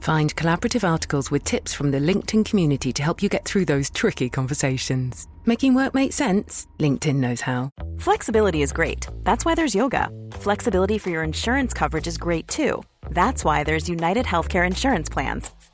Find 0.00 0.34
collaborative 0.36 0.88
articles 0.88 1.30
with 1.30 1.44
tips 1.44 1.74
from 1.74 1.90
the 1.90 1.98
LinkedIn 1.98 2.44
community 2.44 2.92
to 2.92 3.02
help 3.02 3.22
you 3.22 3.28
get 3.28 3.44
through 3.44 3.66
those 3.66 3.90
tricky 3.90 4.28
conversations. 4.28 5.26
Making 5.44 5.74
work 5.74 5.94
make 5.94 6.12
sense? 6.12 6.66
LinkedIn 6.78 7.16
knows 7.16 7.40
how. 7.40 7.70
Flexibility 7.98 8.62
is 8.62 8.72
great. 8.72 9.06
That's 9.24 9.44
why 9.44 9.54
there's 9.54 9.74
yoga. 9.74 10.08
Flexibility 10.32 10.98
for 10.98 11.10
your 11.10 11.22
insurance 11.22 11.72
coverage 11.72 12.06
is 12.06 12.18
great 12.18 12.48
too. 12.48 12.82
That's 13.10 13.44
why 13.44 13.64
there's 13.64 13.88
United 13.88 14.26
Healthcare 14.26 14.66
Insurance 14.66 15.08
Plans. 15.08 15.50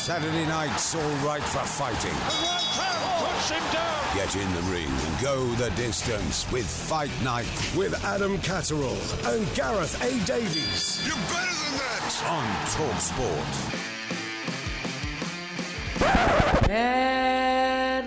Saturday 0.00 0.46
night's 0.46 0.94
all 0.94 1.10
right 1.26 1.42
for 1.42 1.58
fighting. 1.58 2.10
Push 3.20 3.50
him 3.50 3.62
down. 3.70 4.16
Get 4.16 4.34
in 4.34 4.50
the 4.54 4.62
ring 4.72 4.88
and 4.88 5.20
go 5.20 5.46
the 5.56 5.68
distance 5.72 6.50
with 6.50 6.64
Fight 6.66 7.10
Night 7.22 7.46
with 7.76 8.02
Adam 8.02 8.38
Catterall 8.38 8.96
and 9.26 9.46
Gareth 9.54 10.02
A. 10.02 10.18
Davies 10.24 11.06
You're 11.06 11.16
better 11.16 11.52
than 11.52 11.76
that. 11.78 12.24
on 12.30 12.46
Talk 12.72 12.98
Sport. 12.98 13.50
At 16.70 18.06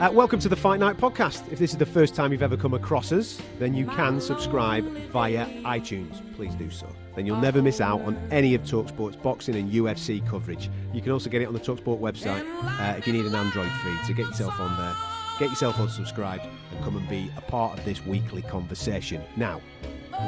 Uh, 0.00 0.10
welcome 0.10 0.40
to 0.40 0.48
the 0.48 0.56
Fight 0.56 0.80
Night 0.80 0.96
podcast. 0.96 1.50
If 1.52 1.60
this 1.60 1.70
is 1.70 1.76
the 1.76 1.86
first 1.86 2.16
time 2.16 2.32
you've 2.32 2.42
ever 2.42 2.56
come 2.56 2.74
across 2.74 3.12
us, 3.12 3.40
then 3.60 3.74
you 3.74 3.86
can 3.86 4.20
subscribe 4.20 4.84
via 5.12 5.46
iTunes. 5.62 6.20
Please 6.34 6.52
do 6.56 6.68
so. 6.68 6.88
Then 7.14 7.26
you'll 7.26 7.40
never 7.40 7.62
miss 7.62 7.80
out 7.80 8.00
on 8.00 8.16
any 8.32 8.56
of 8.56 8.62
Talksport's 8.62 9.14
boxing 9.14 9.54
and 9.54 9.70
UFC 9.70 10.28
coverage. 10.28 10.68
You 10.92 11.00
can 11.00 11.12
also 11.12 11.30
get 11.30 11.42
it 11.42 11.44
on 11.46 11.54
the 11.54 11.60
Talksport 11.60 12.00
website 12.00 12.44
uh, 12.80 12.96
if 12.98 13.06
you 13.06 13.12
need 13.12 13.24
an 13.24 13.36
Android 13.36 13.70
feed. 13.84 13.98
So 14.04 14.14
get 14.14 14.26
yourself 14.26 14.58
on 14.58 14.76
there, 14.76 14.96
get 15.38 15.50
yourself 15.50 15.78
on 15.78 15.86
unsubscribed, 15.86 16.44
and 16.72 16.84
come 16.84 16.96
and 16.96 17.08
be 17.08 17.30
a 17.36 17.40
part 17.42 17.78
of 17.78 17.84
this 17.84 18.04
weekly 18.04 18.42
conversation. 18.42 19.22
Now, 19.36 19.60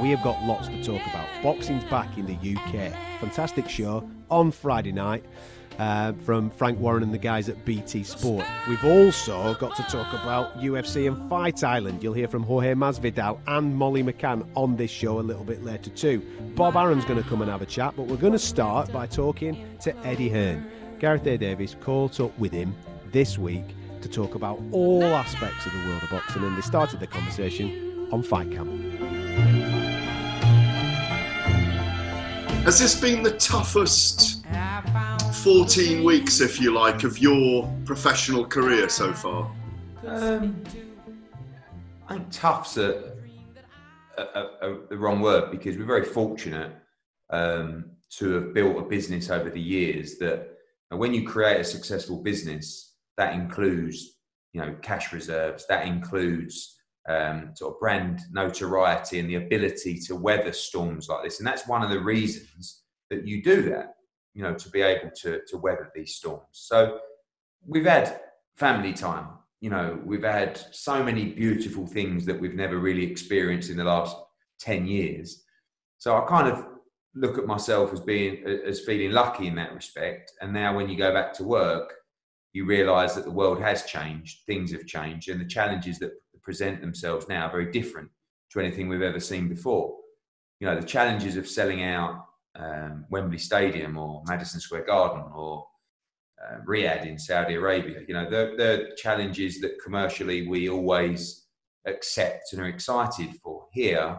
we 0.01 0.11
have 0.11 0.23
got 0.23 0.41
lots 0.45 0.69
to 0.69 0.81
talk 0.85 1.05
about. 1.09 1.27
Boxing's 1.43 1.85
back 1.91 2.17
in 2.17 2.27
the 2.27 2.57
UK. 2.57 2.93
Fantastic 3.21 3.69
show 3.69 4.09
on 4.31 4.53
Friday 4.53 4.93
night 4.93 5.25
uh, 5.79 6.13
from 6.25 6.51
Frank 6.51 6.79
Warren 6.79 7.03
and 7.03 7.13
the 7.13 7.19
guys 7.19 7.49
at 7.49 7.65
BT 7.65 8.03
Sport. 8.05 8.45
We've 8.69 8.85
also 8.85 9.55
got 9.55 9.77
to 9.77 9.83
talk 9.85 10.13
about 10.13 10.59
UFC 10.59 11.07
and 11.07 11.29
Fight 11.29 11.63
Island. 11.65 12.03
You'll 12.03 12.15
hear 12.15 12.29
from 12.29 12.43
Jorge 12.43 12.75
Masvidal 12.75 13.39
and 13.47 13.75
Molly 13.75 14.03
McCann 14.03 14.47
on 14.55 14.77
this 14.77 14.91
show 14.91 15.19
a 15.19 15.23
little 15.23 15.45
bit 15.45 15.65
later 15.65 15.91
too. 15.91 16.23
Bob 16.55 16.77
Arum's 16.77 17.05
going 17.05 17.23
to 17.23 17.29
come 17.29 17.43
and 17.43 17.51
have 17.51 17.63
a 17.63 17.67
chat, 17.67 17.95
but 17.97 18.07
we're 18.07 18.17
going 18.17 18.33
to 18.33 18.39
start 18.39 18.93
by 18.93 19.07
talking 19.07 19.67
to 19.81 19.97
Eddie 20.07 20.29
Hearn. 20.29 20.71
Gareth 20.99 21.27
A. 21.27 21.37
Davies 21.37 21.77
caught 21.81 22.21
up 22.21 22.37
with 22.39 22.53
him 22.53 22.75
this 23.13 23.39
week 23.39 23.65
to 24.01 24.09
talk 24.09 24.35
about 24.35 24.61
all 24.73 25.05
aspects 25.05 25.67
of 25.67 25.73
the 25.73 25.79
world 25.89 26.03
of 26.03 26.11
boxing, 26.11 26.43
and 26.43 26.57
they 26.57 26.63
started 26.63 27.01
the 27.01 27.07
conversation 27.07 28.09
on 28.13 28.23
Fight 28.23 28.51
Camp. 28.51 28.71
Has 32.65 32.79
this 32.81 33.01
been 33.01 33.23
the 33.23 33.37
toughest 33.37 34.36
14 35.47 36.03
weeks, 36.03 36.41
if 36.41 36.61
you 36.61 36.73
like, 36.73 37.05
of 37.05 37.21
your 37.21 37.73
professional 37.85 38.45
career 38.45 38.89
so 38.89 39.13
far? 39.13 39.49
Um, 40.05 40.61
I 42.09 42.15
think 42.15 42.27
tough's 42.33 42.79
a, 42.79 43.13
a, 44.19 44.23
a, 44.23 44.43
a, 44.43 44.87
the 44.89 44.99
wrong 44.99 45.21
word 45.21 45.53
because 45.53 45.79
we're 45.79 45.87
very 45.87 46.05
fortunate 46.05 46.73
um, 47.31 47.93
to 48.19 48.33
have 48.33 48.55
built 48.55 48.77
a 48.77 48.83
business 48.83 49.31
over 49.31 49.49
the 49.49 49.61
years 49.61 50.19
that 50.19 50.49
when 50.89 51.15
you 51.15 51.25
create 51.25 51.61
a 51.61 51.65
successful 51.65 52.25
business, 52.25 52.97
that 53.17 53.33
includes 53.33 54.19
you 54.53 54.61
know 54.61 54.75
cash 54.83 55.13
reserves, 55.13 55.65
that 55.69 55.87
includes 55.87 56.75
um, 57.09 57.53
sort 57.55 57.75
of 57.75 57.79
brand 57.79 58.19
notoriety 58.33 59.21
and 59.21 59.31
the 59.31 59.37
ability 59.37 60.01
to 60.09 60.17
weather 60.17 60.53
storms 60.53 61.09
like 61.09 61.23
this, 61.23 61.39
and 61.39 61.47
that's 61.47 61.69
one 61.69 61.85
of 61.85 61.91
the 61.91 62.01
reasons 62.01 62.83
that 63.11 63.29
you 63.29 63.45
do 63.45 63.63
that. 63.71 63.96
You 64.37 64.43
know, 64.43 64.55
to 64.55 64.69
be 64.71 64.83
able 64.83 65.11
to 65.23 65.41
to 65.49 65.57
weather 65.57 65.91
these 65.95 66.15
storms. 66.15 66.47
So 66.53 67.01
we've 67.67 67.87
had 67.87 68.21
family 68.57 68.93
time. 68.93 69.29
You 69.61 69.71
know, 69.71 69.99
we've 70.05 70.23
had 70.23 70.61
so 70.73 71.03
many 71.03 71.25
beautiful 71.25 71.87
things 71.87 72.27
that 72.27 72.39
we've 72.39 72.55
never 72.55 72.79
really 72.79 73.11
experienced 73.11 73.71
in 73.71 73.79
the 73.79 73.85
last 73.85 74.15
10 74.61 74.87
years. 74.87 75.43
So 75.99 76.17
I 76.17 76.27
kind 76.27 76.49
of 76.49 76.67
look 77.15 77.39
at 77.39 77.47
myself 77.47 77.93
as 77.95 78.01
being, 78.01 78.45
as 78.67 78.81
feeling 78.81 79.13
lucky 79.13 79.47
in 79.47 79.55
that 79.57 79.75
respect. 79.75 80.33
And 80.43 80.53
now 80.53 80.77
when 80.77 80.91
you 80.91 80.99
go 80.99 81.13
back 81.13 81.33
to 81.35 81.45
work, 81.45 81.95
you 82.53 82.67
realize 82.67 83.15
that 83.15 83.25
the 83.25 83.31
world 83.31 83.61
has 83.61 83.85
changed, 83.85 84.41
things 84.47 84.71
have 84.73 84.87
changed, 84.87 85.31
and 85.31 85.41
the 85.41 85.47
challenges 85.47 85.99
that 85.99 86.13
present 86.43 86.81
themselves 86.81 87.27
now 87.29 87.47
are 87.47 87.51
very 87.51 87.73
different 87.73 88.11
to 88.53 88.61
anything 88.61 88.89
we've 88.89 89.03
ever 89.03 89.21
seen 89.21 89.49
before. 89.49 89.97
You 90.61 90.67
know, 90.67 90.79
the 90.79 90.87
challenges 90.87 91.37
of 91.37 91.49
selling 91.49 91.83
out 91.83 92.26
um, 92.59 93.05
Wembley 93.11 93.39
Stadium 93.39 93.97
or 93.97 94.23
Madison 94.27 94.61
Square 94.61 94.85
Garden 94.85 95.25
or 95.35 95.67
uh, 96.43 96.59
Riyadh 96.67 97.07
in 97.07 97.19
Saudi 97.19 97.55
Arabia. 97.55 98.01
You 98.07 98.15
know, 98.15 98.29
the, 98.29 98.55
the 98.57 98.97
challenges 98.97 99.61
that 99.61 99.79
commercially 99.83 100.47
we 100.47 100.69
always 100.69 101.47
accept 101.87 102.53
and 102.53 102.61
are 102.61 102.69
excited 102.69 103.31
for. 103.43 103.67
Here, 103.73 104.19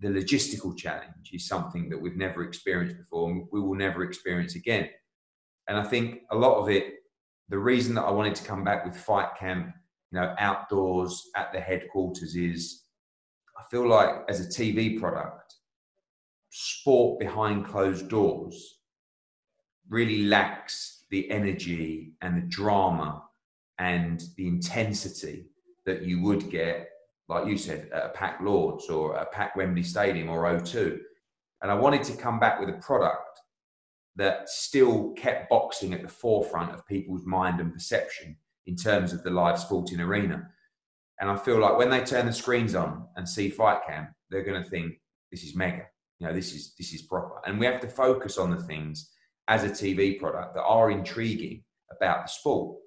the 0.00 0.08
logistical 0.08 0.76
challenge 0.76 1.30
is 1.32 1.46
something 1.46 1.88
that 1.90 2.00
we've 2.00 2.16
never 2.16 2.42
experienced 2.42 2.96
before 2.96 3.30
and 3.30 3.46
we 3.52 3.60
will 3.60 3.74
never 3.74 4.02
experience 4.02 4.54
again. 4.54 4.88
And 5.68 5.78
I 5.78 5.84
think 5.84 6.22
a 6.30 6.36
lot 6.36 6.58
of 6.60 6.68
it, 6.68 6.94
the 7.48 7.58
reason 7.58 7.94
that 7.94 8.02
I 8.02 8.10
wanted 8.10 8.34
to 8.36 8.44
come 8.44 8.64
back 8.64 8.84
with 8.84 8.96
Fight 8.96 9.30
Camp, 9.38 9.72
you 10.10 10.20
know, 10.20 10.34
outdoors 10.38 11.22
at 11.36 11.52
the 11.52 11.60
headquarters 11.60 12.34
is 12.34 12.84
I 13.58 13.62
feel 13.70 13.86
like 13.86 14.24
as 14.28 14.40
a 14.40 14.48
TV 14.48 14.98
product, 14.98 15.54
sport 16.50 17.18
behind 17.18 17.64
closed 17.64 18.08
doors 18.08 18.78
really 19.88 20.24
lacks 20.24 21.04
the 21.10 21.30
energy 21.30 22.12
and 22.22 22.36
the 22.36 22.46
drama 22.48 23.22
and 23.78 24.22
the 24.36 24.46
intensity 24.46 25.46
that 25.86 26.02
you 26.02 26.20
would 26.22 26.50
get, 26.50 26.88
like 27.28 27.46
you 27.46 27.56
said, 27.56 27.88
at 27.92 28.06
a 28.06 28.08
packed 28.10 28.42
Lords 28.42 28.88
or 28.88 29.14
a 29.14 29.26
packed 29.26 29.56
Wembley 29.56 29.82
Stadium 29.82 30.28
or 30.28 30.44
O2. 30.44 30.98
And 31.62 31.70
I 31.70 31.74
wanted 31.74 32.04
to 32.04 32.16
come 32.16 32.38
back 32.38 32.60
with 32.60 32.68
a 32.68 32.78
product 32.80 33.40
that 34.16 34.48
still 34.48 35.12
kept 35.12 35.48
boxing 35.48 35.94
at 35.94 36.02
the 36.02 36.08
forefront 36.08 36.72
of 36.72 36.86
people's 36.86 37.26
mind 37.26 37.60
and 37.60 37.72
perception 37.72 38.36
in 38.66 38.76
terms 38.76 39.12
of 39.12 39.22
the 39.22 39.30
live 39.30 39.58
sporting 39.58 40.00
arena. 40.00 40.48
And 41.20 41.30
I 41.30 41.36
feel 41.36 41.58
like 41.58 41.78
when 41.78 41.90
they 41.90 42.04
turn 42.04 42.26
the 42.26 42.32
screens 42.32 42.74
on 42.74 43.06
and 43.16 43.28
see 43.28 43.50
Fight 43.50 43.80
Camp, 43.86 44.10
they're 44.30 44.44
going 44.44 44.62
to 44.62 44.68
think 44.68 44.94
this 45.30 45.42
is 45.42 45.54
mega. 45.54 45.86
You 46.20 46.26
know, 46.26 46.34
this 46.34 46.52
is 46.54 46.74
this 46.78 46.92
is 46.92 47.02
proper. 47.02 47.40
And 47.46 47.58
we 47.58 47.66
have 47.66 47.80
to 47.80 47.88
focus 47.88 48.38
on 48.38 48.50
the 48.50 48.62
things 48.62 49.10
as 49.48 49.64
a 49.64 49.70
TV 49.70 50.18
product 50.18 50.54
that 50.54 50.62
are 50.62 50.90
intriguing 50.90 51.64
about 51.90 52.26
the 52.26 52.30
sport. 52.30 52.78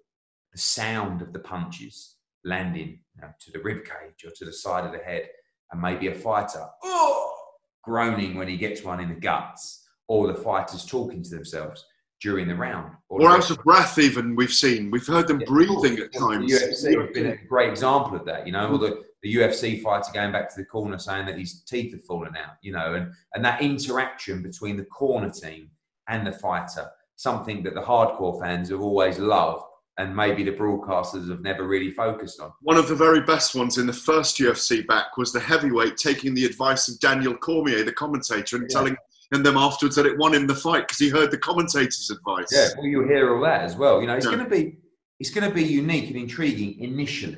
The 0.54 0.60
sound 0.60 1.24
of 1.24 1.34
the 1.34 1.40
punches 1.40 2.18
landing 2.46 3.00
you 3.16 3.22
know, 3.22 3.30
to 3.40 3.52
the 3.52 3.60
rib 3.60 3.84
cage 3.86 4.24
or 4.24 4.32
to 4.36 4.46
the 4.46 4.54
side 4.54 4.86
of 4.86 4.92
the 4.92 5.00
head, 5.00 5.28
and 5.72 5.82
maybe 5.82 6.08
a 6.08 6.14
fighter 6.16 6.66
oh, 6.84 7.36
groaning 7.84 8.36
when 8.36 8.48
he 8.48 8.56
gets 8.56 8.84
one 8.84 9.00
in 9.00 9.10
the 9.10 9.16
guts, 9.16 9.84
or 10.08 10.28
the 10.28 10.36
fighters 10.36 10.86
talking 10.86 11.24
to 11.24 11.30
themselves 11.30 11.86
during 12.22 12.48
the 12.48 12.56
round. 12.56 12.94
Or 13.10 13.30
out 13.30 13.50
of 13.50 13.58
breath, 13.64 13.98
even 13.98 14.36
we've 14.36 14.54
seen. 14.54 14.92
We've 14.92 15.06
heard 15.06 15.28
them 15.28 15.42
breathing 15.46 15.98
at 15.98 16.14
times. 16.14 16.52
The 16.52 16.68
UFC 16.68 17.02
has 17.02 17.12
been 17.14 17.28
a 17.28 17.46
great 17.48 17.70
example 17.70 18.16
of 18.16 18.26
that, 18.26 18.46
you 18.46 18.54
know, 18.54 18.70
mm. 18.70 18.74
or 18.74 18.78
the, 18.78 19.04
the 19.24 19.36
UFC 19.36 19.82
fighter 19.82 20.12
going 20.14 20.32
back 20.32 20.50
to 20.50 20.56
the 20.58 20.66
corner 20.66 21.00
saying 21.00 21.26
that 21.26 21.40
his 21.40 21.62
teeth 21.64 21.94
have 21.94 22.04
fallen 22.06 22.36
out, 22.36 22.56
you 22.62 22.74
know, 22.74 22.94
and, 22.96 23.12
and 23.34 23.44
that 23.44 23.62
interaction 23.62 24.44
between 24.44 24.76
the 24.78 24.84
corner 24.86 25.30
team 25.30 25.70
and 26.10 26.28
the 26.28 26.32
fighter. 26.32 26.90
Something 27.16 27.64
that 27.64 27.74
the 27.74 27.82
hardcore 27.82 28.40
fans 28.42 28.70
have 28.70 28.82
always 28.82 29.20
loved, 29.20 29.64
and 29.98 30.14
maybe 30.16 30.44
the 30.44 30.52
broadcasters 30.52 31.30
have 31.30 31.42
never 31.42 31.66
really 31.68 31.92
focused 31.92 32.42
on. 32.42 32.52
One 32.62 32.76
of 32.76 32.88
the 32.88 32.96
very 32.96 33.22
best 33.22 33.56
ones 33.56 33.78
in 33.78 33.86
the 33.88 33.94
first 33.94 34.38
UFC 34.40 34.86
back 34.88 35.16
was 35.16 35.32
the 35.32 35.40
heavyweight 35.40 35.96
taking 35.96 36.34
the 36.34 36.46
advice 36.46 36.90
of 36.90 37.00
Daniel 37.00 37.36
Cormier, 37.38 37.84
the 37.84 37.94
commentator, 37.94 38.58
and 38.58 38.66
Yeah. 38.70 38.78
telling 38.78 38.98
and 39.32 39.44
them 39.46 39.58
afterwards 39.58 39.96
that 39.96 40.06
it 40.06 40.18
won 40.18 40.34
him 40.34 40.46
the 40.46 40.54
fight 40.54 40.82
because 40.88 41.00
he 41.00 41.10
heard 41.10 41.32
the 41.32 41.38
commentator's 41.38 42.12
advice. 42.12 42.48
Yeah, 42.52 42.68
well, 42.78 42.86
you 42.86 43.04
hear 43.08 43.34
all 43.36 43.42
that 43.44 43.62
as 43.62 43.76
well. 43.76 44.00
You 44.02 44.08
know, 44.08 44.16
it's 44.16 44.26
Yeah. 44.26 44.34
going 44.36 44.44
to 44.44 44.50
be 44.50 44.78
it's 45.20 45.30
going 45.30 45.48
to 45.48 45.54
be 45.56 45.64
unique 45.64 46.08
and 46.08 46.18
intriguing 46.18 46.80
initially, 46.82 47.38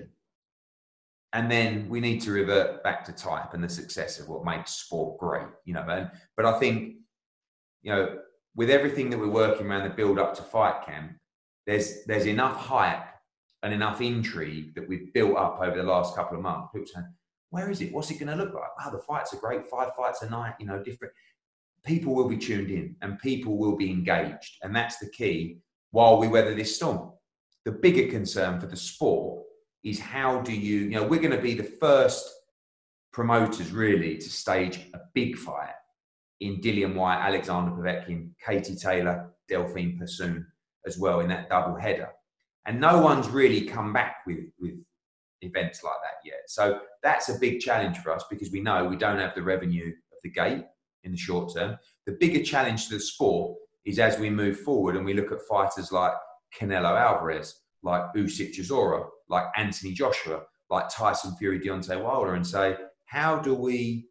and 1.35 1.51
then 1.51 1.89
we 1.89 1.99
need 1.99 2.21
to 2.21 2.31
revert 2.31 2.81
back 2.81 3.03
to 3.03 3.11
type 3.11 3.53
and 3.53 3.61
the 3.61 3.67
success 3.67 4.21
of 4.21 4.29
what 4.29 4.45
makes 4.45 4.71
sport 4.71 5.19
great. 5.19 5.47
You 5.65 5.73
know, 5.73 5.85
and 5.87 6.09
but 6.37 6.45
I 6.45 6.57
think 6.59 6.95
you 7.83 7.91
know 7.91 8.19
with 8.55 8.69
everything 8.69 9.09
that 9.09 9.19
we're 9.19 9.27
working 9.27 9.67
around 9.67 9.83
the 9.83 9.93
build 9.93 10.17
up 10.17 10.33
to 10.35 10.41
fight 10.41 10.85
camp, 10.85 11.11
there's 11.67 12.05
there's 12.05 12.25
enough 12.25 12.55
hype 12.55 13.03
and 13.63 13.73
enough 13.73 13.99
intrigue 13.99 14.75
that 14.75 14.87
we've 14.87 15.13
built 15.13 15.35
up 15.35 15.59
over 15.61 15.75
the 15.75 15.83
last 15.83 16.15
couple 16.15 16.37
of 16.37 16.43
months. 16.43 16.69
People 16.73 16.87
saying, 16.87 17.13
"Where 17.49 17.69
is 17.69 17.81
it? 17.81 17.91
What's 17.91 18.11
it 18.11 18.19
going 18.19 18.35
to 18.35 18.41
look 18.41 18.53
like? 18.53 18.77
Wow, 18.79 18.91
the 18.91 18.99
fights 18.99 19.33
are 19.33 19.37
great. 19.37 19.67
Five 19.67 19.91
fights 19.97 20.21
a 20.21 20.29
night. 20.29 20.53
You 20.59 20.67
know, 20.67 20.81
different." 20.81 21.13
People 21.85 22.15
will 22.15 22.29
be 22.29 22.37
tuned 22.37 22.71
in 22.71 22.95
and 23.01 23.19
people 23.19 23.57
will 23.57 23.75
be 23.75 23.91
engaged, 23.91 24.57
and 24.63 24.73
that's 24.73 24.97
the 24.99 25.09
key. 25.09 25.59
While 25.91 26.17
we 26.17 26.29
weather 26.29 26.55
this 26.55 26.77
storm, 26.77 27.11
the 27.65 27.73
bigger 27.73 28.09
concern 28.09 28.59
for 28.59 28.67
the 28.67 28.77
sport 28.77 29.44
is 29.85 29.99
how 29.99 30.41
do 30.41 30.51
you, 30.51 30.79
you 30.79 30.89
know, 30.89 31.03
we're 31.03 31.21
going 31.21 31.35
to 31.35 31.41
be 31.41 31.53
the 31.53 31.63
first 31.63 32.27
promoters 33.13 33.71
really 33.71 34.17
to 34.17 34.29
stage 34.29 34.79
a 34.93 34.99
big 35.13 35.37
fight 35.37 35.75
in 36.41 36.59
Dillian 36.59 36.95
Whyte, 36.95 37.21
Alexander 37.21 37.71
Povetkin, 37.71 38.31
Katie 38.43 38.75
Taylor, 38.75 39.31
Delphine 39.47 39.97
Persoon 39.97 40.45
as 40.85 40.97
well 40.97 41.21
in 41.21 41.29
that 41.29 41.49
double 41.49 41.75
header. 41.75 42.09
And 42.65 42.81
no 42.81 42.99
one's 42.99 43.29
really 43.29 43.61
come 43.61 43.93
back 43.93 44.17
with, 44.25 44.45
with 44.59 44.73
events 45.41 45.83
like 45.83 45.93
that 46.03 46.27
yet. 46.27 46.41
So 46.47 46.79
that's 47.03 47.29
a 47.29 47.39
big 47.39 47.59
challenge 47.59 47.99
for 47.99 48.11
us 48.11 48.25
because 48.29 48.51
we 48.51 48.61
know 48.61 48.85
we 48.85 48.97
don't 48.97 49.19
have 49.19 49.35
the 49.35 49.43
revenue 49.43 49.89
of 50.11 50.17
the 50.23 50.31
gate 50.31 50.65
in 51.03 51.11
the 51.11 51.17
short 51.17 51.53
term. 51.53 51.77
The 52.07 52.17
bigger 52.19 52.43
challenge 52.43 52.87
to 52.87 52.95
the 52.95 52.99
sport 52.99 53.55
is 53.85 53.99
as 53.99 54.17
we 54.17 54.31
move 54.31 54.59
forward 54.61 54.95
and 54.95 55.05
we 55.05 55.13
look 55.13 55.31
at 55.31 55.41
fighters 55.47 55.91
like 55.91 56.13
Canelo 56.59 56.99
Alvarez, 56.99 57.61
like 57.83 58.01
Usyk 58.15 58.55
Chisora, 58.55 59.07
like 59.29 59.45
Anthony 59.55 59.93
Joshua, 59.93 60.43
like 60.69 60.89
Tyson 60.89 61.35
Fury, 61.37 61.59
Deontay 61.59 62.01
Wilder, 62.01 62.35
and 62.35 62.45
say, 62.45 62.75
how 63.05 63.37
do 63.39 63.53
we 63.53 64.07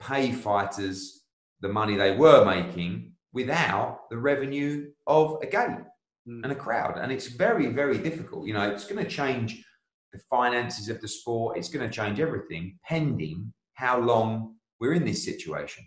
pay 0.00 0.32
fighters 0.32 1.22
the 1.60 1.68
money 1.68 1.96
they 1.96 2.14
were 2.16 2.44
making 2.44 3.12
without 3.32 4.08
the 4.10 4.16
revenue 4.16 4.90
of 5.06 5.38
a 5.42 5.46
gate 5.46 5.84
hmm. 6.26 6.40
and 6.42 6.52
a 6.52 6.56
crowd? 6.56 6.98
And 6.98 7.12
it's 7.12 7.28
very, 7.28 7.68
very 7.68 7.98
difficult. 7.98 8.46
You 8.46 8.54
know, 8.54 8.68
it's 8.70 8.86
going 8.86 9.02
to 9.02 9.10
change 9.10 9.64
the 10.12 10.20
finances 10.30 10.88
of 10.88 11.00
the 11.00 11.08
sport. 11.08 11.58
It's 11.58 11.68
going 11.68 11.88
to 11.88 11.94
change 11.94 12.20
everything, 12.20 12.78
pending 12.84 13.52
how 13.74 14.00
long 14.00 14.54
we're 14.80 14.94
in 14.94 15.04
this 15.04 15.24
situation. 15.24 15.86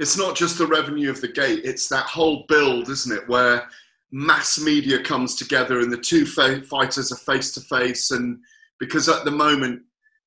It's 0.00 0.16
not 0.16 0.34
just 0.34 0.58
the 0.58 0.66
revenue 0.66 1.10
of 1.10 1.20
the 1.20 1.28
gate, 1.28 1.60
it's 1.64 1.88
that 1.88 2.06
whole 2.06 2.44
build, 2.48 2.88
isn't 2.88 3.16
it? 3.16 3.28
Where 3.28 3.68
mass 4.12 4.60
media 4.60 5.02
comes 5.02 5.34
together 5.34 5.80
and 5.80 5.92
the 5.92 5.96
two 5.96 6.26
fa- 6.26 6.62
fighters 6.62 7.10
are 7.10 7.16
face 7.16 7.52
to 7.54 7.60
face. 7.62 8.10
And 8.10 8.38
because 8.78 9.08
at 9.08 9.24
the 9.24 9.30
moment, 9.30 9.82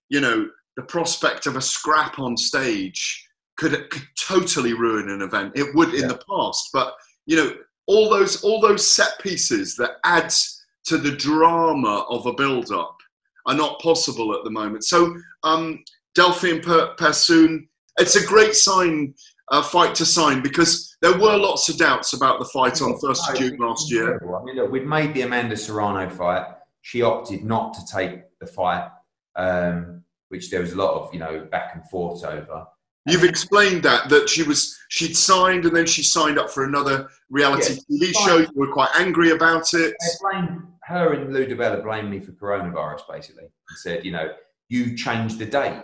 you 0.10 0.20
know, 0.20 0.50
the 0.76 0.84
prospect 0.84 1.48
of 1.48 1.56
a 1.56 1.62
scrap 1.62 2.20
on 2.20 2.36
stage 2.36 3.28
could, 3.58 3.90
could 3.90 4.08
totally 4.20 4.74
ruin 4.74 5.10
an 5.10 5.22
event. 5.22 5.54
It 5.56 5.74
would 5.76 5.94
in 5.94 6.08
the 6.08 6.20
past, 6.30 6.70
but 6.74 6.96
you 7.26 7.38
know, 7.38 7.52
all 7.88 8.10
those 8.10 8.44
all 8.44 8.60
those 8.60 8.86
set 8.86 9.18
pieces 9.20 9.76
that 9.78 9.98
adds 10.04 10.64
to 10.86 10.98
the 10.98 11.12
drama 11.12 12.06
of 12.10 12.26
a 12.26 12.34
build 12.34 12.72
up 12.72 12.98
are 13.46 13.56
not 13.56 13.80
possible 13.80 14.36
at 14.36 14.44
the 14.44 14.50
moment. 14.50 14.84
So, 14.84 15.16
um, 15.44 15.84
Delphine 16.16 16.62
per- 16.62 16.96
Persoon, 16.96 17.68
it's 18.00 18.16
a 18.16 18.26
great 18.26 18.56
sign, 18.56 19.14
uh, 19.50 19.62
fight 19.62 19.96
to 19.96 20.06
sign, 20.06 20.42
because 20.42 20.96
there 21.02 21.18
were 21.18 21.38
lots 21.38 21.70
of 21.70 21.78
doubts 21.78 22.14
about 22.14 22.40
the 22.40 22.46
fight 22.46 22.82
on 22.82 22.94
1st 23.00 23.30
of 23.30 23.38
June 23.38 23.58
last 23.60 23.92
year. 23.92 24.16
I 24.16 24.44
mean, 24.44 24.56
look, 24.56 24.72
we'd 24.72 24.86
made 24.86 25.14
the 25.14 25.22
Amanda 25.22 25.56
Serrano 25.56 26.10
fight. 26.10 26.46
She 26.82 27.02
opted 27.02 27.44
not 27.44 27.74
to 27.76 27.82
take 27.86 28.22
the 28.40 28.48
fight, 28.48 28.90
um, 29.36 30.04
which 30.30 30.50
there 30.50 30.62
was 30.62 30.74
a 30.74 30.78
lot 30.78 30.94
of, 30.94 31.14
you 31.14 31.20
know, 31.20 31.48
back 31.52 31.76
and 31.76 31.88
forth 31.90 32.24
over. 32.24 32.66
You've 33.08 33.24
explained 33.24 33.84
that 33.84 34.10
that 34.10 34.28
she 34.30 34.42
was 34.42 34.76
she'd 34.90 35.16
signed 35.16 35.66
and 35.66 35.76
then 35.76 35.86
she 35.86 36.02
signed 36.02 36.40
up 36.40 36.50
for 36.50 36.64
another 36.64 37.08
reality 37.30 37.78
Yeah, 37.88 38.08
TV 38.08 38.14
fine. 38.14 38.26
show. 38.26 38.38
You 38.40 38.48
were 38.56 38.74
quite 38.74 38.90
angry 38.96 39.30
about 39.30 39.72
it. 39.76 39.96
Blamed 40.22 40.64
her 40.86 41.14
and 41.14 41.32
Lou 41.32 41.46
DiBella 41.46 41.84
blamed 41.84 42.10
me 42.10 42.20
for 42.20 42.32
coronavirus, 42.32 43.02
basically, 43.10 43.44
and 43.44 43.78
said, 43.78 44.06
you 44.06 44.12
know, 44.12 44.32
you 44.70 44.96
changed 44.96 45.38
the 45.38 45.46
date. 45.46 45.84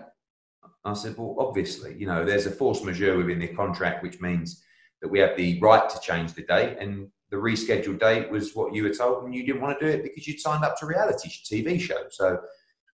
I 0.83 0.93
said, 0.93 1.15
well, 1.17 1.35
obviously, 1.39 1.95
you 1.97 2.07
know, 2.07 2.25
there's 2.25 2.45
a 2.47 2.51
force 2.51 2.83
majeure 2.83 3.17
within 3.17 3.39
the 3.39 3.47
contract, 3.47 4.01
which 4.03 4.19
means 4.19 4.63
that 5.01 5.09
we 5.09 5.19
have 5.19 5.37
the 5.37 5.59
right 5.59 5.87
to 5.89 5.99
change 6.01 6.33
the 6.33 6.43
date, 6.43 6.77
and 6.79 7.07
the 7.29 7.37
rescheduled 7.37 7.99
date 7.99 8.29
was 8.29 8.55
what 8.55 8.73
you 8.73 8.83
were 8.83 8.93
told, 8.93 9.23
and 9.23 9.33
you 9.35 9.45
didn't 9.45 9.61
want 9.61 9.79
to 9.79 9.85
do 9.85 9.91
it 9.91 10.03
because 10.03 10.27
you'd 10.27 10.39
signed 10.39 10.63
up 10.63 10.77
to 10.79 10.85
a 10.85 10.89
reality 10.89 11.29
TV 11.29 11.79
show. 11.79 12.03
So, 12.09 12.39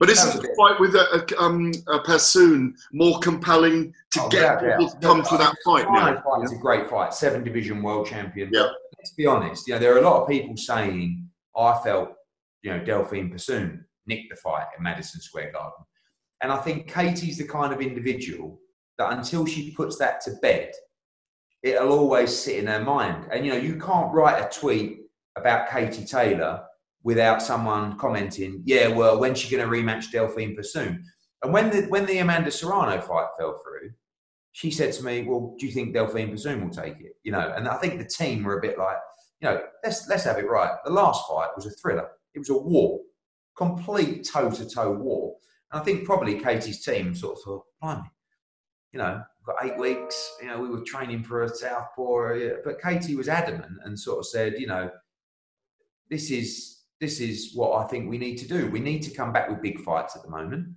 But 0.00 0.10
isn't 0.10 0.40
the 0.42 0.54
fight 0.58 0.80
with 0.80 0.94
a, 0.96 1.24
a, 1.36 1.42
um, 1.42 1.72
uh, 1.88 1.98
a 2.00 2.04
Persoon 2.04 2.74
more 2.92 3.18
compelling 3.20 3.94
to 4.12 4.22
Oh, 4.22 4.28
get 4.28 4.60
without 4.62 4.78
people 4.78 4.86
doubt. 4.88 5.00
to 5.00 5.06
come 5.06 5.22
to 5.24 5.36
that 5.44 5.54
fight 5.64 5.86
now? 5.90 6.22
fight 6.22 6.42
is 6.44 6.52
a 6.52 6.56
great 6.56 6.88
fight, 6.88 7.14
seven 7.14 7.44
division 7.44 7.82
world 7.82 8.06
champion. 8.06 8.48
Yeah. 8.52 8.68
Let's 8.98 9.12
be 9.12 9.26
honest, 9.26 9.68
you 9.68 9.74
know, 9.74 9.78
there 9.78 9.94
are 9.94 9.98
a 9.98 10.02
lot 10.02 10.22
of 10.22 10.28
people 10.28 10.56
saying, 10.56 11.28
I 11.56 11.78
felt, 11.84 12.14
you 12.62 12.70
know, 12.70 12.82
Delphine 12.82 13.30
Persoon 13.30 13.84
nicked 14.06 14.30
the 14.30 14.36
fight 14.36 14.66
at 14.74 14.80
Madison 14.82 15.20
Square 15.20 15.52
Garden. 15.52 15.84
And 16.44 16.52
I 16.52 16.58
think 16.58 16.92
Katie's 16.92 17.38
the 17.38 17.48
kind 17.48 17.72
of 17.72 17.80
individual 17.80 18.60
that 18.98 19.14
until 19.14 19.46
she 19.46 19.70
puts 19.70 19.96
that 19.96 20.20
to 20.26 20.32
bed, 20.42 20.72
it'll 21.62 21.98
always 21.98 22.38
sit 22.38 22.58
in 22.58 22.66
her 22.66 22.84
mind. 22.84 23.28
And, 23.32 23.46
you 23.46 23.52
know, 23.52 23.58
you 23.58 23.76
can't 23.76 24.12
write 24.12 24.44
a 24.44 24.60
tweet 24.60 24.98
about 25.36 25.70
Katie 25.70 26.04
Taylor 26.04 26.62
without 27.02 27.40
someone 27.40 27.96
commenting, 27.96 28.62
yeah, 28.66 28.88
well, 28.88 29.18
when's 29.18 29.38
she 29.38 29.56
going 29.56 29.66
to 29.66 29.74
rematch 29.74 30.12
Delphine 30.12 30.54
Persoon? 30.54 31.02
And 31.42 31.50
when 31.50 31.70
the, 31.70 31.86
when 31.88 32.04
the 32.04 32.18
Amanda 32.18 32.50
Serrano 32.50 33.00
fight 33.00 33.28
fell 33.38 33.58
through, 33.64 33.92
she 34.52 34.70
said 34.70 34.92
to 34.92 35.04
me, 35.04 35.22
"Well, 35.22 35.56
do 35.58 35.66
you 35.66 35.72
think 35.72 35.94
Delphine 35.94 36.30
Persoon 36.30 36.62
will 36.62 36.70
take 36.70 37.00
it?" 37.00 37.14
You 37.22 37.32
know, 37.32 37.54
and 37.56 37.66
I 37.66 37.76
think 37.78 37.98
the 37.98 38.04
team 38.04 38.44
were 38.44 38.58
a 38.58 38.62
bit 38.62 38.78
like, 38.78 38.98
you 39.40 39.48
know, 39.48 39.62
let's 39.82 40.06
let's 40.08 40.24
have 40.24 40.38
it 40.38 40.48
right. 40.48 40.76
The 40.84 40.92
last 40.92 41.26
fight 41.26 41.48
was 41.56 41.66
a 41.66 41.70
thriller. 41.70 42.08
It 42.34 42.38
was 42.38 42.50
a 42.50 42.56
war, 42.56 43.00
complete 43.56 44.28
toe 44.30 44.50
to 44.50 44.68
toe 44.68 44.92
war. 44.92 45.36
I 45.72 45.80
think 45.80 46.04
probably 46.04 46.38
Katie's 46.38 46.84
team 46.84 47.14
sort 47.14 47.38
of 47.38 47.42
thought, 47.42 47.64
"Blimey, 47.80 48.10
you 48.92 48.98
know, 48.98 49.22
we've 49.38 49.46
got 49.46 49.64
eight 49.64 49.78
weeks. 49.78 50.36
You 50.40 50.48
know, 50.48 50.60
we 50.60 50.68
were 50.68 50.82
training 50.84 51.24
for 51.24 51.42
a 51.42 51.48
southpaw." 51.48 52.34
yeah." 52.34 52.52
But 52.64 52.80
Katie 52.80 53.16
was 53.16 53.28
adamant 53.28 53.78
and 53.84 53.98
sort 53.98 54.18
of 54.18 54.26
said, 54.26 54.54
you 54.58 54.66
know, 54.66 54.90
this 56.10 56.30
is 56.30 56.84
this 57.00 57.20
is 57.20 57.54
what 57.54 57.84
I 57.84 57.88
think 57.88 58.08
we 58.08 58.18
need 58.18 58.36
to 58.36 58.48
do. 58.48 58.68
We 58.70 58.80
need 58.80 59.02
to 59.02 59.10
come 59.10 59.32
back 59.32 59.48
with 59.48 59.60
big 59.62 59.80
fights 59.80 60.16
at 60.16 60.22
the 60.22 60.30
moment. 60.30 60.68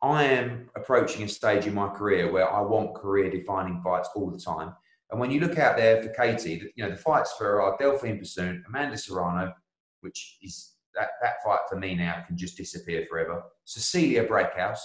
I 0.00 0.24
am 0.24 0.70
approaching 0.74 1.22
a 1.24 1.28
stage 1.28 1.66
in 1.66 1.74
my 1.74 1.88
career 1.88 2.30
where 2.32 2.50
I 2.50 2.60
want 2.60 2.94
career 2.94 3.30
defining 3.30 3.80
fights 3.82 4.08
all 4.14 4.30
the 4.30 4.38
time. 4.38 4.74
And 5.10 5.20
when 5.20 5.30
you 5.30 5.40
look 5.40 5.58
out 5.58 5.76
there 5.76 6.02
for 6.02 6.08
Katie, 6.08 6.72
you 6.74 6.82
know, 6.82 6.90
the 6.90 6.96
fights 6.96 7.34
for 7.34 7.60
are 7.60 7.76
Delphine 7.76 8.18
Persoon, 8.18 8.64
Amanda 8.66 8.96
Serrano, 8.96 9.52
which 10.00 10.38
is 10.42 10.71
that, 10.94 11.10
that 11.22 11.42
fight 11.44 11.60
for 11.68 11.76
me 11.76 11.94
now 11.94 12.22
can 12.26 12.36
just 12.36 12.56
disappear 12.56 13.06
forever. 13.08 13.42
Cecilia 13.64 14.26
Brækhus, 14.26 14.78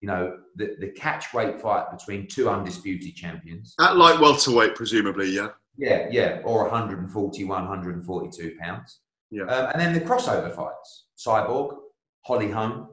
you 0.00 0.08
know, 0.08 0.38
the, 0.56 0.76
the 0.80 0.88
catch 0.88 1.32
weight 1.34 1.60
fight 1.60 1.90
between 1.90 2.26
two 2.26 2.48
undisputed 2.48 3.14
champions. 3.14 3.74
At 3.80 3.96
light 3.96 4.20
welterweight, 4.20 4.74
presumably, 4.74 5.30
yeah. 5.30 5.48
Yeah, 5.76 6.08
yeah, 6.10 6.40
or 6.44 6.64
141, 6.64 7.48
142 7.48 8.56
pounds. 8.60 9.00
Yeah. 9.30 9.44
Um, 9.44 9.70
and 9.72 9.80
then 9.80 9.92
the 9.92 10.00
crossover 10.00 10.54
fights, 10.54 11.06
Cyborg, 11.16 11.76
Holly 12.22 12.50
Holm, 12.50 12.88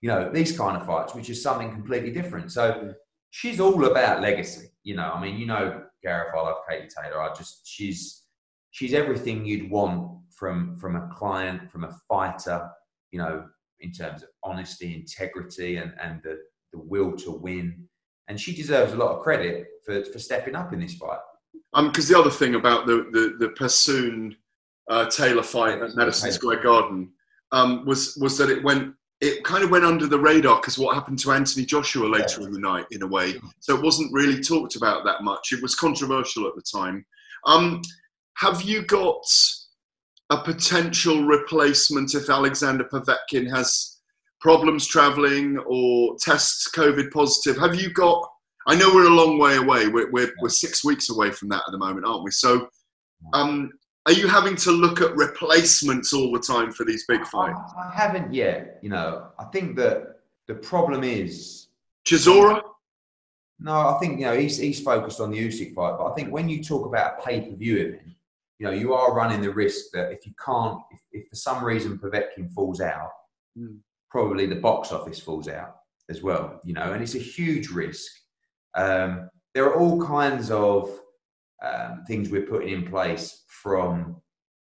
you 0.00 0.08
know, 0.08 0.30
these 0.32 0.56
kind 0.56 0.76
of 0.76 0.86
fights, 0.86 1.14
which 1.14 1.30
is 1.30 1.42
something 1.42 1.70
completely 1.70 2.12
different. 2.12 2.52
So 2.52 2.94
she's 3.30 3.60
all 3.60 3.84
about 3.84 4.20
legacy. 4.22 4.68
You 4.84 4.96
know, 4.96 5.10
I 5.12 5.20
mean, 5.20 5.36
you 5.36 5.46
know, 5.46 5.82
Gareth, 6.02 6.34
I 6.34 6.40
love 6.40 6.58
Katie 6.68 6.88
Taylor. 6.88 7.20
I 7.20 7.34
just, 7.34 7.66
she's, 7.66 8.22
she's 8.78 8.94
everything 8.94 9.44
you'd 9.44 9.70
want 9.70 10.08
from 10.30 10.76
from 10.78 10.94
a 10.94 11.08
client, 11.12 11.70
from 11.70 11.84
a 11.84 11.92
fighter. 12.08 12.68
You 13.10 13.18
know, 13.18 13.44
in 13.80 13.90
terms 13.90 14.22
of 14.22 14.28
honesty, 14.44 14.94
integrity, 14.94 15.76
and 15.76 15.92
and 16.00 16.20
the 16.22 16.38
the 16.72 16.78
will 16.78 17.16
to 17.16 17.32
win. 17.32 17.88
And 18.28 18.38
she 18.38 18.54
deserves 18.54 18.92
a 18.92 18.96
lot 18.96 19.16
of 19.16 19.22
credit 19.22 19.66
for 19.84 20.04
for 20.04 20.18
stepping 20.18 20.54
up 20.54 20.72
in 20.72 20.80
this 20.80 20.94
fight. 20.94 21.18
Um, 21.74 21.88
because 21.88 22.08
the 22.08 22.18
other 22.18 22.30
thing 22.30 22.54
about 22.54 22.86
the 22.86 23.08
the, 23.12 23.36
the 23.38 23.48
Persoon 23.50 24.36
uh, 24.88 25.06
Taylor 25.06 25.42
fight 25.42 25.82
at 25.82 25.96
Madison 25.96 26.30
Square 26.32 26.62
Garden 26.62 27.10
um, 27.52 27.84
was 27.84 28.16
was 28.20 28.38
that 28.38 28.50
it 28.50 28.62
went 28.62 28.94
it 29.20 29.42
kind 29.42 29.64
of 29.64 29.70
went 29.70 29.84
under 29.84 30.06
the 30.06 30.18
radar 30.18 30.60
because 30.60 30.78
what 30.78 30.94
happened 30.94 31.18
to 31.18 31.32
Anthony 31.32 31.66
Joshua 31.66 32.06
later 32.06 32.42
in 32.42 32.52
the 32.52 32.60
night, 32.60 32.86
in 32.92 33.02
a 33.02 33.06
way. 33.06 33.34
So 33.58 33.74
it 33.74 33.82
wasn't 33.82 34.12
really 34.12 34.40
talked 34.40 34.76
about 34.76 35.04
that 35.06 35.24
much. 35.24 35.50
It 35.50 35.60
was 35.60 35.74
controversial 35.74 36.46
at 36.46 36.54
the 36.54 36.62
time. 36.62 37.04
Um, 37.44 37.82
have 38.38 38.62
you 38.62 38.82
got 38.82 39.24
a 40.30 40.38
potential 40.38 41.24
replacement 41.24 42.14
if 42.14 42.30
Alexander 42.30 42.84
Povetkin 42.84 43.50
has 43.50 43.98
problems 44.40 44.86
traveling 44.86 45.58
or 45.66 46.14
tests 46.20 46.70
COVID 46.72 47.10
positive? 47.10 47.60
Have 47.60 47.74
you 47.74 47.92
got? 47.92 48.28
I 48.68 48.76
know 48.76 48.94
we're 48.94 49.08
a 49.08 49.14
long 49.14 49.38
way 49.38 49.56
away. 49.56 49.88
We're, 49.88 50.10
we're, 50.12 50.32
we're 50.40 50.50
six 50.50 50.84
weeks 50.84 51.10
away 51.10 51.32
from 51.32 51.48
that 51.48 51.62
at 51.66 51.72
the 51.72 51.78
moment, 51.78 52.06
aren't 52.06 52.22
we? 52.22 52.30
So, 52.30 52.68
um, 53.32 53.72
are 54.06 54.12
you 54.12 54.28
having 54.28 54.54
to 54.56 54.70
look 54.70 55.00
at 55.00 55.16
replacements 55.16 56.12
all 56.12 56.30
the 56.30 56.38
time 56.38 56.70
for 56.70 56.84
these 56.84 57.04
big 57.08 57.26
fights? 57.26 57.72
I 57.76 57.90
haven't 57.92 58.32
yet. 58.32 58.78
You 58.82 58.90
know, 58.90 59.28
I 59.38 59.44
think 59.46 59.74
that 59.76 60.20
the 60.46 60.54
problem 60.54 61.02
is 61.02 61.68
Chisora. 62.06 62.62
No, 63.58 63.72
I 63.72 63.98
think 63.98 64.20
you 64.20 64.26
know 64.26 64.36
he's 64.36 64.58
he's 64.58 64.80
focused 64.80 65.20
on 65.20 65.32
the 65.32 65.38
Usyk 65.38 65.74
fight, 65.74 65.96
but 65.98 66.12
I 66.12 66.14
think 66.14 66.32
when 66.32 66.48
you 66.48 66.62
talk 66.62 66.86
about 66.86 67.18
a 67.18 67.22
pay 67.26 67.40
per 67.40 67.56
view 67.56 67.78
event, 67.78 68.14
you 68.58 68.66
know 68.66 68.72
you 68.72 68.92
are 68.94 69.14
running 69.14 69.40
the 69.40 69.52
risk 69.52 69.86
that 69.92 70.12
if 70.12 70.26
you 70.26 70.32
can't, 70.44 70.80
if, 70.90 71.00
if 71.12 71.28
for 71.28 71.36
some 71.36 71.64
reason 71.64 71.98
Povetkin 71.98 72.50
falls 72.52 72.80
out, 72.80 73.10
Mm. 73.58 73.78
probably 74.10 74.46
the 74.46 74.54
box 74.54 74.92
office 74.92 75.18
falls 75.18 75.48
out 75.48 75.76
as 76.08 76.22
well. 76.22 76.60
You 76.64 76.74
know, 76.74 76.92
and 76.92 77.02
it's 77.02 77.16
a 77.16 77.18
huge 77.18 77.70
risk. 77.70 78.10
Um, 78.74 79.28
there 79.54 79.64
are 79.64 79.76
all 79.76 80.00
kinds 80.04 80.50
of 80.50 81.00
um, 81.62 82.04
things 82.06 82.30
we're 82.30 82.46
putting 82.46 82.68
in 82.68 82.86
place 82.86 83.44
from 83.48 84.20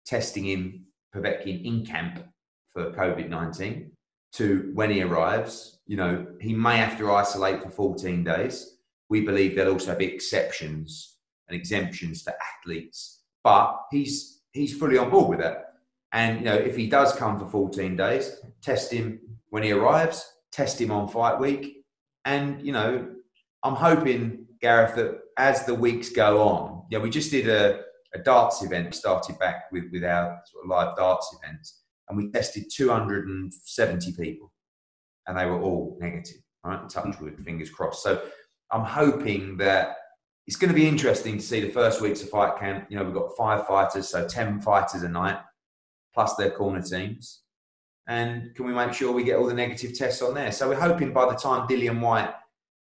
testing 0.06 0.48
in 0.48 0.84
Povetkin 1.16 1.64
in 1.64 1.86
camp 1.86 2.26
for 2.74 2.92
COVID 2.92 3.30
19 3.30 3.92
to 4.34 4.72
when 4.74 4.90
he 4.92 5.02
arrives. 5.04 5.80
You 5.88 5.98
know, 5.98 6.28
he 6.42 6.54
may 6.54 6.78
have 6.78 6.98
to 6.98 7.12
isolate 7.14 7.62
for 7.64 7.70
14 7.70 8.24
days. 8.24 8.78
We 9.10 9.22
believe 9.22 9.56
there'll 9.56 9.74
also 9.74 9.96
be 9.96 10.06
exceptions 10.06 11.18
and 11.48 11.58
exemptions 11.58 12.22
for 12.24 12.34
athletes, 12.60 13.21
but 13.44 13.78
he's 13.92 14.42
he's 14.52 14.78
fully 14.78 14.98
on 14.98 15.10
board 15.10 15.30
with 15.30 15.40
that. 15.40 15.74
And 16.14 16.40
you 16.40 16.46
know, 16.46 16.56
if 16.56 16.76
he 16.76 16.88
does 16.88 17.14
come 17.14 17.40
for 17.40 17.48
14 17.48 17.96
days, 17.96 18.36
test 18.62 18.92
him 18.92 19.20
when 19.50 19.64
he 19.64 19.72
arrives, 19.72 20.30
test 20.52 20.80
him 20.80 20.92
on 20.92 21.08
fight 21.08 21.40
week, 21.40 21.86
and 22.26 22.62
you 22.66 22.74
know, 22.74 23.08
I'm 23.64 23.76
hoping 23.76 24.46
Gareth 24.62 24.96
that 24.96 25.20
as 25.38 25.66
the 25.66 25.74
weeks 25.74 26.10
go 26.10 26.42
on, 26.42 26.84
yeah, 26.90 27.00
we 27.00 27.10
just 27.10 27.32
did 27.32 27.48
a, 27.48 27.82
a 28.14 28.20
darts 28.20 28.62
event. 28.64 28.94
Started 28.94 29.40
back 29.40 29.72
with 29.72 29.86
with 29.92 30.04
our 30.04 30.40
sort 30.52 30.66
of 30.66 30.70
live 30.70 30.96
darts 30.98 31.36
events, 31.42 31.82
and 32.10 32.18
we 32.18 32.30
tested 32.32 32.66
270 32.74 34.14
people, 34.14 34.52
and 35.28 35.38
they 35.38 35.46
were 35.46 35.62
all 35.62 35.98
negative. 36.00 36.42
Right, 36.64 36.88
touch 36.90 37.20
wood, 37.20 37.44
fingers 37.44 37.72
crossed. 37.72 38.04
So 38.04 38.22
I'm 38.72 38.86
hoping 38.86 39.58
that 39.58 39.96
it's 40.48 40.58
going 40.58 40.74
to 40.74 40.76
be 40.76 40.88
interesting 40.88 41.38
to 41.38 41.44
see 41.44 41.62
the 41.62 41.70
first 41.70 42.02
weeks 42.02 42.22
of 42.24 42.30
fight 42.30 42.60
camp. 42.60 42.88
You 42.90 42.98
know, 42.98 43.04
we've 43.04 43.14
got 43.14 43.38
five 43.38 43.68
fighters, 43.68 44.10
so 44.10 44.28
10 44.28 44.62
fighters 44.62 45.04
a 45.04 45.10
night, 45.10 45.38
plus 46.14 46.36
their 46.36 46.52
corner 46.52 46.82
teams. 46.82 47.42
And 48.08 48.54
can 48.56 48.66
we 48.66 48.74
make 48.74 48.94
sure 48.94 49.12
we 49.12 49.24
get 49.24 49.38
all 49.38 49.46
the 49.46 49.54
negative 49.54 49.98
tests 49.98 50.22
on 50.22 50.34
there? 50.34 50.52
So 50.52 50.68
we're 50.68 50.80
hoping 50.80 51.14
by 51.14 51.26
the 51.28 51.38
time 51.38 51.68
Dillian 51.68 52.02
Whyte 52.02 52.34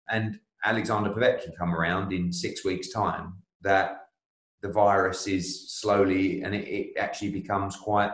and 0.10 0.40
Alexander 0.64 1.10
Povetkin 1.10 1.56
come 1.58 1.74
around 1.74 2.12
in 2.12 2.32
six 2.32 2.66
weeks' 2.66 2.90
time, 2.90 3.34
that 3.62 4.08
the 4.62 4.70
virus 4.70 5.28
is 5.28 5.72
slowly 5.72 6.42
and 6.42 6.54
it, 6.54 6.68
it 6.68 6.98
actually 6.98 7.32
becomes 7.32 7.76
quite 7.76 8.12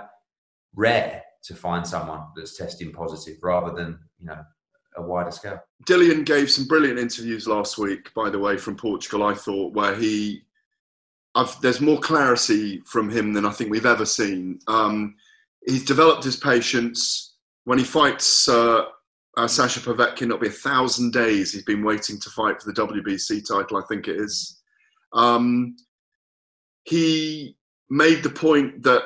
rare 0.75 1.23
to 1.43 1.55
find 1.55 1.85
someone 1.85 2.23
that's 2.35 2.57
testing 2.57 2.91
positive 2.91 3.37
rather 3.41 3.73
than, 3.73 3.99
you 4.17 4.27
know, 4.27 4.41
a 4.97 5.01
wider 5.01 5.31
scale. 5.31 5.59
Dillian 5.87 6.25
gave 6.25 6.51
some 6.51 6.67
brilliant 6.67 6.99
interviews 6.99 7.47
last 7.47 7.77
week, 7.77 8.13
by 8.13 8.29
the 8.29 8.39
way, 8.39 8.57
from 8.57 8.75
Portugal. 8.75 9.23
I 9.23 9.33
thought 9.33 9.73
where 9.73 9.95
he, 9.95 10.43
I've, 11.35 11.59
there's 11.61 11.81
more 11.81 11.99
clarity 11.99 12.81
from 12.85 13.09
him 13.09 13.33
than 13.33 13.45
I 13.45 13.51
think 13.51 13.71
we've 13.71 13.85
ever 13.85 14.05
seen. 14.05 14.59
Um, 14.67 15.15
he's 15.65 15.85
developed 15.85 16.23
his 16.23 16.37
patience. 16.37 17.35
When 17.63 17.77
he 17.77 17.85
fights 17.85 18.47
uh, 18.49 18.85
uh, 19.37 19.47
Sasha 19.47 19.79
Povetkin, 19.79 20.23
it'll 20.23 20.37
be 20.37 20.47
a 20.47 20.51
thousand 20.51 21.13
days. 21.13 21.53
He's 21.53 21.63
been 21.63 21.83
waiting 21.83 22.19
to 22.19 22.29
fight 22.29 22.61
for 22.61 22.71
the 22.71 22.81
WBC 22.81 23.47
title, 23.47 23.77
I 23.77 23.85
think 23.87 24.07
it 24.07 24.17
is. 24.17 24.61
Um, 25.13 25.75
he 26.83 27.55
made 27.89 28.23
the 28.23 28.29
point 28.29 28.83
that 28.83 29.03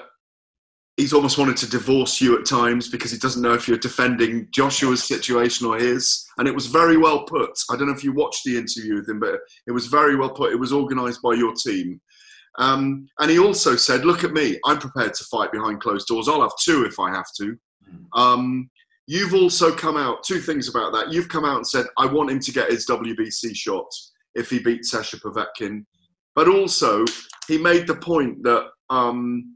he's 0.97 1.13
almost 1.13 1.37
wanted 1.37 1.57
to 1.57 1.69
divorce 1.69 2.21
you 2.21 2.37
at 2.39 2.45
times 2.45 2.89
because 2.89 3.11
he 3.11 3.17
doesn't 3.17 3.41
know 3.41 3.53
if 3.53 3.67
you're 3.67 3.77
defending 3.77 4.47
Joshua's 4.51 5.03
situation 5.03 5.67
or 5.67 5.77
his. 5.77 6.25
And 6.37 6.47
it 6.47 6.55
was 6.55 6.67
very 6.67 6.97
well 6.97 7.23
put. 7.23 7.51
I 7.69 7.75
don't 7.75 7.87
know 7.87 7.93
if 7.93 8.03
you 8.03 8.13
watched 8.13 8.45
the 8.45 8.57
interview 8.57 8.95
with 8.95 9.09
him, 9.09 9.19
but 9.19 9.39
it 9.67 9.71
was 9.71 9.87
very 9.87 10.15
well 10.15 10.29
put. 10.29 10.53
It 10.53 10.59
was 10.59 10.71
organised 10.71 11.21
by 11.21 11.33
your 11.33 11.53
team. 11.53 11.99
Um, 12.57 13.07
and 13.19 13.29
he 13.29 13.39
also 13.39 13.75
said, 13.75 14.05
Look 14.05 14.23
at 14.23 14.31
me, 14.31 14.57
I'm 14.65 14.79
prepared 14.79 15.13
to 15.15 15.25
fight 15.25 15.51
behind 15.51 15.81
closed 15.81 16.07
doors. 16.07 16.29
I'll 16.29 16.41
have 16.41 16.53
two 16.63 16.85
if 16.85 16.99
I 16.99 17.09
have 17.09 17.27
to. 17.39 17.57
Um, 18.13 18.69
you've 19.07 19.33
also 19.33 19.75
come 19.75 19.97
out, 19.97 20.23
two 20.23 20.39
things 20.39 20.69
about 20.69 20.93
that. 20.93 21.11
You've 21.11 21.27
come 21.27 21.43
out 21.43 21.57
and 21.57 21.67
said, 21.67 21.85
I 21.97 22.05
want 22.05 22.31
him 22.31 22.39
to 22.39 22.51
get 22.53 22.71
his 22.71 22.87
WBC 22.87 23.53
shot 23.55 23.87
if 24.35 24.49
he 24.49 24.59
beats 24.59 24.91
Sasha 24.91 25.17
Povetkin. 25.17 25.85
But 26.33 26.47
also, 26.47 27.03
he 27.47 27.57
made 27.57 27.87
the 27.87 27.95
point 27.95 28.43
that 28.43 28.67
um, 28.89 29.54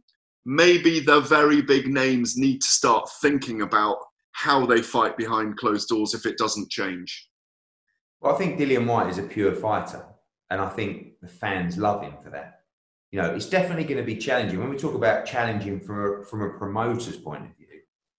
maybe 0.50 1.00
the 1.00 1.20
very 1.20 1.62
big 1.62 1.88
names 1.88 2.36
need 2.36 2.60
to 2.60 2.68
start 2.68 3.08
thinking 3.22 3.62
about 3.62 3.98
how 4.32 4.65
they 4.65 4.82
fight 4.82 5.15
behind 5.15 5.56
closed 5.58 5.88
doors 5.88 6.15
if 6.15 6.25
it 6.25 6.39
doesn't 6.39 6.72
change. 6.72 7.29
Well, 8.20 8.34
I 8.34 8.38
think 8.39 8.60
Dillian 8.60 8.88
Whyte 8.88 9.12
is 9.12 9.20
a 9.20 9.24
pure 9.24 9.53
fighter, 9.53 10.03
and 10.50 10.60
I 10.60 10.68
think 10.70 11.20
the 11.22 11.27
fans 11.27 11.77
love 11.77 12.01
him 12.01 12.15
for 12.24 12.32
that. 12.32 12.62
You 13.12 13.22
know, 13.22 13.36
it's 13.36 13.46
definitely 13.46 13.84
going 13.84 14.00
to 14.00 14.03
be 14.03 14.15
challenging. 14.15 14.60
When 14.60 14.72
we 14.72 14.77
talk 14.77 14.96
about 14.96 15.27
challenging 15.27 15.79
from 15.79 16.03
a, 16.03 16.25
from 16.25 16.41
a 16.41 16.58
promoter's 16.58 17.18
point 17.18 17.44
of 17.44 17.56
view, 17.56 17.68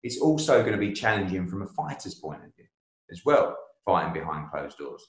it's 0.04 0.20
also 0.20 0.60
going 0.60 0.72
to 0.72 0.78
be 0.78 0.92
challenging 0.92 1.49
from 1.49 1.62
a 1.62 1.66
fighter's 1.66 2.14
point 2.14 2.44
of 2.44 2.54
view 2.54 2.66
as 3.10 3.22
well, 3.25 3.56
fighting 3.84 4.12
behind 4.12 4.52
closed 4.52 4.78
doors. 4.78 5.04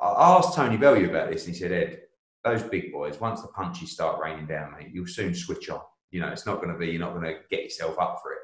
I 0.00 0.38
asked 0.38 0.54
Tony 0.54 0.78
Bellew 0.78 1.10
about 1.10 1.30
this, 1.30 1.44
and 1.44 1.54
he 1.54 1.60
said, 1.60 1.72
Ed, 1.72 2.00
those 2.42 2.62
big 2.62 2.90
boys, 2.90 3.20
once 3.20 3.42
the 3.42 3.48
punches 3.48 3.92
start 3.92 4.18
raining 4.18 4.46
down, 4.46 4.72
mate, 4.72 4.88
you'll 4.94 5.06
soon 5.06 5.34
switch 5.34 5.68
on. 5.68 5.80
You 6.14 6.20
know, 6.20 6.28
it's 6.28 6.46
not 6.46 6.62
going 6.62 6.72
to 6.72 6.78
be, 6.78 6.86
you're 6.86 7.00
not 7.00 7.12
going 7.12 7.24
to 7.24 7.40
get 7.50 7.64
yourself 7.64 7.98
up 7.98 8.20
for 8.22 8.30
it. 8.30 8.38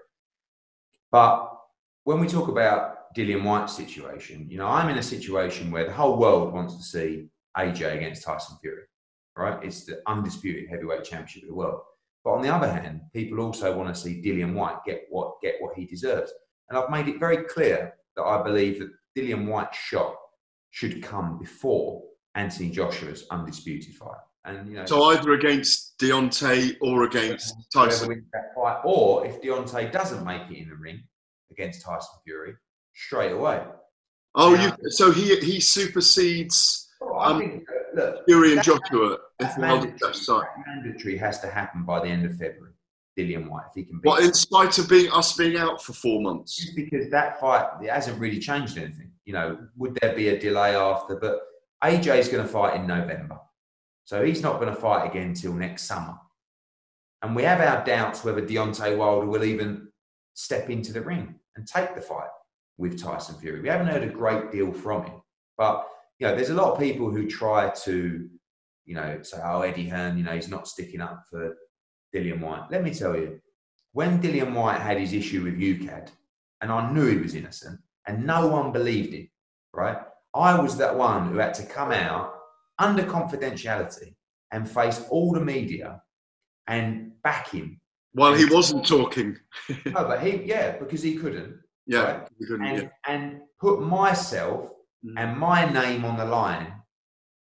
But 1.12 1.56
when 2.02 2.18
we 2.18 2.26
talk 2.26 2.48
about 2.48 3.14
Dillian 3.16 3.44
Whyte's 3.44 3.76
situation, 3.76 4.48
you 4.50 4.58
know, 4.58 4.66
I'm 4.66 4.88
in 4.88 4.98
a 4.98 5.02
situation 5.04 5.70
where 5.70 5.86
the 5.86 5.92
whole 5.92 6.18
world 6.18 6.52
wants 6.52 6.76
to 6.76 6.82
see 6.82 7.28
AJ 7.56 7.98
against 7.98 8.24
Tyson 8.24 8.56
Fury, 8.60 8.82
right? 9.36 9.62
It's 9.62 9.84
the 9.84 10.02
undisputed 10.08 10.68
heavyweight 10.68 11.04
championship 11.04 11.44
of 11.44 11.50
the 11.50 11.54
world. 11.54 11.82
But 12.24 12.32
on 12.32 12.42
the 12.42 12.52
other 12.52 12.68
hand, 12.68 13.02
people 13.12 13.38
also 13.38 13.76
want 13.76 13.94
to 13.94 14.00
see 14.00 14.20
Dillian 14.20 14.54
Whyte 14.54 14.84
get 14.84 15.02
what 15.08 15.40
get 15.40 15.54
what 15.60 15.76
he 15.76 15.86
deserves. 15.86 16.32
And 16.68 16.76
I've 16.76 16.90
made 16.90 17.06
it 17.06 17.20
very 17.20 17.44
clear 17.44 17.94
that 18.16 18.24
I 18.24 18.42
believe 18.42 18.80
that 18.80 18.90
Dillian 19.16 19.46
Whyte's 19.46 19.78
shot 19.78 20.16
should 20.70 21.04
come 21.04 21.38
before 21.38 22.02
Anthony 22.34 22.70
Joshua's 22.70 23.26
undisputed 23.30 23.94
fight. 23.94 24.18
And 24.44 24.68
you 24.68 24.76
know, 24.76 24.86
So 24.86 25.04
either 25.10 25.32
against 25.32 25.98
Deontay 25.98 26.76
or 26.80 27.04
against 27.04 27.54
Tyson. 27.72 28.08
wins 28.08 28.24
that 28.32 28.54
fight, 28.54 28.80
or 28.84 29.26
if 29.26 29.40
Deontay 29.42 29.92
doesn't 29.92 30.24
make 30.24 30.42
it 30.50 30.56
in 30.62 30.68
the 30.68 30.76
ring 30.76 31.02
against 31.50 31.82
Tyson 31.84 32.08
Fury, 32.24 32.54
straight 32.94 33.32
away. 33.32 33.62
Oh, 34.34 34.54
Yeah. 34.54 34.74
you, 34.82 34.90
so 34.90 35.10
he 35.10 35.36
he 35.40 35.60
supersedes 35.60 36.88
I 37.02 37.24
um, 37.32 37.38
think, 37.40 37.64
look, 37.94 38.24
Fury 38.26 38.50
and 38.50 38.58
that- 38.58 38.64
Joshua 38.64 39.12
if 39.12 39.18
that 39.38 39.58
we 39.58 39.66
hold 39.66 39.84
it 39.84 39.88
mandatory, 40.00 40.14
that 40.28 40.66
mandatory 40.66 41.16
has 41.16 41.40
to 41.40 41.48
happen 41.48 41.84
by 41.84 42.00
the 42.00 42.06
end 42.08 42.24
of 42.26 42.32
February. 42.32 42.72
Dillian 43.18 43.48
Whyte, 43.48 43.64
if 43.70 43.74
he 43.74 43.84
can 43.84 43.98
beat 44.00 44.06
What, 44.08 44.22
in 44.22 44.32
spite 44.32 44.78
of 44.78 44.88
being 44.88 45.10
us 45.12 45.36
being 45.36 45.56
out 45.58 45.82
for 45.82 45.92
four 45.92 46.20
months? 46.22 46.56
just 46.56 46.76
because 46.76 47.10
that 47.10 47.40
fight 47.40 47.66
it 47.82 47.90
hasn't 47.90 48.18
really 48.20 48.38
changed 48.38 48.78
anything. 48.78 49.10
You 49.26 49.32
know, 49.34 49.58
would 49.76 49.98
there 50.00 50.14
be 50.14 50.28
a 50.28 50.38
delay 50.38 50.76
after? 50.76 51.16
But 51.16 51.40
AJ 51.82 52.18
is 52.18 52.28
going 52.28 52.42
to 52.46 52.48
fight 52.50 52.76
in 52.76 52.86
November, 52.86 53.38
so 54.04 54.24
he's 54.24 54.42
not 54.42 54.60
going 54.60 54.74
to 54.74 54.80
fight 54.80 55.08
again 55.08 55.34
till 55.34 55.52
next 55.52 55.84
summer. 55.84 56.16
And 57.22 57.36
we 57.36 57.42
have 57.42 57.60
our 57.60 57.84
doubts 57.84 58.24
whether 58.24 58.42
Deontay 58.42 58.96
Wilder 58.96 59.26
will 59.26 59.44
even 59.44 59.88
step 60.34 60.70
into 60.70 60.92
the 60.92 61.02
ring 61.02 61.34
and 61.56 61.66
take 61.66 61.94
the 61.94 62.00
fight 62.00 62.30
with 62.78 63.00
Tyson 63.00 63.36
Fury. 63.36 63.60
We 63.60 63.68
haven't 63.68 63.88
heard 63.88 64.02
a 64.02 64.08
great 64.08 64.50
deal 64.50 64.72
from 64.72 65.04
him, 65.04 65.20
but 65.58 65.86
you 66.18 66.26
know, 66.26 66.34
there's 66.34 66.50
a 66.50 66.54
lot 66.54 66.72
of 66.72 66.78
people 66.78 67.10
who 67.10 67.26
try 67.26 67.70
to, 67.70 68.28
you 68.84 68.94
know, 68.94 69.22
say, 69.22 69.38
"Oh, 69.42 69.62
Eddie 69.62 69.88
Hearn, 69.88 70.18
you 70.18 70.24
know, 70.24 70.34
he's 70.34 70.48
not 70.48 70.68
sticking 70.68 71.00
up 71.00 71.24
for 71.28 71.56
Dillian 72.14 72.40
Whyte." 72.40 72.70
Let 72.70 72.82
me 72.82 72.92
tell 72.92 73.16
you, 73.16 73.40
when 73.92 74.20
Dillian 74.20 74.54
Whyte 74.54 74.80
had 74.80 74.98
his 74.98 75.12
issue 75.12 75.44
with 75.44 75.58
UKAD, 75.58 76.10
and 76.60 76.70
I 76.70 76.90
knew 76.90 77.06
he 77.06 77.18
was 77.18 77.34
innocent, 77.34 77.80
and 78.06 78.26
no 78.26 78.46
one 78.48 78.72
believed 78.72 79.14
him, 79.14 79.28
right? 79.72 79.98
I 80.34 80.60
was 80.60 80.76
that 80.76 80.96
one 80.96 81.28
who 81.28 81.38
had 81.38 81.54
to 81.54 81.66
come 81.66 81.90
out 81.90 82.34
under 82.80 83.04
confidentiality 83.04 84.14
and 84.52 84.68
face 84.68 85.04
all 85.10 85.32
the 85.32 85.40
media 85.40 86.02
and 86.66 87.12
back 87.22 87.50
him. 87.50 87.80
While 88.12 88.34
he 88.34 88.46
wasn't 88.46 88.84
talking. 88.86 89.36
No, 89.86 90.04
but 90.04 90.20
he, 90.24 90.42
yeah, 90.44 90.76
because 90.78 91.02
he 91.02 91.14
couldn't. 91.14 91.54
Yeah, 91.86 92.02
right? 92.02 92.28
you 92.38 92.46
couldn't, 92.48 92.66
and, 92.66 92.82
yeah. 92.82 92.88
and 93.06 93.40
put 93.60 93.80
myself 93.80 94.72
Mm. 95.02 95.14
and 95.16 95.38
my 95.38 95.64
name 95.64 96.04
on 96.04 96.18
the 96.18 96.26
line 96.26 96.74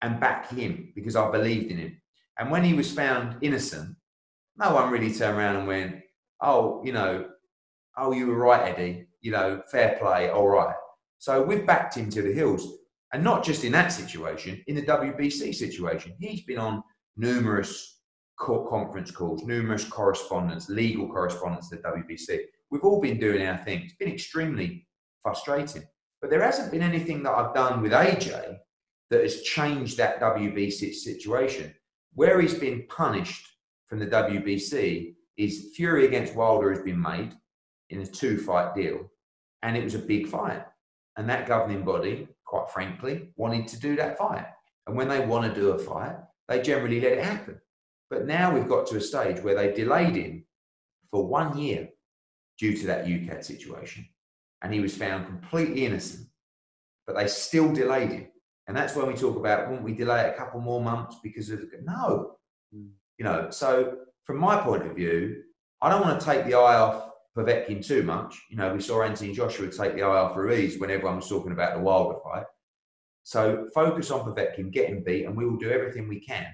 and 0.03 0.21
back 0.21 0.51
him 0.51 0.93
because 0.95 1.17
I 1.17 1.31
believed 1.31 1.71
in 1.71 1.79
him. 1.79 1.99
And 2.39 2.51
when 2.51 2.63
he 2.63 2.75
was 2.75 2.93
found 2.93 3.37
innocent, 3.41 3.97
no 4.59 4.75
one 4.75 4.91
really 4.91 5.11
turned 5.15 5.39
around 5.39 5.57
and 5.57 5.67
went, 5.67 5.97
"Oh, 6.43 6.83
you 6.85 6.93
know, 6.93 7.31
oh, 7.97 8.13
you 8.13 8.27
were 8.27 8.35
right, 8.37 8.69
Eddie. 8.75 9.07
You 9.23 9.31
know, 9.33 9.63
fair 9.73 9.97
play, 9.99 10.29
all 10.29 10.47
right." 10.49 10.77
So 11.17 11.43
we've 11.43 11.65
backed 11.67 11.95
him 11.97 12.11
to 12.11 12.21
the 12.21 12.35
hills, 12.35 12.63
and 13.13 13.25
not 13.25 13.45
just 13.45 13.65
in 13.65 13.73
that 13.73 13.89
situation, 13.89 14.63
in 14.67 14.77
the 14.77 14.83
WBC 14.83 15.55
situation, 15.55 16.15
he's 16.19 16.43
been 16.43 16.59
on 16.59 16.83
numerous 17.17 18.01
conference 18.39 19.11
calls, 19.11 19.43
numerous 19.45 19.85
correspondence, 19.85 20.69
legal 20.69 21.09
correspondence 21.09 21.69
to 21.69 21.77
the 21.77 21.83
WBC. 21.83 22.41
We've 22.71 22.85
all 22.85 23.01
been 23.01 23.19
doing 23.19 23.47
our 23.47 23.57
thing. 23.57 23.83
It's 23.83 23.95
been 23.95 24.13
extremely 24.13 24.87
frustrating, 25.23 25.83
but 26.21 26.31
there 26.31 26.43
hasn't 26.43 26.71
been 26.71 26.83
anything 26.83 27.23
that 27.23 27.33
I've 27.33 27.55
done 27.55 27.83
with 27.83 27.93
AJ 27.93 28.59
that 29.11 29.23
has 29.23 29.43
changed 29.43 29.97
that 29.97 30.21
WBC 30.21 30.95
situation. 30.95 31.75
Where 32.15 32.41
he's 32.41 32.55
been 32.55 32.87
punished 32.89 33.47
from 33.87 33.99
the 33.99 34.07
WBC 34.07 35.15
is 35.37 35.71
Fury 35.75 36.07
against 36.07 36.35
Wilder 36.35 36.71
has 36.71 36.83
been 36.83 37.01
made 37.01 37.33
in 37.91 38.01
a 38.01 38.07
two 38.07 38.39
fight 38.39 38.75
deal, 38.75 39.11
and 39.63 39.77
it 39.77 39.85
was 39.85 39.95
a 39.95 40.01
big 40.01 40.27
fight. 40.27 40.65
And 41.17 41.29
that 41.29 41.47
governing 41.49 41.85
body, 41.85 42.29
quite 42.49 42.71
frankly, 42.71 43.29
wanted 43.37 43.69
to 43.69 43.79
do 43.79 43.95
that 43.95 44.19
fight. 44.19 44.47
And 44.87 44.97
when 44.97 45.09
they 45.09 45.21
want 45.21 45.53
to 45.53 45.61
do 45.61 45.71
a 45.71 45.79
fight, 45.79 46.17
they 46.49 46.63
generally 46.63 47.01
let 47.01 47.13
it 47.13 47.25
happen. 47.25 47.61
But 48.09 48.27
now 48.27 48.53
we've 48.53 48.69
got 48.69 48.87
to 48.89 48.97
a 48.97 49.01
stage 49.01 49.41
where 49.43 49.55
they 49.55 49.73
delayed 49.73 50.17
him 50.17 50.47
for 51.11 51.27
one 51.27 51.59
year 51.59 51.91
due 52.59 52.75
to 52.75 52.87
that 52.87 53.05
UKAD 53.05 53.45
situation. 53.45 54.09
And 54.63 54.73
he 54.73 54.81
was 54.81 54.97
found 54.97 55.27
completely 55.27 55.85
innocent. 55.85 56.27
But 57.07 57.17
they 57.17 57.29
still 57.29 57.71
delayed 57.71 58.13
him. 58.13 58.29
And 58.67 58.75
that's 58.77 58.97
when 58.97 59.07
we 59.07 59.15
talk 59.15 59.37
about, 59.37 59.71
won't 59.71 59.83
we 59.83 59.93
delay 59.93 60.23
it 60.23 60.35
a 60.35 60.39
couple 60.39 60.61
more 60.61 60.83
months 60.83 61.17
because 61.23 61.51
of, 61.51 61.61
no. 61.85 62.37
Mm. 62.75 62.89
You 63.19 63.25
know, 63.25 63.51
so 63.51 63.99
from 64.25 64.39
my 64.39 64.57
point 64.59 64.87
of 64.87 64.97
view, 64.97 65.43
I 65.83 65.91
don't 65.91 66.01
want 66.01 66.19
to 66.19 66.27
take 66.27 66.47
the 66.47 66.55
eye 66.55 66.77
off 66.77 67.11
Povetkin 67.39 67.87
too 67.87 68.03
much. 68.03 68.43
You 68.51 68.57
know, 68.57 68.75
we 68.75 68.81
saw 68.81 69.03
Anthony 69.03 69.33
Joshua 69.33 69.71
take 69.71 69.95
the 69.95 70.03
eye 70.03 70.19
off 70.19 70.37
Ruiz 70.37 70.79
when 70.79 70.91
everyone 70.91 71.17
was 71.17 71.29
talking 71.29 71.53
about 71.53 71.75
the 71.75 71.81
Wilder 71.81 72.19
fight. 72.25 72.45
So 73.23 73.69
focus 73.75 74.11
on 74.11 74.21
Povetkin, 74.21 74.73
get 74.73 74.89
him 74.89 75.05
beat, 75.05 75.25
and 75.25 75.37
we 75.37 75.47
will 75.47 75.57
do 75.57 75.71
everything 75.71 76.09
we 76.09 76.21
can 76.21 76.47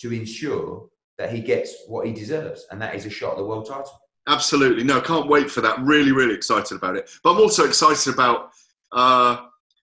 to 0.00 0.12
ensure 0.12 0.88
that 1.18 1.32
he 1.32 1.40
gets 1.40 1.74
what 1.86 2.06
he 2.06 2.12
deserves, 2.12 2.66
and 2.70 2.80
that 2.80 2.94
is 2.94 3.04
a 3.04 3.10
shot 3.10 3.32
at 3.32 3.36
the 3.38 3.44
world 3.44 3.68
title. 3.68 4.00
Absolutely. 4.28 4.84
No, 4.84 5.00
can't 5.00 5.28
wait 5.28 5.50
for 5.50 5.60
that. 5.60 5.80
Really, 5.80 6.12
really 6.12 6.34
excited 6.34 6.76
about 6.76 6.96
it. 6.96 7.10
But 7.22 7.32
I'm 7.32 7.40
also 7.40 7.64
excited 7.64 8.14
about 8.14 8.52
uh, 8.92 9.46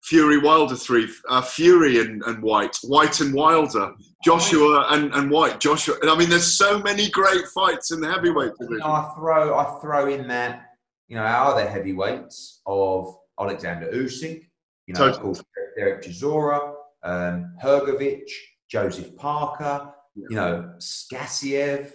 Fury 0.06 0.38
Wilder 0.38 0.76
3, 0.76 1.08
uh, 1.28 1.42
Fury 1.42 2.00
and, 2.00 2.22
and 2.22 2.40
Whyte, 2.40 2.76
Whyte 2.84 3.20
and 3.20 3.34
Wilder, 3.34 3.92
Joshua 4.24 4.86
and, 4.90 5.12
and 5.12 5.28
Whyte, 5.28 5.58
Joshua. 5.58 5.96
I 6.00 6.16
mean, 6.16 6.30
there's 6.30 6.56
so 6.56 6.78
many 6.78 7.10
great 7.10 7.44
fights 7.52 7.90
in 7.90 8.00
the 8.00 8.08
heavyweight 8.08 8.52
You 8.60 8.78
know, 8.78 8.86
I 8.86 9.12
throw 9.16 9.58
I 9.58 9.80
throw 9.80 10.06
in 10.08 10.28
that 10.28 10.70
you 11.08 11.16
know 11.16 11.22
our 11.22 11.52
other 11.52 11.68
heavyweights 11.68 12.62
of 12.66 13.16
Alexander 13.40 13.90
Usyk, 13.92 14.46
you 14.86 14.94
know, 14.94 15.06
of 15.06 15.14
Totally. 15.14 15.22
course 15.22 15.42
Derek 15.76 16.04
Chisora, 16.04 16.74
um, 17.02 17.56
Hrgović, 17.60 18.30
Joseph 18.70 19.16
Parker, 19.16 19.92
you 20.14 20.36
know 20.36 20.72
Skasiev. 20.78 21.92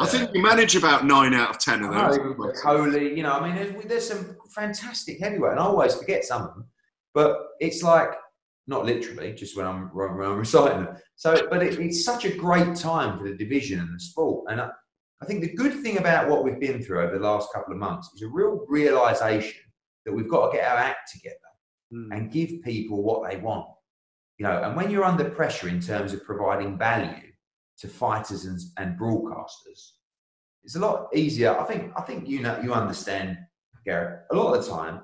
I 0.00 0.06
think 0.06 0.32
we 0.32 0.40
manage 0.42 0.74
about 0.74 1.06
nine 1.06 1.32
out 1.32 1.50
of 1.50 1.58
ten 1.60 1.84
of 1.84 1.92
those. 1.92 2.16
know, 2.16 2.52
Coley, 2.60 3.14
you 3.16 3.22
know, 3.22 3.32
I 3.32 3.46
mean, 3.46 3.54
there's, 3.54 3.84
there's 3.84 4.08
some 4.08 4.36
fantastic 4.52 5.20
heavyweight, 5.20 5.52
and 5.52 5.60
I 5.60 5.64
always 5.64 5.94
forget 5.94 6.24
some 6.24 6.42
of 6.42 6.54
them. 6.54 6.64
But 7.14 7.38
it's 7.60 7.82
like, 7.82 8.10
not 8.66 8.84
literally, 8.84 9.32
just 9.32 9.56
when 9.56 9.66
I'm, 9.66 9.90
when 9.94 10.10
I'm 10.10 10.38
reciting 10.38 10.84
them. 10.84 10.96
So, 11.16 11.46
but 11.50 11.62
it, 11.62 11.78
it's 11.78 12.04
such 12.04 12.24
a 12.24 12.34
great 12.34 12.74
time 12.74 13.18
for 13.18 13.24
the 13.28 13.36
division 13.36 13.80
and 13.80 13.94
the 13.94 14.00
sport. 14.00 14.46
And 14.50 14.60
I, 14.60 14.70
I 15.20 15.24
think 15.24 15.40
the 15.40 15.54
good 15.54 15.82
thing 15.82 15.98
about 15.98 16.28
what 16.28 16.44
we've 16.44 16.60
been 16.60 16.82
through 16.82 17.02
over 17.02 17.18
the 17.18 17.24
last 17.24 17.52
couple 17.52 17.72
of 17.72 17.78
months 17.78 18.10
is 18.14 18.22
a 18.22 18.28
real 18.28 18.64
realization 18.68 19.62
that 20.04 20.12
we've 20.12 20.28
got 20.28 20.50
to 20.50 20.56
get 20.56 20.68
our 20.68 20.78
act 20.78 21.12
together 21.12 21.36
hmm. 21.90 22.10
and 22.12 22.32
give 22.32 22.62
people 22.62 23.02
what 23.02 23.30
they 23.30 23.36
want. 23.36 23.66
You 24.38 24.46
know, 24.46 24.62
and 24.62 24.74
when 24.74 24.90
you're 24.90 25.04
under 25.04 25.28
pressure 25.30 25.68
in 25.68 25.80
terms 25.80 26.12
of 26.12 26.24
providing 26.24 26.76
value 26.76 27.30
to 27.78 27.88
fighters 27.88 28.46
and, 28.46 28.58
and 28.78 28.98
broadcasters, 28.98 29.92
it's 30.64 30.76
a 30.76 30.80
lot 30.80 31.08
easier. 31.14 31.56
I 31.58 31.64
think 31.64 31.92
I 31.96 32.02
think 32.02 32.28
you 32.28 32.40
know 32.40 32.58
you 32.60 32.72
understand, 32.72 33.38
Gareth. 33.84 34.22
A 34.30 34.36
lot 34.36 34.54
of 34.54 34.64
the 34.64 34.70
time, 34.70 35.02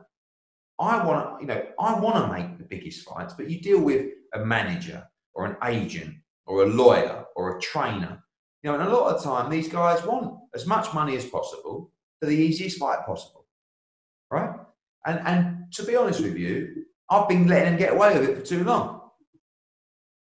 I 0.81 1.05
want 1.05 1.41
you 1.41 1.47
know 1.47 1.63
I 1.79 1.99
want 1.99 2.25
to 2.25 2.33
make 2.33 2.59
the 2.59 2.65
biggest 2.65 3.09
fights, 3.09 3.35
but 3.35 3.51
you 3.51 3.61
deal 3.61 3.81
with 3.81 4.07
a 4.35 4.45
manager 4.45 5.07
or 5.35 5.47
an 5.47 5.57
agent 5.65 6.15
or 6.47 6.63
a 6.63 6.67
lawyer 6.67 7.25
or 7.37 7.57
a 7.57 7.61
trainer. 7.61 8.23
You 8.63 8.71
know, 8.71 8.79
and 8.79 8.89
a 8.89 8.93
lot 8.93 9.15
of 9.15 9.23
the 9.23 9.29
time 9.29 9.51
these 9.51 9.69
guys 9.69 10.05
want 10.05 10.39
as 10.55 10.67
much 10.67 10.93
money 10.93 11.17
as 11.17 11.25
possible 11.25 11.93
for 12.21 12.27
the 12.27 12.37
easiest 12.37 12.79
fight 12.79 13.07
possible, 13.07 13.47
right? 14.31 14.59
And 15.07 15.21
and 15.27 15.73
to 15.75 15.85
be 15.85 15.97
honest 15.97 16.21
with 16.21 16.37
you, 16.37 16.85
I've 17.11 17.29
been 17.29 17.47
letting 17.47 17.71
them 17.71 17.79
get 17.79 17.93
away 17.93 18.19
with 18.19 18.29
it 18.29 18.37
for 18.37 18.45
too 18.45 18.65
long, 18.65 19.01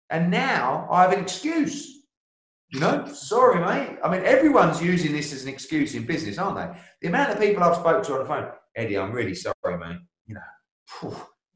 and 0.10 0.32
now 0.32 0.88
I 0.90 1.04
have 1.04 1.14
an 1.14 1.20
excuse. 1.20 1.98
You 2.70 2.80
know, 2.80 3.06
sorry, 3.08 3.60
mate. 3.60 3.98
I 4.02 4.10
mean, 4.10 4.24
everyone's 4.24 4.82
using 4.82 5.12
this 5.12 5.34
as 5.34 5.44
an 5.44 5.50
excuse 5.50 5.94
in 5.94 6.06
business, 6.06 6.38
aren't 6.38 6.56
they? 6.56 6.80
The 7.02 7.08
amount 7.10 7.32
of 7.32 7.40
people 7.40 7.64
I've 7.64 7.76
spoke 7.76 8.02
to 8.04 8.14
on 8.14 8.20
the 8.20 8.26
phone, 8.26 8.50
Eddie, 8.78 8.98
I'm 8.98 9.12
really 9.12 9.36
sorry, 9.36 9.56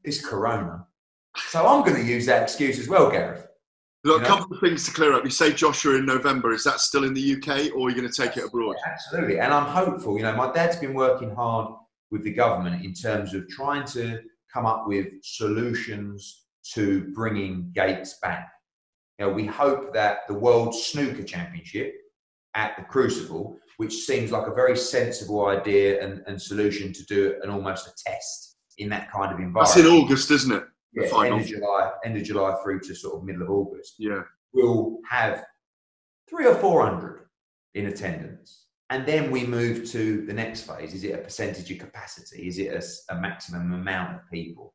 this 0.04 0.24
corona. 0.24 0.86
So 1.36 1.66
I'm 1.66 1.84
going 1.84 2.00
to 2.00 2.08
use 2.08 2.26
that 2.26 2.42
excuse 2.42 2.78
as 2.78 2.88
well, 2.88 3.10
Gareth. 3.10 3.46
Look, 4.04 4.20
You 4.20 4.24
a 4.24 4.28
couple 4.28 4.54
of 4.54 4.60
things 4.60 4.84
to 4.84 4.92
clear 4.92 5.12
up. 5.12 5.24
You 5.24 5.30
say 5.30 5.52
Joshua 5.52 5.96
in 5.96 6.06
November. 6.06 6.52
Is 6.52 6.64
that 6.64 6.80
still 6.80 7.04
in 7.04 7.12
the 7.12 7.34
UK 7.34 7.74
or 7.74 7.88
are 7.88 7.90
you 7.90 7.96
going 7.96 8.10
to 8.10 8.22
take 8.22 8.36
it 8.36 8.44
abroad? 8.44 8.76
Absolutely. 8.86 9.40
And 9.40 9.52
I'm 9.52 9.66
hopeful. 9.66 10.16
You 10.16 10.22
know, 10.22 10.36
my 10.36 10.52
dad's 10.52 10.76
been 10.76 10.94
working 10.94 11.34
hard 11.34 11.74
with 12.10 12.22
the 12.22 12.32
government 12.32 12.84
in 12.84 12.94
terms 12.94 13.34
of 13.34 13.48
trying 13.48 13.84
to 13.88 14.20
come 14.52 14.64
up 14.64 14.86
with 14.86 15.08
solutions 15.22 16.44
to 16.74 17.12
bringing 17.14 17.72
Gates 17.74 18.18
back. 18.22 18.48
You 19.18 19.26
know, 19.26 19.32
we 19.32 19.44
hope 19.44 19.92
that 19.92 20.20
the 20.28 20.34
World 20.34 20.74
Snooker 20.74 21.24
Championship 21.24 21.94
at 22.54 22.76
the 22.76 22.84
Crucible, 22.84 23.56
which 23.78 23.92
seems 23.92 24.30
like 24.30 24.46
a 24.46 24.54
very 24.54 24.76
sensible 24.76 25.46
idea 25.46 26.02
and, 26.02 26.22
and 26.26 26.40
solution 26.40 26.92
to 26.92 27.04
do 27.06 27.34
an 27.42 27.50
almost 27.50 27.86
a 27.86 28.10
test 28.10 28.55
in 28.78 28.88
that 28.90 29.10
kind 29.10 29.32
of 29.32 29.38
environment. 29.38 29.66
That's 29.66 29.76
in 29.76 29.86
August, 29.86 30.30
isn't 30.30 30.52
it? 30.52 30.64
The 30.94 31.04
Yeah, 31.04 31.10
final. 31.10 31.32
end 31.34 31.42
of 31.42 31.46
July, 31.48 31.92
end 32.04 32.16
of 32.16 32.22
July 32.24 32.56
through 32.62 32.80
to 32.80 32.94
sort 32.94 33.16
of 33.16 33.24
middle 33.24 33.42
of 33.42 33.50
August. 33.50 33.94
Yeah. 33.98 34.22
We'll 34.52 34.98
have 35.08 35.44
three 36.28 36.46
or 36.46 36.54
four 36.54 36.82
hundred 36.82 37.26
in 37.74 37.86
attendance, 37.86 38.66
and 38.90 39.04
then 39.06 39.30
we 39.30 39.44
move 39.46 39.84
to 39.90 40.24
the 40.26 40.32
next 40.32 40.62
phase. 40.62 40.94
Is 40.94 41.04
it 41.04 41.14
a 41.14 41.18
percentage 41.18 41.70
of 41.70 41.78
capacity? 41.78 42.46
Is 42.48 42.58
it 42.58 42.84
a 43.10 43.14
maximum 43.20 43.72
amount 43.72 44.16
of 44.16 44.20
people? 44.30 44.74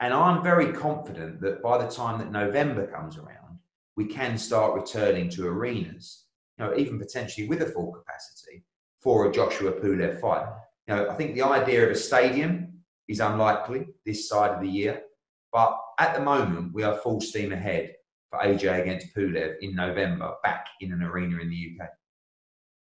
And 0.00 0.12
I'm 0.12 0.42
very 0.42 0.72
confident 0.72 1.40
that 1.40 1.62
by 1.62 1.78
the 1.78 1.90
time 1.90 2.18
that 2.18 2.30
November 2.30 2.86
comes 2.86 3.16
around, 3.16 3.58
we 3.96 4.04
can 4.06 4.36
start 4.36 4.74
returning 4.74 5.28
to 5.30 5.46
arenas. 5.46 6.24
You 6.58 6.64
know, 6.66 6.76
even 6.76 6.98
potentially 6.98 7.48
with 7.48 7.60
a 7.60 7.66
full 7.66 7.92
capacity 7.92 8.64
for 9.00 9.28
a 9.28 9.32
Joshua 9.32 9.72
Pulev 9.72 10.20
fight. 10.20 10.46
You 10.88 10.94
know, 10.96 11.10
I 11.10 11.14
think 11.14 11.34
the 11.34 11.42
idea 11.42 11.84
of 11.84 11.90
a 11.90 11.94
stadium 11.94 12.75
is 13.08 13.20
unlikely 13.20 13.86
this 14.04 14.28
side 14.28 14.52
of 14.52 14.60
the 14.60 14.68
year. 14.68 15.02
But 15.52 15.78
at 15.98 16.14
the 16.14 16.22
moment, 16.22 16.74
we 16.74 16.82
are 16.82 16.96
full 16.98 17.20
steam 17.20 17.52
ahead 17.52 17.94
for 18.30 18.40
AJ 18.40 18.82
against 18.82 19.14
Pulev 19.14 19.56
in 19.60 19.74
November, 19.74 20.34
back 20.42 20.66
in 20.80 20.92
an 20.92 21.02
arena 21.02 21.40
in 21.40 21.48
the 21.48 21.76
UK. 21.80 21.88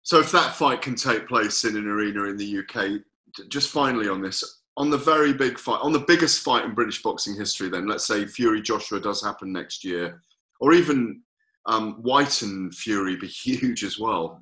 So 0.04 0.20
if 0.20 0.32
that 0.32 0.56
fight 0.56 0.82
can 0.82 0.96
take 0.96 1.28
place 1.28 1.66
in 1.66 1.76
an 1.76 1.88
arena 1.88 2.26
in 2.26 2.38
the 2.38 2.60
UK, 2.60 3.02
just 3.50 3.70
finally 3.70 4.08
on 4.08 4.22
this, 4.22 4.62
on 4.78 4.90
the 4.90 4.98
very 4.98 5.34
big 5.34 5.58
fight, 5.58 5.80
on 5.82 5.94
the 5.94 6.06
biggest 6.08 6.44
fight 6.44 6.64
in 6.64 6.74
British 6.74 7.02
boxing 7.02 7.36
history, 7.36 7.70
then 7.70 7.88
let's 7.88 8.06
say 8.06 8.26
Fury 8.26 8.62
Joshua 8.62 9.00
does 9.00 9.24
happen 9.24 9.52
next 9.52 9.84
year, 9.84 10.22
or 10.60 10.74
even 10.74 11.22
um, 11.66 12.02
Whyte 12.04 12.42
and 12.42 12.74
Fury 12.74 13.16
be 13.16 13.28
huge 13.46 13.84
as 13.84 14.00
well. 14.00 14.42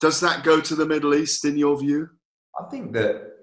Does 0.00 0.20
that 0.20 0.44
go 0.44 0.60
to 0.60 0.74
the 0.74 0.86
Middle 0.86 1.14
East 1.14 1.44
in 1.44 1.56
your 1.56 1.78
view? 1.78 2.08
I 2.58 2.64
think 2.64 2.92
that 2.92 3.37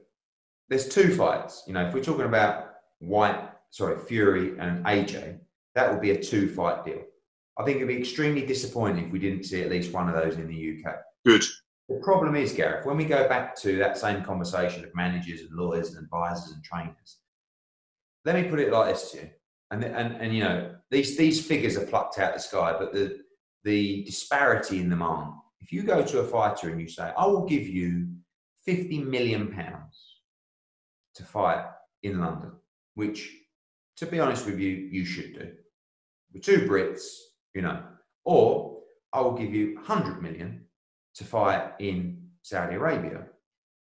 there's 0.69 0.87
two 0.87 1.15
fights. 1.15 1.63
You 1.67 1.73
know, 1.73 1.87
if 1.87 1.93
we're 1.93 2.03
talking 2.03 2.25
about 2.25 2.71
Whyte, 2.99 3.49
sorry, 3.69 3.97
Fury 3.99 4.57
and 4.59 4.83
AJ, 4.85 5.39
that 5.75 5.91
would 5.91 6.01
be 6.01 6.11
a 6.11 6.21
two 6.21 6.49
fight 6.49 6.85
deal. 6.85 7.03
I 7.57 7.63
think 7.63 7.77
it'd 7.77 7.87
be 7.87 7.97
extremely 7.97 8.45
disappointing 8.45 9.05
if 9.05 9.11
we 9.11 9.19
didn't 9.19 9.43
see 9.43 9.61
at 9.61 9.69
least 9.69 9.93
one 9.93 10.09
of 10.09 10.15
those 10.15 10.35
in 10.35 10.47
the 10.47 10.83
UK. 10.83 10.95
Good. 11.25 11.43
The 11.87 12.01
problem 12.03 12.35
is, 12.35 12.51
Gareth, 12.51 12.85
when 12.85 12.97
we 12.97 13.05
go 13.05 13.27
back 13.27 13.55
to 13.61 13.77
that 13.77 13.97
same 13.97 14.23
conversation 14.23 14.83
of 14.83 14.95
managers 14.95 15.41
and 15.41 15.51
lawyers 15.51 15.93
and 15.93 16.03
advisors 16.03 16.51
and 16.51 16.63
trainers, 16.63 17.19
let 18.25 18.35
me 18.35 18.49
put 18.49 18.59
it 18.59 18.71
like 18.71 18.93
this 18.93 19.11
to 19.11 19.17
you. 19.17 19.29
And, 19.71 19.83
and, 19.83 20.15
and 20.15 20.35
you 20.35 20.43
know, 20.43 20.75
these, 20.89 21.15
these 21.15 21.45
figures 21.45 21.77
are 21.77 21.85
plucked 21.85 22.17
out 22.17 22.31
of 22.31 22.37
the 22.37 22.41
sky, 22.41 22.75
but 22.77 22.91
the, 22.91 23.19
the 23.63 24.03
disparity 24.03 24.79
in 24.79 24.89
them 24.89 25.01
aren't. 25.01 25.35
If 25.61 25.71
you 25.71 25.83
go 25.83 26.03
to 26.03 26.19
a 26.19 26.27
fighter 26.27 26.69
and 26.69 26.81
you 26.81 26.87
say, 26.87 27.11
I 27.17 27.25
will 27.27 27.45
give 27.45 27.67
you 27.67 28.07
50 28.65 29.03
million 29.03 29.51
pounds 29.51 30.14
to 31.15 31.23
fight 31.23 31.65
in 32.03 32.19
London, 32.19 32.51
which, 32.95 33.31
to 33.97 34.05
be 34.05 34.19
honest 34.19 34.45
with 34.45 34.59
you, 34.59 34.69
you 34.69 35.05
should 35.05 35.33
do. 35.33 35.51
With 36.33 36.43
two 36.43 36.67
Brits, 36.67 37.05
you 37.53 37.61
know, 37.61 37.81
or 38.25 38.79
I 39.13 39.21
will 39.21 39.33
give 39.33 39.53
you 39.53 39.75
100 39.75 40.21
million 40.21 40.65
to 41.15 41.23
fight 41.23 41.71
in 41.79 42.21
Saudi 42.41 42.75
Arabia. 42.75 43.27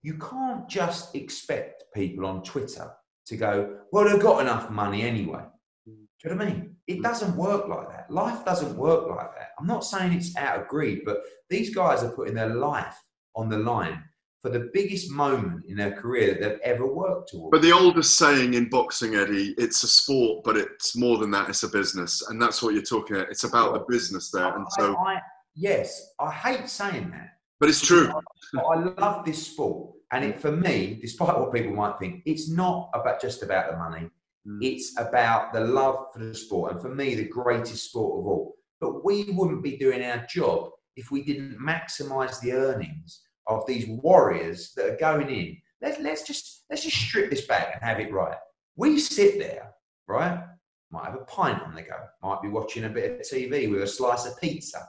You 0.03 0.15
can't 0.15 0.67
just 0.67 1.15
expect 1.15 1.85
people 1.93 2.25
on 2.25 2.43
Twitter 2.43 2.91
to 3.27 3.37
go, 3.37 3.77
well, 3.91 4.05
they've 4.07 4.21
got 4.21 4.41
enough 4.41 4.69
money 4.69 5.03
anyway. 5.03 5.43
Do 5.85 6.29
you 6.29 6.35
know 6.35 6.43
what 6.43 6.51
I 6.51 6.53
mean? 6.53 6.75
It 6.87 6.99
mm. 6.99 7.03
doesn't 7.03 7.35
work 7.35 7.67
like 7.67 7.89
that. 7.89 8.11
Life 8.11 8.43
doesn't 8.45 8.75
work 8.77 9.09
like 9.09 9.33
that. 9.35 9.49
I'm 9.59 9.67
not 9.67 9.85
saying 9.85 10.13
it's 10.13 10.35
out 10.35 10.59
of 10.59 10.67
greed, 10.67 11.01
but 11.05 11.21
these 11.49 11.73
guys 11.73 12.03
are 12.03 12.11
putting 12.11 12.35
their 12.35 12.53
life 12.55 12.95
on 13.35 13.49
the 13.49 13.57
line 13.57 14.03
for 14.41 14.49
the 14.49 14.71
biggest 14.73 15.11
moment 15.11 15.65
in 15.67 15.77
their 15.77 15.91
career 15.91 16.33
that 16.33 16.41
they've 16.41 16.59
ever 16.63 16.87
worked 16.87 17.29
towards. 17.29 17.51
But 17.51 17.61
the 17.61 17.71
oldest 17.71 18.17
saying 18.17 18.55
in 18.55 18.69
boxing, 18.69 19.15
Eddie, 19.15 19.53
it's 19.57 19.83
a 19.83 19.87
sport, 19.87 20.43
but 20.43 20.57
it's 20.57 20.95
more 20.95 21.17
than 21.17 21.29
that. 21.31 21.49
It's 21.49 21.63
a 21.63 21.69
business, 21.69 22.27
and 22.29 22.41
that's 22.41 22.63
what 22.63 22.73
you're 22.73 22.83
talking 22.83 23.17
about. 23.17 23.29
It's 23.29 23.43
about 23.43 23.73
the 23.73 23.85
business 23.87 24.31
there, 24.31 24.55
and 24.55 24.65
so 24.71 24.95
I, 24.95 25.13
I, 25.13 25.21
yes, 25.55 26.13
I 26.19 26.31
hate 26.31 26.67
saying 26.67 27.11
that, 27.11 27.37
but 27.59 27.69
it's 27.69 27.85
true. 27.85 28.11
I, 28.55 28.59
I 28.59 28.75
love 28.97 29.25
this 29.25 29.45
sport, 29.45 29.93
and 30.11 30.25
it 30.25 30.39
for 30.39 30.51
me, 30.51 30.97
despite 30.99 31.37
what 31.37 31.53
people 31.53 31.73
might 31.73 31.99
think, 31.99 32.23
it's 32.25 32.49
not 32.49 32.89
about 32.95 33.21
just 33.21 33.43
about 33.43 33.71
the 33.71 33.77
money. 33.77 34.09
Mm. 34.47 34.57
It's 34.61 34.97
about 34.97 35.53
the 35.53 35.59
love 35.59 36.07
for 36.13 36.19
the 36.19 36.33
sport, 36.33 36.71
and 36.71 36.81
for 36.81 36.89
me, 36.89 37.13
the 37.13 37.27
greatest 37.27 37.89
sport 37.89 38.19
of 38.19 38.25
all. 38.25 38.55
But 38.79 39.05
we 39.05 39.25
wouldn't 39.29 39.61
be 39.61 39.77
doing 39.77 40.03
our 40.03 40.25
job 40.27 40.71
if 40.95 41.11
we 41.11 41.23
didn't 41.23 41.59
maximise 41.59 42.39
the 42.39 42.53
earnings 42.53 43.21
of 43.51 43.67
these 43.67 43.87
warriors 43.87 44.73
that 44.75 44.89
are 44.89 44.97
going 44.97 45.29
in. 45.29 45.57
Let's, 45.81 45.99
let's 45.99 46.23
just 46.23 46.63
let's 46.69 46.83
just 46.83 46.97
strip 46.97 47.29
this 47.29 47.47
back 47.47 47.73
and 47.73 47.83
have 47.83 47.99
it 47.99 48.13
right. 48.13 48.37
We 48.75 48.99
sit 48.99 49.39
there, 49.39 49.71
right? 50.07 50.43
Might 50.91 51.05
have 51.05 51.15
a 51.15 51.25
pint 51.25 51.61
on 51.61 51.75
the 51.75 51.81
go. 51.81 51.95
Might 52.21 52.41
be 52.41 52.49
watching 52.49 52.85
a 52.85 52.89
bit 52.89 53.11
of 53.11 53.21
TV 53.21 53.69
with 53.69 53.81
a 53.81 53.87
slice 53.87 54.25
of 54.25 54.39
pizza. 54.39 54.87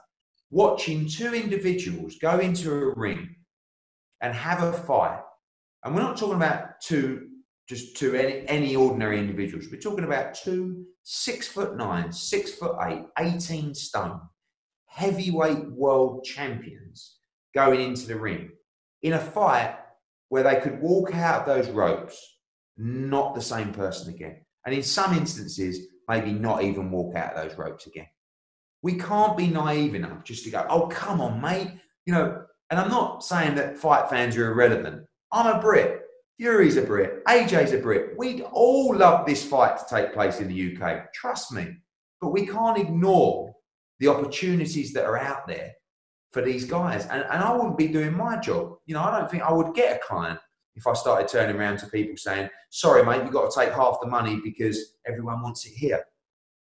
Watching 0.51 1.07
two 1.07 1.33
individuals 1.33 2.17
go 2.19 2.39
into 2.39 2.71
a 2.71 2.93
ring 2.93 3.35
and 4.21 4.33
have 4.33 4.61
a 4.61 4.73
fight. 4.73 5.21
And 5.83 5.95
we're 5.95 6.01
not 6.01 6.17
talking 6.17 6.35
about 6.35 6.79
two 6.81 7.29
just 7.67 7.95
two 7.95 8.13
any, 8.15 8.47
any 8.47 8.75
ordinary 8.75 9.19
individuals. 9.19 9.67
We're 9.71 9.79
talking 9.79 10.03
about 10.03 10.35
two 10.35 10.85
six 11.03 11.47
foot 11.47 11.75
nine, 11.75 12.11
six 12.11 12.51
foot 12.51 12.75
eight, 12.83 13.05
18 13.17 13.73
stone, 13.73 14.21
heavyweight 14.87 15.71
world 15.71 16.23
champions 16.23 17.19
going 17.53 17.81
into 17.81 18.07
the 18.07 18.15
ring 18.15 18.51
in 19.01 19.13
a 19.13 19.19
fight 19.19 19.77
where 20.29 20.43
they 20.43 20.59
could 20.59 20.81
walk 20.81 21.13
out 21.13 21.41
of 21.41 21.45
those 21.45 21.69
ropes 21.69 22.33
not 22.77 23.35
the 23.35 23.41
same 23.41 23.71
person 23.71 24.13
again. 24.13 24.37
And 24.65 24.73
in 24.73 24.83
some 24.83 25.13
instances, 25.13 25.87
maybe 26.07 26.31
not 26.31 26.63
even 26.63 26.91
walk 26.91 27.15
out 27.15 27.33
of 27.33 27.43
those 27.43 27.57
ropes 27.57 27.87
again. 27.87 28.07
We 28.81 28.95
can't 28.95 29.37
be 29.37 29.47
naive 29.47 29.95
enough 29.95 30.23
just 30.23 30.43
to 30.45 30.51
go, 30.51 30.65
oh, 30.69 30.87
come 30.87 31.21
on, 31.21 31.41
mate. 31.41 31.71
You 32.05 32.13
know, 32.13 32.43
and 32.69 32.79
I'm 32.79 32.89
not 32.89 33.23
saying 33.23 33.55
that 33.55 33.77
fight 33.77 34.09
fans 34.09 34.35
are 34.35 34.51
irrelevant. 34.51 35.05
I'm 35.31 35.55
a 35.55 35.61
Brit. 35.61 36.01
Fury's 36.37 36.77
a 36.77 36.81
Brit. 36.81 37.23
AJ's 37.25 37.71
a 37.71 37.77
Brit. 37.77 38.17
We'd 38.17 38.41
all 38.51 38.95
love 38.95 39.25
this 39.25 39.45
fight 39.45 39.77
to 39.77 39.85
take 39.87 40.13
place 40.13 40.39
in 40.39 40.47
the 40.47 40.75
UK. 40.75 41.13
Trust 41.13 41.51
me. 41.51 41.77
But 42.19 42.31
we 42.31 42.45
can't 42.45 42.77
ignore 42.77 43.53
the 43.99 44.07
opportunities 44.07 44.93
that 44.93 45.05
are 45.05 45.17
out 45.17 45.47
there 45.47 45.73
for 46.33 46.41
these 46.41 46.65
guys. 46.65 47.05
And, 47.05 47.23
and 47.23 47.43
I 47.43 47.55
wouldn't 47.55 47.77
be 47.77 47.87
doing 47.87 48.17
my 48.17 48.37
job. 48.37 48.77
You 48.85 48.95
know, 48.95 49.03
I 49.03 49.17
don't 49.17 49.29
think 49.29 49.43
I 49.43 49.53
would 49.53 49.73
get 49.73 49.97
a 49.97 49.99
client 49.99 50.39
if 50.75 50.87
I 50.87 50.93
started 50.93 51.27
turning 51.27 51.55
around 51.55 51.77
to 51.77 51.87
people 51.87 52.17
saying, 52.17 52.49
sorry, 52.71 53.05
mate, 53.05 53.23
you've 53.23 53.31
got 53.31 53.51
to 53.51 53.59
take 53.59 53.71
half 53.73 53.99
the 54.01 54.07
money 54.07 54.41
because 54.43 54.95
everyone 55.05 55.41
wants 55.41 55.65
it 55.65 55.73
here. 55.73 56.03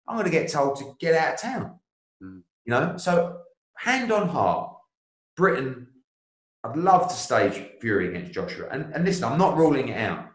I'm 0.07 0.17
going 0.17 0.25
to 0.25 0.31
get 0.31 0.51
told 0.51 0.77
to 0.77 0.97
get 1.01 1.15
out 1.15 1.35
of 1.35 1.41
town. 1.41 1.79
Mm. 2.23 2.43
You 2.65 2.71
know, 2.71 2.97
so 2.97 3.41
hand 3.77 4.13
on 4.13 4.29
heart, 4.29 4.73
Britain, 5.37 5.89
I'd 6.65 6.77
love 6.77 7.09
to 7.09 7.15
stage 7.15 7.63
Fury 7.81 8.09
against 8.09 8.33
Joshua. 8.33 8.69
And, 8.71 8.93
and 8.95 9.05
listen, 9.05 9.25
I'm 9.25 9.39
not 9.39 9.57
ruling 9.57 9.89
it 9.89 9.99
out. 9.99 10.27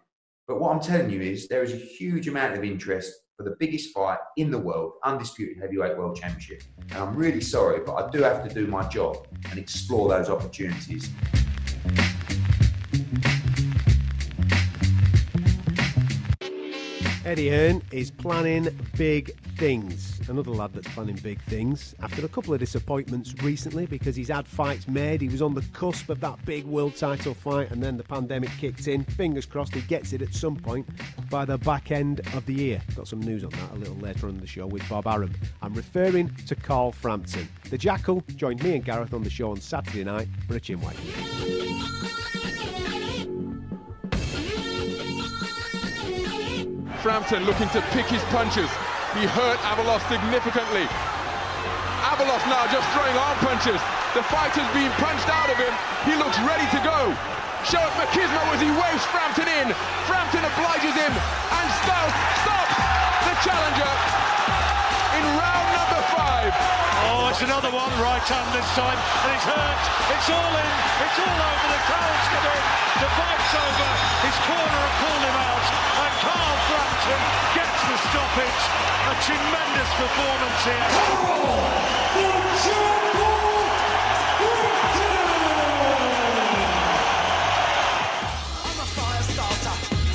But 0.47 0.59
what 0.59 0.73
I'm 0.73 0.81
telling 0.81 1.09
you 1.09 1.21
is 1.21 1.47
there 1.47 1.63
is 1.63 1.73
a 1.73 1.77
huge 1.77 2.27
amount 2.27 2.57
of 2.57 2.63
interest 2.65 3.13
for 3.37 3.43
the 3.43 3.55
biggest 3.59 3.93
fight 3.93 4.19
in 4.37 4.51
the 4.51 4.57
world, 4.57 4.93
undisputed 5.03 5.59
heavyweight 5.59 5.97
world 5.97 6.15
championship. 6.15 6.63
And 6.91 6.93
I'm 6.93 7.15
really 7.15 7.41
sorry, 7.41 7.81
but 7.85 7.95
I 7.95 8.09
do 8.09 8.21
have 8.21 8.47
to 8.47 8.53
do 8.53 8.67
my 8.67 8.87
job 8.87 9.27
and 9.49 9.57
explore 9.57 10.09
those 10.09 10.29
opportunities. 10.29 11.09
Eddie 17.25 17.49
Hearn 17.49 17.81
is 17.93 18.11
planning 18.11 18.67
big 18.97 19.33
things. 19.55 20.19
Another 20.27 20.51
lad 20.51 20.73
that's 20.73 20.93
planning 20.93 21.15
big 21.15 21.41
things 21.43 21.95
after 22.01 22.25
a 22.25 22.27
couple 22.27 22.53
of 22.53 22.59
disappointments 22.59 23.33
recently 23.41 23.85
because 23.85 24.13
he's 24.13 24.27
had 24.27 24.45
fights 24.45 24.89
made. 24.89 25.21
He 25.21 25.29
was 25.29 25.41
on 25.41 25.53
the 25.53 25.61
cusp 25.71 26.09
of 26.09 26.19
that 26.19 26.43
big 26.45 26.65
world 26.65 26.97
title 26.97 27.33
fight 27.33 27.71
and 27.71 27.81
then 27.81 27.95
the 27.95 28.03
pandemic 28.03 28.49
kicked 28.57 28.89
in. 28.89 29.05
Fingers 29.05 29.45
crossed 29.45 29.73
he 29.73 29.79
gets 29.81 30.11
it 30.11 30.21
at 30.21 30.33
some 30.33 30.57
point 30.57 30.85
by 31.29 31.45
the 31.45 31.57
back 31.57 31.91
end 31.91 32.19
of 32.33 32.45
the 32.45 32.55
year. 32.55 32.81
Got 32.93 33.07
some 33.07 33.21
news 33.21 33.45
on 33.45 33.51
that 33.51 33.71
a 33.71 33.75
little 33.75 33.95
later 33.95 34.27
on 34.27 34.37
the 34.37 34.47
show 34.47 34.67
with 34.67 34.87
Bob 34.89 35.07
Arum. 35.07 35.33
I'm 35.61 35.73
referring 35.73 36.35
to 36.47 36.55
Carl 36.55 36.91
Frampton. 36.91 37.47
The 37.69 37.77
Jackal 37.77 38.21
joined 38.35 38.61
me 38.61 38.75
and 38.75 38.83
Gareth 38.83 39.13
on 39.13 39.23
the 39.23 39.29
show 39.29 39.51
on 39.51 39.61
Saturday 39.61 40.03
night 40.03 40.27
for 40.45 40.57
a 40.57 40.59
chinwag. 40.59 40.97
Frampton 47.03 47.43
looking 47.43 47.67
to 47.75 47.83
pick 47.91 48.07
his 48.07 48.23
punches. 48.31 48.71
He 49.11 49.27
hurt 49.27 49.59
Avalos 49.67 49.99
significantly. 50.07 50.87
Avalos 52.07 52.39
now 52.47 52.63
just 52.71 52.87
throwing 52.95 53.11
arm 53.19 53.35
punches. 53.43 53.75
The 54.15 54.23
fighter's 54.31 54.63
being 54.71 54.87
punched 55.03 55.27
out 55.27 55.51
of 55.51 55.59
him. 55.59 55.75
He 56.07 56.15
looks 56.15 56.39
ready 56.47 56.63
to 56.71 56.79
go. 56.79 57.11
Show 57.67 57.83
it 57.83 57.93
Machismo 57.99 58.39
as 58.55 58.63
he 58.63 58.71
waves 58.71 59.03
Frampton 59.11 59.51
in. 59.51 59.75
Frampton 60.07 60.47
obliges 60.47 60.95
him 60.95 61.11
and 61.11 61.67
Styles 61.83 62.15
stops 62.39 62.79
the 63.27 63.35
challenger 63.43 63.93
in 65.19 65.23
round 65.35 65.67
number 65.75 66.01
five. 66.07 66.55
Oh, 67.11 67.27
it's 67.35 67.43
another 67.43 67.71
one, 67.75 67.91
right 67.99 68.23
hand 68.23 68.47
this 68.55 68.69
time, 68.79 68.95
and 68.95 69.29
it's 69.35 69.43
hurt. 69.43 69.83
It's 70.07 70.27
all 70.31 70.53
in. 70.55 70.71
It's 71.03 71.19
all 71.19 71.35
over. 71.35 71.67
The 71.67 71.81
crowd's. 71.83 72.23
The 73.03 73.09
fight's 73.19 73.53
over. 73.59 73.89
His 74.23 74.37
corner 74.47 74.79
have 74.87 74.95
pulled 75.03 75.23
him 75.27 75.35
out, 75.35 75.82
Carl 76.23 76.57
Frampton 76.71 77.21
gets 77.51 77.81
the 77.83 77.97
stoppage. 78.07 78.63
A 79.03 79.13
tremendous 79.27 79.91
performance 79.99 80.63
here. 80.63 81.93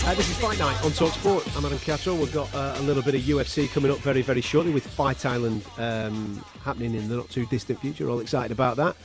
Uh, 0.08 0.14
this 0.14 0.30
is 0.30 0.38
Fight 0.38 0.58
Night 0.58 0.82
on 0.82 0.92
Talk 0.92 1.12
Sport. 1.12 1.46
I'm 1.54 1.66
Adam 1.66 1.78
Catterall. 1.80 2.16
We've 2.16 2.32
got 2.32 2.54
uh, 2.54 2.76
a 2.78 2.82
little 2.82 3.02
bit 3.02 3.14
of 3.14 3.20
UFC 3.20 3.68
coming 3.70 3.90
up 3.92 3.98
very, 3.98 4.22
very 4.22 4.40
shortly 4.40 4.72
with 4.72 4.86
Fight 4.86 5.26
Island 5.26 5.62
um, 5.76 6.42
happening 6.62 6.94
in 6.94 7.10
the 7.10 7.16
not 7.16 7.28
too 7.28 7.44
distant 7.46 7.80
future. 7.80 8.08
All 8.08 8.20
excited 8.20 8.50
about 8.50 8.78
that. 8.78 8.96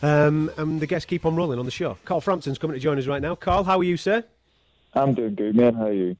Um, 0.00 0.50
and 0.56 0.80
the 0.80 0.86
guests 0.86 1.04
keep 1.04 1.26
on 1.26 1.36
rolling 1.36 1.58
on 1.58 1.66
the 1.66 1.70
show. 1.70 1.98
Carl 2.06 2.22
Frampton's 2.22 2.56
coming 2.56 2.72
to 2.72 2.80
join 2.80 2.96
us 2.98 3.06
right 3.06 3.20
now. 3.20 3.34
Carl, 3.34 3.64
how 3.64 3.78
are 3.78 3.84
you, 3.84 3.98
sir? 3.98 4.24
I'm 4.94 5.12
doing 5.12 5.34
good, 5.34 5.54
man. 5.54 5.74
How 5.74 5.88
are 5.88 5.92
you? 5.92 6.16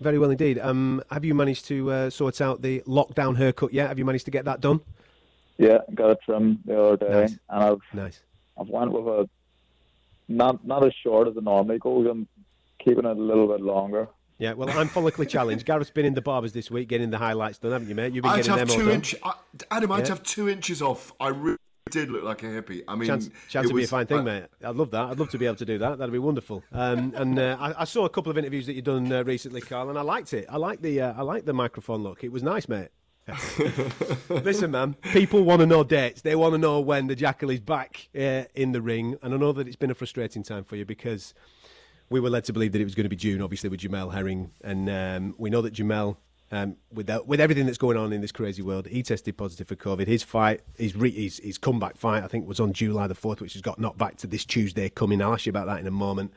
Very 0.00 0.18
well 0.18 0.30
indeed. 0.30 0.58
Um, 0.60 1.02
have 1.10 1.24
you 1.24 1.34
managed 1.34 1.66
to 1.66 1.90
uh, 1.90 2.10
sort 2.10 2.40
out 2.40 2.62
the 2.62 2.80
lockdown 2.86 3.36
haircut 3.36 3.72
yet? 3.72 3.88
Have 3.88 3.98
you 3.98 4.04
managed 4.04 4.26
to 4.26 4.30
get 4.30 4.44
that 4.44 4.60
done? 4.60 4.80
Yeah, 5.56 5.78
got 5.94 6.10
it 6.10 6.18
trimmed 6.24 6.60
the 6.64 6.80
other 6.80 6.96
day, 6.96 7.20
Nice. 7.22 7.38
and 7.50 7.64
I've 7.64 7.80
Nice. 7.92 8.22
I've 8.60 8.68
went 8.68 8.92
with 8.92 9.06
a 9.06 9.28
not 10.28 10.64
not 10.64 10.84
as 10.86 10.92
short 11.02 11.26
as 11.26 11.36
it 11.36 11.42
normally 11.42 11.78
goes. 11.78 12.06
I'm 12.08 12.28
keeping 12.78 13.04
it 13.04 13.16
a 13.16 13.20
little 13.20 13.48
bit 13.48 13.60
longer. 13.60 14.08
Yeah, 14.38 14.52
well, 14.52 14.70
I'm 14.70 14.88
follically 14.88 15.28
challenged. 15.36 15.66
Gareth's 15.66 15.90
been 15.90 16.06
in 16.06 16.14
the 16.14 16.22
barbers 16.22 16.52
this 16.52 16.70
week 16.70 16.86
getting 16.88 17.10
the 17.10 17.18
highlights 17.18 17.58
done, 17.58 17.72
haven't 17.72 17.88
you, 17.88 17.96
mate? 17.96 18.12
You've 18.12 18.22
been 18.22 18.30
I'd 18.32 18.36
getting 18.44 18.56
have 18.56 18.68
them 18.68 18.70
all 18.70 18.76
two 18.76 18.86
done. 18.86 18.94
inch. 18.94 19.14
I, 19.24 19.32
Adam, 19.72 19.90
I'd 19.90 20.02
Yeah. 20.04 20.08
have 20.10 20.22
two 20.22 20.48
inches 20.48 20.80
off. 20.80 21.12
I 21.18 21.28
really 21.28 21.58
did 21.90 22.10
look 22.10 22.22
like 22.22 22.42
a 22.42 22.46
hippie. 22.46 22.82
I 22.86 22.94
mean, 22.94 23.06
chance, 23.06 23.30
chance 23.48 23.68
to 23.68 23.74
be 23.74 23.84
a 23.84 23.86
fine 23.86 24.06
thing, 24.06 24.24
mate. 24.24 24.44
I'd 24.64 24.76
love 24.76 24.90
that. 24.92 25.10
I'd 25.10 25.18
love 25.18 25.30
to 25.30 25.38
be 25.38 25.46
able 25.46 25.56
to 25.56 25.64
do 25.64 25.78
that. 25.78 25.98
That'd 25.98 26.12
be 26.12 26.18
wonderful. 26.18 26.62
Um, 26.72 27.12
and 27.16 27.38
uh, 27.38 27.56
I, 27.58 27.82
I 27.82 27.84
saw 27.84 28.04
a 28.04 28.10
couple 28.10 28.30
of 28.30 28.38
interviews 28.38 28.66
that 28.66 28.74
you've 28.74 28.84
done 28.84 29.12
uh, 29.12 29.24
recently, 29.24 29.60
Carl, 29.60 29.88
and 29.88 29.98
I 29.98 30.02
liked 30.02 30.32
it. 30.32 30.46
I 30.48 30.56
liked 30.56 30.82
the 30.82 31.00
uh, 31.00 31.14
I 31.16 31.22
liked 31.22 31.46
the 31.46 31.52
microphone 31.52 32.02
look. 32.02 32.24
It 32.24 32.32
was 32.32 32.42
nice, 32.42 32.68
mate. 32.68 32.88
Listen, 34.28 34.70
man. 34.70 34.94
People 35.12 35.42
want 35.42 35.60
to 35.60 35.66
know 35.66 35.84
dates. 35.84 36.22
They 36.22 36.34
want 36.34 36.54
to 36.54 36.58
know 36.58 36.80
when 36.80 37.08
the 37.08 37.14
Jackal 37.14 37.50
is 37.50 37.60
back 37.60 38.08
uh, 38.16 38.44
in 38.54 38.72
the 38.72 38.80
ring. 38.80 39.16
And 39.22 39.34
I 39.34 39.36
know 39.36 39.52
that 39.52 39.66
it's 39.66 39.76
been 39.76 39.90
a 39.90 39.94
frustrating 39.94 40.42
time 40.42 40.64
for 40.64 40.76
you 40.76 40.84
because 40.84 41.34
we 42.10 42.20
were 42.20 42.30
led 42.30 42.44
to 42.44 42.52
believe 42.52 42.72
that 42.72 42.80
it 42.80 42.84
was 42.84 42.94
going 42.94 43.04
to 43.04 43.10
be 43.10 43.16
June, 43.16 43.42
obviously 43.42 43.68
with 43.68 43.80
Jamel 43.80 44.12
Herring, 44.12 44.50
and 44.62 44.88
um, 44.88 45.34
we 45.38 45.50
know 45.50 45.62
that 45.62 45.74
Jamel. 45.74 46.16
Um, 46.50 46.76
with 46.92 47.06
that, 47.08 47.26
with 47.26 47.40
everything 47.40 47.66
that's 47.66 47.78
going 47.78 47.98
on 47.98 48.12
in 48.12 48.22
this 48.22 48.32
crazy 48.32 48.62
world, 48.62 48.86
he 48.86 49.02
tested 49.02 49.36
positive 49.36 49.68
for 49.68 49.76
COVID. 49.76 50.06
His 50.06 50.22
fight, 50.22 50.62
his, 50.78 50.96
re, 50.96 51.10
his 51.10 51.38
his 51.38 51.58
comeback 51.58 51.96
fight, 51.98 52.24
I 52.24 52.26
think 52.26 52.48
was 52.48 52.58
on 52.58 52.72
July 52.72 53.06
the 53.06 53.14
fourth, 53.14 53.40
which 53.42 53.52
has 53.52 53.60
got 53.60 53.78
knocked 53.78 53.98
back 53.98 54.16
to 54.18 54.26
this 54.26 54.46
Tuesday 54.46 54.88
coming. 54.88 55.20
I'll 55.20 55.34
ask 55.34 55.44
you 55.44 55.50
about 55.50 55.66
that 55.66 55.78
in 55.80 55.86
a 55.86 55.90
moment. 55.90 56.32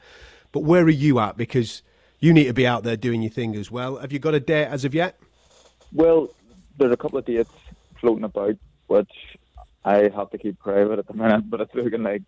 But 0.52 0.62
where 0.62 0.84
are 0.84 0.90
you 0.90 1.20
at? 1.20 1.38
Because 1.38 1.82
You 2.24 2.34
need 2.34 2.46
to 2.46 2.54
be 2.54 2.68
out 2.68 2.84
there 2.84 2.96
doing 2.96 3.24
your 3.24 3.32
thing 3.32 3.56
as 3.56 3.72
well. 3.72 3.98
Have 3.98 4.14
you 4.14 4.20
got 4.20 4.36
a 4.36 4.40
date 4.40 4.68
as 4.68 4.86
of 4.86 4.94
yet? 4.94 5.20
Well, 5.92 6.30
there's 6.78 6.94
a 6.94 6.98
couple 6.98 7.18
of 7.18 7.26
dates 7.26 7.50
floating 8.00 8.24
about, 8.24 8.58
which 8.86 9.12
I 9.84 10.10
have 10.16 10.30
to 10.30 10.38
keep 10.38 10.60
private 10.60 11.00
at 11.00 11.08
the 11.08 11.16
minute, 11.16 11.50
but 11.50 11.62
it's 11.62 11.74
looking 11.74 12.04
like 12.04 12.22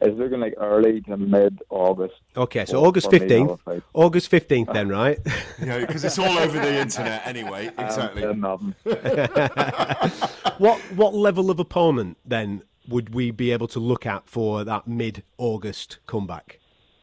it's 0.00 0.16
looking 0.16 0.40
like 0.40 0.54
early 0.58 1.00
to 1.02 1.16
mid 1.16 1.60
August. 1.70 2.14
Okay, 2.36 2.64
so 2.64 2.84
August 2.84 3.10
fifteenth. 3.10 3.60
August 3.94 4.28
fifteenth, 4.28 4.68
then, 4.72 4.88
right? 4.88 5.18
Yeah, 5.60 5.80
because 5.80 6.04
it's 6.04 6.20
all 6.20 6.38
over 6.38 6.56
the 6.58 6.80
internet 6.80 7.26
anyway. 7.26 7.66
Um, 7.76 7.84
exactly. 7.84 8.22
what 10.58 10.78
what 10.94 11.14
level 11.14 11.50
of 11.50 11.58
opponent 11.58 12.16
then 12.24 12.62
would 12.88 13.12
we 13.12 13.32
be 13.32 13.50
able 13.50 13.66
to 13.68 13.80
look 13.80 14.06
at 14.06 14.28
for 14.28 14.62
that 14.62 14.86
mid 14.86 15.24
August 15.36 15.98
comeback? 16.06 16.60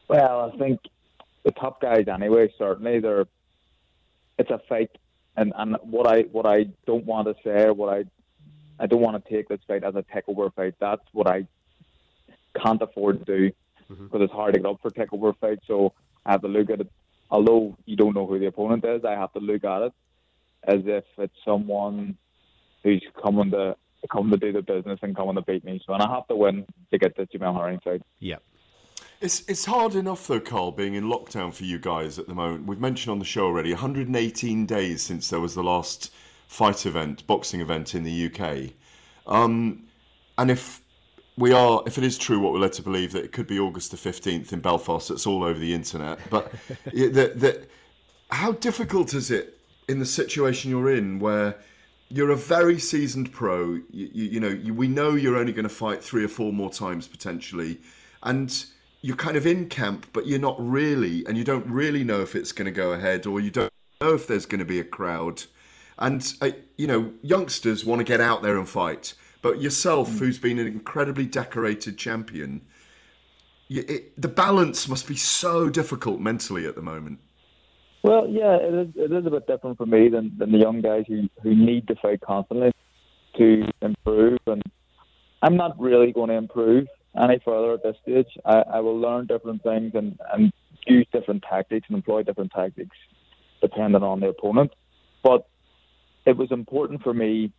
Well, 0.08 0.52
I 0.52 0.56
think 0.56 0.80
the 1.44 1.52
top 1.52 1.82
guys 1.82 2.08
anyway. 2.08 2.50
Certainly, 2.58 3.00
they're 3.00 3.26
it's 4.38 4.50
a 4.50 4.60
fight, 4.68 4.90
and 5.36 5.52
and 5.56 5.76
what 5.82 6.06
I 6.06 6.22
what 6.22 6.46
I 6.46 6.66
don't 6.86 7.04
want 7.04 7.28
to 7.28 7.34
say, 7.44 7.70
what 7.70 7.92
I 7.92 8.04
I 8.78 8.86
don't 8.86 9.00
want 9.00 9.22
to 9.22 9.30
take 9.30 9.48
this 9.48 9.60
fight 9.66 9.84
as 9.84 9.94
a 9.94 10.02
takeover 10.02 10.52
fight. 10.54 10.74
That's 10.80 11.04
what 11.12 11.26
I 11.26 11.46
can't 12.62 12.82
afford 12.82 13.24
to 13.24 13.38
do 13.38 13.52
because 13.88 14.22
it's 14.22 14.32
hard 14.32 14.54
to 14.54 14.60
get 14.60 14.68
up 14.68 14.80
for 14.82 14.90
takeover 14.90 15.36
fights. 15.38 15.66
So 15.66 15.92
I 16.24 16.32
have 16.32 16.42
to 16.42 16.48
look 16.48 16.70
at 16.70 16.80
it. 16.80 16.90
Although 17.30 17.76
you 17.86 17.96
don't 17.96 18.14
know 18.14 18.26
who 18.26 18.38
the 18.38 18.46
opponent 18.46 18.84
is, 18.84 19.04
I 19.04 19.12
have 19.12 19.32
to 19.32 19.40
look 19.40 19.64
at 19.64 19.82
it 19.82 19.92
as 20.64 20.80
if 20.84 21.04
it's 21.18 21.34
someone 21.44 22.16
who's 22.82 23.04
coming 23.22 23.50
to 23.50 23.76
come 24.10 24.30
to 24.30 24.36
do 24.36 24.52
the 24.52 24.62
business 24.62 25.00
and 25.02 25.16
coming 25.16 25.34
to 25.34 25.42
beat 25.42 25.64
me. 25.64 25.80
So 25.84 25.92
and 25.94 26.02
I 26.02 26.12
have 26.12 26.26
to 26.28 26.36
win 26.36 26.66
to 26.90 26.98
get 26.98 27.16
the 27.16 27.26
Jamel 27.26 27.56
Herring 27.56 27.80
fight. 27.80 28.02
Yeah. 28.20 28.36
It's 29.20 29.48
it's 29.48 29.64
hard 29.64 29.94
enough 29.94 30.26
though, 30.26 30.40
Carl, 30.40 30.72
being 30.72 30.94
in 30.94 31.04
lockdown 31.04 31.52
for 31.52 31.64
you 31.64 31.78
guys 31.78 32.18
at 32.18 32.26
the 32.26 32.34
moment. 32.34 32.66
We've 32.66 32.80
mentioned 32.80 33.10
on 33.12 33.18
the 33.18 33.24
show 33.24 33.46
already 33.46 33.72
118 33.72 34.66
days 34.66 35.02
since 35.02 35.30
there 35.30 35.40
was 35.40 35.54
the 35.54 35.62
last 35.62 36.12
fight 36.46 36.86
event, 36.86 37.26
boxing 37.26 37.60
event 37.60 37.94
in 37.94 38.04
the 38.04 38.26
UK. 38.26 38.72
Um, 39.26 39.86
and 40.38 40.50
if 40.50 40.82
we 41.38 41.52
are, 41.52 41.82
if 41.86 41.98
it 41.98 42.04
is 42.04 42.16
true 42.16 42.38
what 42.38 42.52
we're 42.52 42.60
led 42.60 42.72
to 42.74 42.82
believe 42.82 43.12
that 43.12 43.24
it 43.24 43.32
could 43.32 43.46
be 43.46 43.58
August 43.58 43.90
the 43.90 43.96
15th 43.96 44.52
in 44.52 44.60
Belfast, 44.60 45.10
it's 45.10 45.26
all 45.26 45.44
over 45.44 45.58
the 45.58 45.74
internet. 45.74 46.18
But 46.30 46.52
that, 46.84 47.40
that, 47.40 47.70
how 48.30 48.52
difficult 48.52 49.14
is 49.14 49.30
it 49.30 49.58
in 49.88 49.98
the 49.98 50.06
situation 50.06 50.70
you're 50.70 50.94
in 50.94 51.18
where 51.18 51.56
you're 52.08 52.30
a 52.30 52.36
very 52.36 52.78
seasoned 52.78 53.32
pro, 53.32 53.74
you, 53.90 54.10
you, 54.12 54.24
you 54.24 54.40
know, 54.40 54.48
you, 54.48 54.72
we 54.72 54.88
know 54.88 55.14
you're 55.14 55.36
only 55.36 55.52
going 55.52 55.68
to 55.68 55.74
fight 55.74 56.02
three 56.02 56.24
or 56.24 56.28
four 56.28 56.52
more 56.52 56.70
times 56.70 57.06
potentially, 57.08 57.78
and 58.22 58.66
you're 59.02 59.16
kind 59.16 59.36
of 59.36 59.46
in 59.46 59.68
camp, 59.68 60.06
but 60.12 60.26
you're 60.26 60.38
not 60.38 60.56
really, 60.58 61.26
and 61.26 61.36
you 61.36 61.44
don't 61.44 61.66
really 61.66 62.04
know 62.04 62.20
if 62.22 62.34
it's 62.34 62.52
going 62.52 62.66
to 62.66 62.72
go 62.72 62.92
ahead 62.92 63.26
or 63.26 63.40
you 63.40 63.50
don't 63.50 63.72
know 64.00 64.14
if 64.14 64.26
there's 64.26 64.46
going 64.46 64.58
to 64.58 64.64
be 64.64 64.80
a 64.80 64.84
crowd. 64.84 65.42
And, 65.98 66.32
uh, 66.40 66.50
you 66.76 66.86
know, 66.86 67.12
youngsters 67.22 67.84
want 67.84 68.00
to 68.00 68.04
get 68.04 68.20
out 68.20 68.42
there 68.42 68.58
and 68.58 68.68
fight. 68.68 69.14
But 69.46 69.60
yourself, 69.60 70.10
mm. 70.10 70.18
who's 70.18 70.40
been 70.40 70.58
an 70.58 70.66
incredibly 70.66 71.24
decorated 71.24 71.96
champion, 71.96 72.62
it, 73.68 74.20
the 74.20 74.26
balance 74.26 74.88
must 74.88 75.06
be 75.06 75.14
so 75.14 75.68
difficult 75.68 76.18
mentally 76.18 76.66
at 76.66 76.74
the 76.74 76.82
moment. 76.82 77.20
Well, 78.02 78.26
yeah, 78.28 78.56
it 78.56 78.74
is, 78.74 78.88
it 78.96 79.12
is 79.12 79.24
a 79.24 79.30
bit 79.30 79.46
different 79.46 79.78
for 79.78 79.86
me 79.86 80.08
than, 80.08 80.34
than 80.36 80.50
the 80.50 80.58
young 80.58 80.80
guys 80.80 81.04
who, 81.06 81.28
who 81.44 81.54
need 81.54 81.86
to 81.86 81.94
fight 81.94 82.22
constantly 82.22 82.72
to 83.36 83.70
improve. 83.82 84.40
And 84.48 84.64
I'm 85.42 85.56
not 85.56 85.78
really 85.78 86.10
going 86.10 86.30
to 86.30 86.34
improve 86.34 86.88
any 87.16 87.38
further 87.44 87.74
at 87.74 87.84
this 87.84 87.94
stage. 88.02 88.26
I, 88.44 88.64
I 88.74 88.80
will 88.80 88.98
learn 88.98 89.26
different 89.26 89.62
things 89.62 89.92
and, 89.94 90.18
and 90.32 90.52
use 90.88 91.06
different 91.12 91.44
tactics 91.48 91.86
and 91.88 91.96
employ 91.96 92.24
different 92.24 92.50
tactics 92.50 92.96
depending 93.62 94.02
on 94.02 94.18
the 94.18 94.26
opponent. 94.26 94.72
But 95.22 95.46
it 96.24 96.36
was 96.36 96.50
important 96.50 97.04
for 97.04 97.14
me 97.14 97.52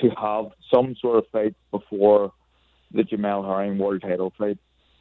to 0.00 0.10
have 0.10 0.46
some 0.70 0.96
sort 0.96 1.18
of 1.18 1.28
fight 1.30 1.54
before 1.70 2.32
the 2.92 3.02
Jamel 3.02 3.46
Herring 3.46 3.78
world 3.78 4.02
title 4.02 4.32
fight. 4.36 4.58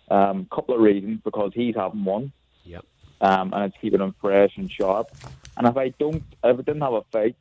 A 0.10 0.16
um, 0.16 0.48
couple 0.52 0.76
of 0.76 0.82
reasons 0.82 1.22
because 1.24 1.52
he's 1.54 1.76
having 1.76 2.04
one. 2.04 2.32
Yep. 2.64 2.86
Um, 3.22 3.54
and 3.54 3.66
it's 3.66 3.82
keeping 3.82 4.02
him 4.02 4.16
fresh 4.20 4.52
and 4.58 4.72
sharp. 4.72 5.12
And 5.58 5.68
if 5.68 5.78
I 5.78 5.90
don't, 5.90 6.24
if 6.44 6.60
I 6.60 6.62
didn't 6.62 6.82
have 6.82 6.94
a 6.94 7.04
fight, 7.12 7.36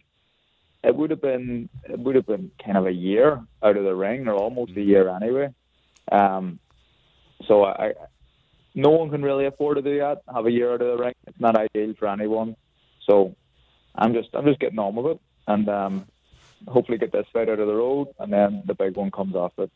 it 0.82 0.94
would 0.94 1.10
have 1.10 1.22
been 1.22 1.68
it 1.88 1.98
would 1.98 2.14
have 2.14 2.26
been 2.26 2.50
kind 2.64 2.76
of 2.76 2.86
a 2.86 2.92
year 2.92 3.42
out 3.62 3.76
of 3.76 3.84
the 3.84 3.94
ring, 3.94 4.28
or 4.28 4.34
almost 4.34 4.76
a 4.76 4.82
year 4.82 5.08
anyway. 5.08 5.48
Um, 6.10 6.58
so 7.46 7.64
I, 7.64 7.94
no 8.74 8.90
one 8.90 9.10
can 9.10 9.22
really 9.22 9.46
afford 9.46 9.76
to 9.76 9.82
do 9.82 9.98
that. 9.98 10.22
Have 10.32 10.46
a 10.46 10.50
year 10.50 10.72
out 10.72 10.82
of 10.82 10.98
the 10.98 11.02
ring. 11.02 11.14
It's 11.26 11.40
not 11.40 11.56
ideal 11.56 11.94
for 11.98 12.08
anyone. 12.08 12.56
So 13.06 13.34
I'm 13.94 14.14
just 14.14 14.28
I'm 14.34 14.44
just 14.44 14.60
getting 14.60 14.78
on 14.78 14.94
with 14.94 15.06
it, 15.06 15.20
and 15.46 15.68
um, 15.68 16.06
hopefully 16.66 16.98
get 16.98 17.12
this 17.12 17.26
fight 17.32 17.48
out 17.48 17.60
of 17.60 17.66
the 17.66 17.74
road, 17.74 18.08
and 18.18 18.32
then 18.32 18.62
the 18.66 18.74
big 18.74 18.96
one 18.96 19.10
comes 19.10 19.34
off 19.34 19.52
it. 19.58 19.70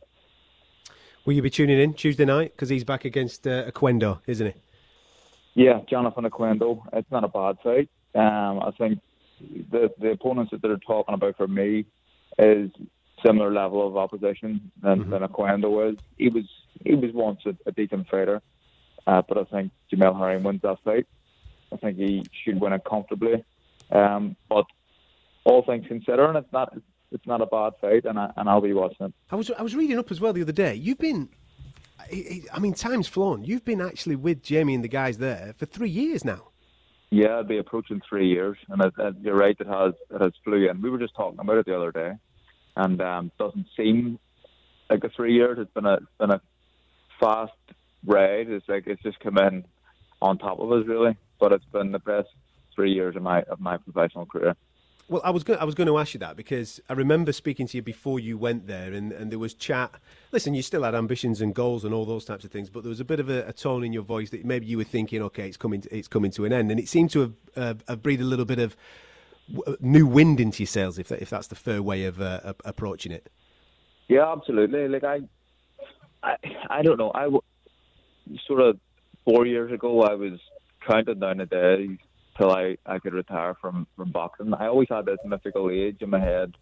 Will 1.24 1.34
you 1.34 1.42
be 1.42 1.50
tuning 1.50 1.78
in 1.78 1.94
Tuesday 1.94 2.24
night 2.24 2.52
because 2.52 2.68
he's 2.68 2.84
back 2.84 3.04
against 3.04 3.46
uh, 3.46 3.70
Oquendo, 3.70 4.20
isn't 4.26 4.46
he? 4.48 4.54
Yeah, 5.54 5.80
Jonathan 5.88 6.24
Oquendo. 6.24 6.82
It's 6.92 7.10
not 7.10 7.24
a 7.24 7.28
bad 7.28 7.58
fight. 7.62 7.88
Um, 8.14 8.60
I 8.60 8.72
think 8.76 9.00
the 9.70 9.92
the 9.98 10.10
opponents 10.10 10.50
that 10.50 10.62
they're 10.62 10.76
talking 10.78 11.14
about 11.14 11.36
for 11.36 11.46
me 11.46 11.86
is 12.38 12.70
similar 13.24 13.52
level 13.52 13.86
of 13.86 13.96
opposition 13.96 14.72
than, 14.82 15.00
mm-hmm. 15.00 15.10
than 15.10 15.22
Oquendo 15.22 15.92
is. 15.92 15.98
He 16.18 16.28
was 16.28 16.44
he 16.84 16.94
was 16.94 17.12
once 17.12 17.40
a, 17.46 17.54
a 17.66 17.72
decent 17.72 18.08
fighter, 18.08 18.42
uh, 19.06 19.22
but 19.22 19.38
I 19.38 19.44
think 19.44 19.72
Jamel 19.92 20.18
Herring 20.18 20.42
wins 20.42 20.62
that 20.62 20.78
fight. 20.84 21.06
I 21.72 21.76
think 21.76 21.98
he 21.98 22.26
should 22.44 22.60
win 22.60 22.72
it 22.72 22.82
comfortably. 22.84 23.44
Um, 23.90 24.36
but 24.48 24.66
all 25.44 25.62
things 25.64 25.86
considering, 25.88 26.36
it's 26.36 26.52
not 26.52 26.74
it's 27.10 27.26
not 27.26 27.40
a 27.40 27.46
bad 27.46 27.74
fight, 27.80 28.04
and 28.04 28.18
I, 28.18 28.32
and 28.36 28.48
I'll 28.48 28.60
be 28.60 28.72
watching 28.72 29.06
it. 29.06 29.14
I 29.30 29.36
was 29.36 29.50
I 29.50 29.62
was 29.62 29.74
reading 29.74 29.98
up 29.98 30.10
as 30.10 30.20
well 30.20 30.32
the 30.32 30.42
other 30.42 30.52
day. 30.52 30.74
You've 30.74 30.98
been, 30.98 31.28
I 32.52 32.58
mean, 32.58 32.74
time's 32.74 33.08
flown. 33.08 33.44
You've 33.44 33.64
been 33.64 33.80
actually 33.80 34.16
with 34.16 34.42
Jamie 34.42 34.74
and 34.74 34.82
the 34.82 34.88
guys 34.88 35.18
there 35.18 35.54
for 35.56 35.66
three 35.66 35.90
years 35.90 36.24
now. 36.24 36.48
Yeah, 37.10 37.32
it'll 37.32 37.44
be 37.44 37.58
approaching 37.58 38.00
three 38.08 38.28
years, 38.28 38.56
and 38.70 38.82
it, 38.82 38.94
it, 38.98 39.14
you're 39.20 39.36
right. 39.36 39.56
It 39.58 39.66
has 39.66 39.92
it 40.10 40.20
has 40.20 40.32
flew 40.44 40.68
in. 40.68 40.80
We 40.80 40.90
were 40.90 40.98
just 40.98 41.14
talking 41.14 41.38
about 41.38 41.58
it 41.58 41.66
the 41.66 41.76
other 41.76 41.92
day, 41.92 42.12
and 42.76 43.00
um, 43.02 43.32
doesn't 43.38 43.66
seem 43.76 44.18
like 44.88 45.02
the 45.02 45.10
three 45.14 45.34
years. 45.34 45.58
It's 45.60 45.72
been 45.74 45.86
a 45.86 45.94
it's 45.94 46.18
been 46.18 46.30
a 46.30 46.40
fast 47.20 47.52
ride. 48.06 48.48
It's 48.48 48.66
like 48.68 48.86
it's 48.86 49.02
just 49.02 49.20
come 49.20 49.36
in 49.36 49.64
on 50.22 50.38
top 50.38 50.60
of 50.60 50.72
us 50.72 50.86
really, 50.86 51.16
but 51.38 51.52
it's 51.52 51.64
been 51.66 51.92
the 51.92 51.98
best 51.98 52.28
three 52.74 52.92
years 52.92 53.14
of 53.16 53.22
my 53.22 53.42
of 53.42 53.60
my 53.60 53.76
professional 53.76 54.24
career. 54.24 54.56
Well, 55.08 55.20
I 55.24 55.30
was 55.30 55.44
going, 55.44 55.58
I 55.58 55.64
was 55.64 55.74
going 55.74 55.88
to 55.88 55.98
ask 55.98 56.14
you 56.14 56.20
that 56.20 56.36
because 56.36 56.80
I 56.88 56.94
remember 56.94 57.32
speaking 57.32 57.66
to 57.66 57.76
you 57.76 57.82
before 57.82 58.18
you 58.18 58.38
went 58.38 58.66
there, 58.66 58.92
and, 58.92 59.12
and 59.12 59.30
there 59.30 59.38
was 59.38 59.52
chat. 59.52 59.94
Listen, 60.30 60.54
you 60.54 60.62
still 60.62 60.84
had 60.84 60.94
ambitions 60.94 61.40
and 61.40 61.54
goals 61.54 61.84
and 61.84 61.92
all 61.92 62.06
those 62.06 62.24
types 62.24 62.44
of 62.44 62.50
things, 62.50 62.70
but 62.70 62.82
there 62.82 62.88
was 62.88 63.00
a 63.00 63.04
bit 63.04 63.20
of 63.20 63.28
a, 63.28 63.46
a 63.46 63.52
tone 63.52 63.84
in 63.84 63.92
your 63.92 64.04
voice 64.04 64.30
that 64.30 64.44
maybe 64.44 64.66
you 64.66 64.78
were 64.78 64.84
thinking, 64.84 65.20
okay, 65.22 65.46
it's 65.48 65.56
coming, 65.56 65.82
to, 65.82 65.96
it's 65.96 66.08
coming 66.08 66.30
to 66.30 66.44
an 66.44 66.52
end, 66.52 66.70
and 66.70 66.80
it 66.80 66.88
seemed 66.88 67.10
to 67.10 67.20
have, 67.20 67.32
uh, 67.56 67.74
have 67.88 68.02
breathed 68.02 68.22
a 68.22 68.26
little 68.26 68.44
bit 68.44 68.58
of 68.58 68.76
new 69.80 70.06
wind 70.06 70.40
into 70.40 70.62
your 70.62 70.68
sails, 70.68 70.98
if 70.98 71.08
that, 71.08 71.20
if 71.20 71.28
that's 71.28 71.48
the 71.48 71.56
fair 71.56 71.82
way 71.82 72.04
of 72.04 72.20
uh, 72.20 72.54
approaching 72.64 73.12
it. 73.12 73.28
Yeah, 74.08 74.32
absolutely. 74.32 74.88
Like 74.88 75.04
I, 75.04 75.20
I, 76.22 76.36
I 76.70 76.82
don't 76.82 76.98
know. 76.98 77.10
I 77.14 77.28
sort 78.46 78.60
of 78.60 78.78
four 79.24 79.46
years 79.46 79.72
ago, 79.72 80.02
I 80.02 80.14
was 80.14 80.38
counting 80.86 81.18
down 81.18 81.38
the 81.38 81.46
days 81.46 81.98
till 82.36 82.50
I, 82.50 82.76
I 82.86 82.98
could 82.98 83.14
retire 83.14 83.54
from, 83.60 83.86
from 83.96 84.10
boxing. 84.10 84.52
I 84.54 84.68
always 84.68 84.88
had 84.88 85.06
this 85.06 85.18
mythical 85.24 85.70
age 85.70 85.98
in 86.00 86.10
my 86.10 86.20
head 86.20 86.54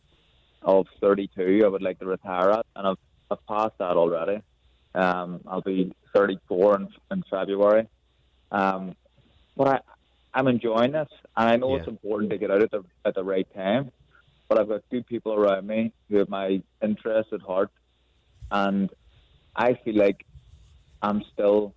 of 0.62 0.87
32 1.00 1.62
I 1.64 1.68
would 1.68 1.83
like 1.83 1.98
to 2.00 2.06
retire 2.06 2.50
at, 2.50 2.66
and 2.76 2.87
I've, 2.87 2.98
I've 3.30 3.46
passed 3.46 3.78
that 3.78 3.96
already. 3.96 4.42
Um, 4.94 5.40
I'll 5.46 5.61
be 5.61 5.92
34 6.14 6.76
in, 6.76 6.88
in 7.12 7.24
February. 7.30 7.88
Um, 8.50 8.94
but 9.56 9.68
I, 9.68 9.80
I'm 10.35 10.48
enjoying 10.48 10.92
this, 10.92 11.09
and 11.37 11.48
I 11.48 11.56
know 11.56 11.74
yeah. 11.74 11.80
it's 11.80 11.88
important 11.88 12.30
to 12.30 12.38
get 12.38 12.50
out 12.50 12.62
at 12.62 12.70
the, 12.70 12.85
at 13.04 13.14
the 13.14 13.24
right 13.24 13.46
time. 13.54 13.92
But 14.48 14.59
I've 14.59 14.68
got 14.68 14.83
good 14.90 15.06
people 15.06 15.33
around 15.33 15.66
me 15.66 15.92
who 16.09 16.16
have 16.16 16.28
my 16.28 16.61
interest 16.83 17.33
at 17.33 17.40
heart, 17.40 17.70
and 18.50 18.90
I 19.54 19.74
feel 19.74 19.96
like 19.96 20.26
I'm 21.02 21.22
still 21.33 21.74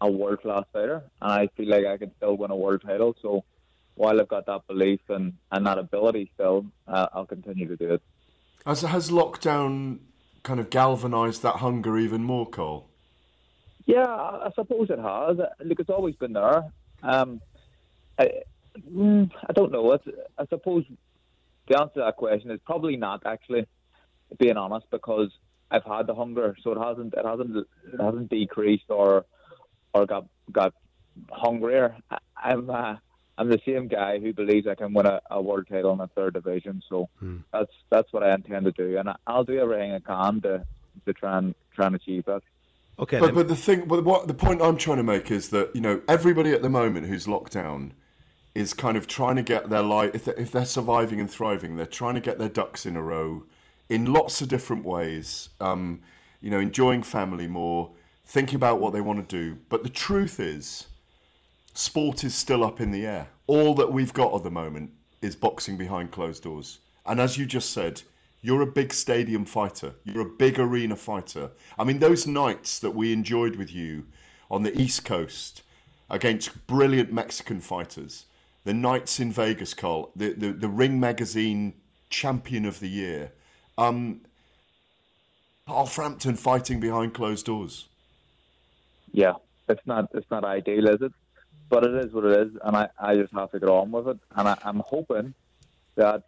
a 0.00 0.10
world 0.10 0.40
class 0.40 0.64
fighter, 0.72 1.02
and 1.20 1.32
I 1.32 1.48
feel 1.56 1.68
like 1.68 1.86
I 1.86 1.96
can 1.96 2.10
still 2.16 2.36
win 2.36 2.50
a 2.50 2.56
world 2.56 2.82
title. 2.82 3.14
So 3.20 3.44
while 3.94 4.20
I've 4.20 4.28
got 4.28 4.46
that 4.46 4.66
belief 4.66 5.00
and, 5.08 5.34
and 5.52 5.66
that 5.66 5.78
ability 5.78 6.30
still, 6.34 6.66
uh, 6.88 7.08
I'll 7.12 7.26
continue 7.26 7.68
to 7.68 7.76
do 7.76 7.94
it. 7.94 8.02
Has 8.64 8.82
has 8.82 9.10
lockdown 9.10 9.98
kind 10.42 10.60
of 10.60 10.70
galvanised 10.70 11.42
that 11.42 11.56
hunger 11.56 11.98
even 11.98 12.22
more, 12.22 12.48
Cole? 12.48 12.88
Yeah, 13.86 14.06
I 14.06 14.50
suppose 14.54 14.90
it 14.90 14.98
has. 14.98 15.38
Look, 15.64 15.80
it's 15.80 15.90
always 15.90 16.14
been 16.14 16.32
there. 16.32 16.64
Um, 17.02 17.40
I, 18.18 18.30
mm, 18.78 19.30
I 19.48 19.52
don't 19.52 19.72
know. 19.72 19.92
It's, 19.92 20.04
I 20.38 20.46
suppose 20.46 20.84
the 21.68 21.78
answer 21.78 21.94
to 21.94 22.00
that 22.00 22.16
question 22.16 22.50
is 22.50 22.60
probably 22.64 22.96
not 22.96 23.24
actually, 23.26 23.66
being 24.38 24.56
honest, 24.56 24.86
because 24.90 25.30
I've 25.70 25.84
had 25.84 26.06
the 26.06 26.14
hunger, 26.14 26.56
so 26.62 26.72
it 26.72 26.78
hasn't 26.78 27.14
it 27.14 27.24
hasn't 27.24 27.56
it 27.56 28.00
hasn't 28.00 28.28
decreased 28.28 28.90
or 28.90 29.24
or 29.92 30.06
got 30.06 30.26
got 30.52 30.74
hungrier. 31.30 31.96
I, 32.10 32.18
I'm 32.36 32.70
uh, 32.70 32.96
I'm 33.38 33.48
the 33.48 33.60
same 33.64 33.88
guy 33.88 34.18
who 34.18 34.32
believes 34.32 34.66
I 34.66 34.74
can 34.74 34.92
win 34.92 35.06
a, 35.06 35.20
a 35.30 35.40
world 35.40 35.66
title 35.68 35.92
in 35.92 35.98
the 35.98 36.08
third 36.08 36.34
division. 36.34 36.82
So 36.88 37.08
that's 37.52 37.72
that's 37.90 38.12
what 38.12 38.22
I 38.22 38.34
intend 38.34 38.66
to 38.66 38.72
do, 38.72 38.98
and 38.98 39.08
I, 39.08 39.16
I'll 39.26 39.44
do 39.44 39.58
everything 39.58 39.92
I 39.92 40.00
can 40.00 40.40
to 40.42 40.64
to 41.06 41.12
try 41.12 41.38
and 41.38 41.54
try 41.74 41.86
and 41.86 41.96
achieve 41.96 42.24
that. 42.26 42.42
Okay, 42.98 43.18
but 43.18 43.34
but 43.34 43.48
the 43.48 43.56
thing, 43.56 43.86
but 43.86 44.04
what 44.04 44.28
the 44.28 44.34
point 44.34 44.60
I'm 44.60 44.76
trying 44.76 44.98
to 44.98 45.02
make 45.02 45.30
is 45.30 45.48
that 45.50 45.74
you 45.74 45.80
know 45.80 46.02
everybody 46.06 46.52
at 46.52 46.62
the 46.62 46.68
moment 46.68 47.06
who's 47.06 47.26
locked 47.26 47.52
down 47.52 47.94
is 48.54 48.74
kind 48.74 48.96
of 48.96 49.06
trying 49.06 49.36
to 49.36 49.42
get 49.42 49.70
their 49.70 49.82
life. 49.82 50.10
If 50.14 50.26
they're, 50.26 50.38
if 50.38 50.52
they're 50.52 50.66
surviving 50.66 51.18
and 51.18 51.30
thriving, 51.30 51.76
they're 51.76 51.86
trying 51.86 52.14
to 52.14 52.20
get 52.20 52.38
their 52.38 52.48
ducks 52.48 52.84
in 52.84 52.96
a 52.96 53.02
row 53.02 53.44
in 53.88 54.12
lots 54.12 54.42
of 54.42 54.48
different 54.48 54.84
ways. 54.84 55.48
Um, 55.60 56.00
you 56.42 56.50
know, 56.50 56.58
enjoying 56.58 57.02
family 57.02 57.46
more, 57.46 57.90
thinking 58.30 58.54
about 58.54 58.80
what 58.80 58.92
they 58.92 59.00
want 59.00 59.28
to 59.28 59.36
do. 59.36 59.58
But 59.68 59.82
the 59.82 59.88
truth 59.88 60.38
is, 60.38 60.86
sport 61.74 62.22
is 62.22 62.32
still 62.32 62.62
up 62.62 62.80
in 62.80 62.92
the 62.92 63.04
air. 63.04 63.28
All 63.48 63.74
that 63.74 63.92
we've 63.92 64.12
got 64.12 64.32
at 64.34 64.44
the 64.44 64.50
moment 64.52 64.92
is 65.20 65.34
boxing 65.34 65.76
behind 65.76 66.12
closed 66.12 66.44
doors. 66.44 66.78
And 67.04 67.20
as 67.20 67.36
you 67.36 67.44
just 67.44 67.70
said, 67.70 68.02
you're 68.40 68.62
a 68.62 68.66
big 68.66 68.94
stadium 68.94 69.44
fighter. 69.44 69.94
You're 70.04 70.22
a 70.22 70.36
big 70.38 70.60
arena 70.60 70.94
fighter. 70.94 71.50
I 71.76 71.82
mean, 71.82 71.98
those 71.98 72.24
nights 72.24 72.78
that 72.78 72.92
we 72.92 73.12
enjoyed 73.12 73.56
with 73.56 73.74
you 73.74 74.06
on 74.48 74.62
the 74.62 74.80
East 74.80 75.04
Coast 75.04 75.62
against 76.08 76.68
brilliant 76.68 77.12
Mexican 77.12 77.60
fighters, 77.60 78.26
the 78.64 78.72
nights 78.72 79.18
in 79.18 79.32
Vegas, 79.32 79.74
Carl, 79.74 80.12
the, 80.14 80.34
the, 80.34 80.52
the 80.52 80.68
Ring 80.68 81.00
Magazine 81.00 81.74
champion 82.10 82.64
of 82.64 82.78
the 82.78 82.88
year, 82.88 83.32
um, 83.76 84.20
Paul 85.66 85.86
Frampton 85.86 86.36
fighting 86.36 86.78
behind 86.78 87.12
closed 87.12 87.46
doors. 87.46 87.88
Yeah, 89.12 89.34
it's 89.68 89.86
not 89.86 90.10
it's 90.14 90.30
not 90.30 90.44
ideal, 90.44 90.88
is 90.88 91.02
it? 91.02 91.12
But 91.68 91.84
it 91.84 91.94
is 92.04 92.12
what 92.12 92.24
it 92.24 92.48
is, 92.48 92.52
and 92.64 92.76
I, 92.76 92.88
I 92.98 93.14
just 93.14 93.32
have 93.32 93.52
to 93.52 93.60
get 93.60 93.68
on 93.68 93.92
with 93.92 94.08
it. 94.08 94.18
And 94.34 94.48
I, 94.48 94.58
I'm 94.64 94.82
hoping 94.84 95.34
that 95.94 96.24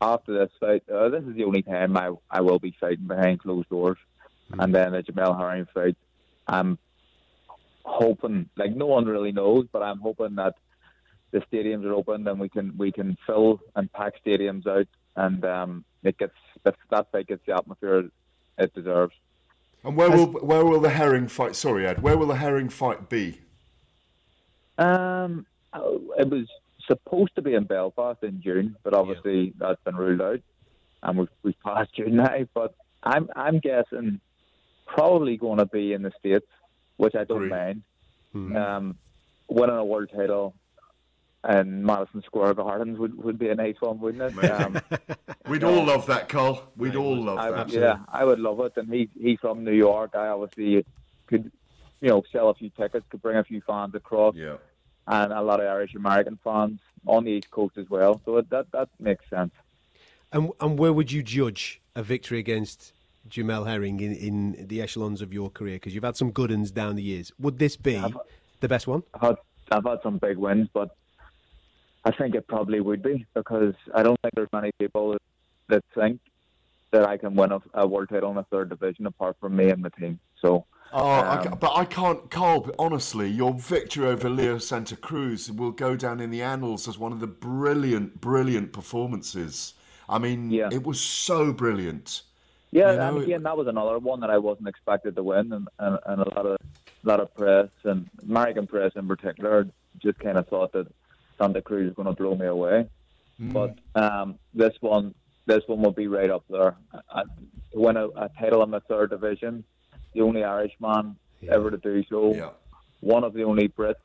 after 0.00 0.38
this 0.38 0.50
fight, 0.60 0.82
uh, 0.92 1.08
this 1.08 1.24
is 1.24 1.34
the 1.34 1.44
only 1.44 1.62
time 1.62 1.96
I 1.96 2.10
I 2.30 2.40
will 2.42 2.58
be 2.58 2.76
fighting 2.78 3.06
behind 3.06 3.40
closed 3.40 3.68
doors, 3.68 3.98
and 4.58 4.74
then 4.74 4.92
the 4.92 5.02
Jamel 5.02 5.38
Herring 5.38 5.66
fight. 5.72 5.96
I'm 6.46 6.78
hoping, 7.84 8.50
like 8.56 8.74
no 8.74 8.86
one 8.86 9.06
really 9.06 9.32
knows, 9.32 9.66
but 9.72 9.82
I'm 9.82 10.00
hoping 10.00 10.36
that 10.36 10.54
the 11.30 11.40
stadiums 11.40 11.84
are 11.84 11.94
open 11.94 12.26
and 12.28 12.38
we 12.38 12.48
can 12.48 12.76
we 12.76 12.92
can 12.92 13.16
fill 13.26 13.60
and 13.74 13.92
pack 13.92 14.14
stadiums 14.24 14.66
out, 14.66 14.88
and 15.16 15.44
um, 15.44 15.84
it 16.02 16.18
gets 16.18 16.34
that 16.62 16.76
that 16.90 17.10
fight 17.10 17.26
gets 17.26 17.44
the 17.46 17.54
atmosphere 17.54 18.08
it 18.58 18.74
deserves. 18.74 19.14
And 19.84 19.96
where 19.96 20.10
will 20.10 20.26
where 20.26 20.64
will 20.64 20.80
the 20.80 20.90
herring 20.90 21.28
fight? 21.28 21.54
Sorry, 21.54 21.86
Ed. 21.86 22.02
Where 22.02 22.16
will 22.16 22.26
the 22.26 22.36
herring 22.36 22.70
fight 22.70 23.10
be? 23.10 23.40
Um, 24.78 25.46
it 25.74 26.28
was 26.28 26.46
supposed 26.86 27.34
to 27.36 27.42
be 27.42 27.54
in 27.54 27.64
Belfast 27.64 28.22
in 28.22 28.40
June, 28.42 28.76
but 28.82 28.94
obviously 28.94 29.52
that's 29.58 29.82
been 29.84 29.96
ruled 29.96 30.22
out, 30.22 30.40
and 31.02 31.18
we've 31.18 31.28
we've 31.42 31.60
passed 31.62 31.94
June 31.94 32.16
now. 32.16 32.46
But 32.54 32.74
I'm 33.02 33.28
I'm 33.36 33.58
guessing 33.58 34.20
probably 34.86 35.36
going 35.36 35.58
to 35.58 35.66
be 35.66 35.92
in 35.92 36.02
the 36.02 36.12
states, 36.18 36.46
which 36.96 37.14
I 37.14 37.24
don't 37.24 37.48
mind. 37.48 37.82
Um, 38.34 38.96
winning 39.48 39.76
a 39.76 39.84
world 39.84 40.10
title 40.14 40.54
in 41.48 41.84
Madison 41.84 42.22
Square 42.22 42.54
Gardens 42.54 42.98
would, 42.98 43.22
would 43.22 43.38
be 43.38 43.48
a 43.48 43.54
nice 43.54 43.76
one, 43.80 44.00
wouldn't 44.00 44.34
it? 44.34 44.50
Um, 44.50 44.80
We'd 45.48 45.64
all 45.64 45.84
love 45.84 46.06
that, 46.06 46.28
Carl. 46.28 46.62
We'd 46.76 46.96
all 46.96 47.16
love 47.16 47.38
I, 47.38 47.50
that. 47.50 47.68
yeah, 47.70 47.98
I 48.08 48.24
would 48.24 48.40
love 48.40 48.60
it. 48.60 48.72
And 48.76 48.92
he 48.92 49.10
he's 49.20 49.38
from 49.40 49.64
New 49.64 49.72
York. 49.72 50.14
I 50.14 50.28
obviously 50.28 50.86
could, 51.26 51.52
you 52.00 52.08
know, 52.08 52.22
sell 52.32 52.48
a 52.48 52.54
few 52.54 52.70
tickets, 52.70 53.04
could 53.10 53.20
bring 53.20 53.36
a 53.36 53.44
few 53.44 53.60
fans 53.60 53.94
across. 53.94 54.34
Yeah. 54.34 54.56
And 55.06 55.34
a 55.34 55.42
lot 55.42 55.60
of 55.60 55.66
Irish 55.66 55.94
American 55.94 56.38
fans 56.42 56.80
on 57.06 57.24
the 57.24 57.32
East 57.32 57.50
Coast 57.50 57.76
as 57.76 57.90
well. 57.90 58.22
So 58.24 58.38
it, 58.38 58.48
that 58.48 58.70
that 58.72 58.88
makes 58.98 59.28
sense. 59.28 59.52
And 60.32 60.50
and 60.60 60.78
where 60.78 60.94
would 60.94 61.12
you 61.12 61.22
judge 61.22 61.82
a 61.94 62.02
victory 62.02 62.38
against 62.38 62.94
Jamel 63.28 63.66
Herring 63.66 64.00
in, 64.00 64.14
in 64.14 64.66
the 64.66 64.80
echelons 64.80 65.20
of 65.20 65.32
your 65.34 65.50
career? 65.50 65.76
Because 65.76 65.94
you've 65.94 66.04
had 66.04 66.16
some 66.16 66.30
good 66.30 66.50
ones 66.50 66.70
down 66.70 66.96
the 66.96 67.02
years. 67.02 67.32
Would 67.38 67.58
this 67.58 67.76
be 67.76 68.02
the 68.60 68.68
best 68.68 68.86
one? 68.86 69.02
I've 69.12 69.20
had, 69.20 69.36
I've 69.70 69.84
had 69.84 69.98
some 70.02 70.16
big 70.16 70.38
wins, 70.38 70.68
but 70.72 70.96
I 72.04 72.10
think 72.12 72.34
it 72.34 72.46
probably 72.46 72.80
would 72.80 73.02
be 73.02 73.26
because 73.34 73.74
I 73.94 74.02
don't 74.02 74.20
think 74.20 74.34
there's 74.34 74.52
many 74.52 74.72
people 74.78 75.12
that, 75.12 75.22
that 75.68 75.84
think 75.94 76.20
that 76.90 77.06
I 77.08 77.16
can 77.16 77.34
win 77.34 77.52
a, 77.52 77.60
a 77.74 77.86
world 77.86 78.08
title 78.10 78.30
in 78.30 78.36
the 78.36 78.44
third 78.44 78.68
division 78.68 79.06
apart 79.06 79.36
from 79.40 79.56
me 79.56 79.70
and 79.70 79.84
the 79.84 79.90
team. 79.90 80.20
So, 80.40 80.66
Oh, 80.92 81.04
I 81.04 81.38
um, 81.38 81.44
ca- 81.44 81.56
but 81.56 81.74
I 81.74 81.84
can't, 81.84 82.30
Carl. 82.30 82.70
Honestly, 82.78 83.28
your 83.28 83.52
victory 83.54 84.06
over 84.06 84.28
Leo 84.28 84.58
Santa 84.58 84.94
Cruz 84.94 85.50
will 85.50 85.72
go 85.72 85.96
down 85.96 86.20
in 86.20 86.30
the 86.30 86.42
annals 86.42 86.86
as 86.86 86.98
one 86.98 87.10
of 87.10 87.18
the 87.18 87.26
brilliant, 87.26 88.20
brilliant 88.20 88.72
performances. 88.72 89.74
I 90.08 90.18
mean, 90.18 90.52
it 90.52 90.84
was 90.84 91.00
so 91.00 91.52
brilliant. 91.52 92.22
yeah, 92.70 92.92
You 92.92 92.96
know, 92.98 93.08
and 93.16 93.24
again, 93.24 93.42
that 93.42 93.56
was 93.56 93.66
another 93.66 93.98
one 93.98 94.20
that 94.20 94.30
I 94.30 94.38
wasn't 94.38 94.68
expected 94.68 95.16
to 95.16 95.22
win, 95.22 95.52
and, 95.52 95.68
and, 95.78 95.98
and 96.06 96.20
a 96.20 96.34
lot 96.34 96.46
of 96.46 96.58
lot 97.02 97.20
of 97.20 97.34
press 97.34 97.68
and 97.84 98.08
American 98.22 98.66
press 98.66 98.92
in 98.96 99.06
particular 99.06 99.68
just 99.98 100.18
kind 100.20 100.38
of 100.38 100.48
thought 100.48 100.72
that 100.72 100.86
Santa 101.38 101.62
Cruz 101.62 101.90
is 101.90 101.94
going 101.96 102.06
to 102.06 102.12
blow 102.14 102.34
me 102.34 102.46
away. 102.46 102.86
Mm. 103.40 103.52
But 103.52 103.78
um, 104.00 104.38
this 104.54 104.74
one, 104.80 105.14
this 105.46 105.62
one 105.66 105.82
will 105.82 105.92
be 105.92 106.06
right 106.06 106.30
up 106.30 106.44
there. 106.48 106.76
I, 107.10 107.22
to 107.72 107.78
win 107.80 107.96
a, 107.96 108.06
a 108.08 108.30
title 108.38 108.62
in 108.62 108.70
the 108.70 108.80
third 108.80 109.10
division, 109.10 109.64
the 110.14 110.20
only 110.22 110.44
Irishman 110.44 111.16
ever 111.48 111.70
to 111.70 111.76
do 111.78 112.04
so, 112.08 112.32
one 113.00 113.24
of 113.24 113.34
the 113.34 113.42
only 113.42 113.68
Brits. 113.68 113.96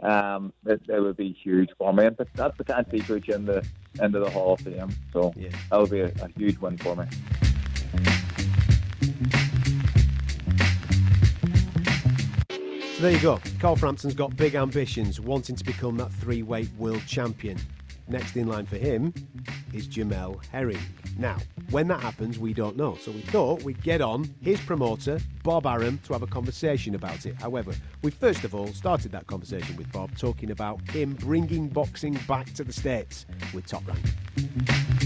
Um, 0.00 0.52
it, 0.64 0.80
it 0.88 1.00
would 1.00 1.16
be 1.16 1.32
huge 1.32 1.70
for 1.76 1.92
me, 1.92 2.04
and 2.06 2.16
that- 2.18 2.32
that 2.34 2.56
potentially 2.56 3.00
puts 3.00 3.26
you 3.26 3.34
in 3.34 3.46
the 3.46 3.66
into 4.00 4.20
the 4.20 4.30
Hall 4.30 4.52
of 4.52 4.60
Fame. 4.60 4.90
So 5.12 5.32
that 5.70 5.80
would 5.80 5.90
be 5.90 6.00
a, 6.00 6.12
a 6.22 6.28
huge 6.36 6.56
win 6.58 6.76
for 6.78 6.94
me. 6.94 7.04
So 12.98 13.04
there 13.04 13.12
you 13.12 13.20
go. 13.20 13.38
Carl 13.60 13.76
Frampton's 13.76 14.12
got 14.12 14.36
big 14.36 14.56
ambitions, 14.56 15.20
wanting 15.20 15.54
to 15.54 15.62
become 15.62 15.96
that 15.98 16.12
three 16.14 16.42
weight 16.42 16.68
world 16.76 17.00
champion. 17.06 17.56
Next 18.08 18.34
in 18.36 18.48
line 18.48 18.66
for 18.66 18.76
him 18.76 19.14
is 19.72 19.86
Jamel 19.86 20.44
Herring. 20.46 20.80
Now, 21.16 21.36
when 21.70 21.86
that 21.86 22.00
happens, 22.00 22.40
we 22.40 22.52
don't 22.52 22.76
know. 22.76 22.96
So 22.96 23.12
we 23.12 23.20
thought 23.20 23.62
we'd 23.62 23.80
get 23.84 24.00
on 24.00 24.28
his 24.40 24.60
promoter, 24.60 25.20
Bob 25.44 25.64
Arum, 25.64 26.00
to 26.06 26.12
have 26.12 26.22
a 26.22 26.26
conversation 26.26 26.96
about 26.96 27.24
it. 27.24 27.40
However, 27.40 27.72
we 28.02 28.10
first 28.10 28.42
of 28.42 28.52
all 28.52 28.66
started 28.66 29.12
that 29.12 29.28
conversation 29.28 29.76
with 29.76 29.92
Bob 29.92 30.18
talking 30.18 30.50
about 30.50 30.80
him 30.90 31.12
bringing 31.12 31.68
boxing 31.68 32.18
back 32.26 32.52
to 32.54 32.64
the 32.64 32.72
States 32.72 33.26
with 33.54 33.64
Top 33.64 33.86
Rank. 33.86 34.97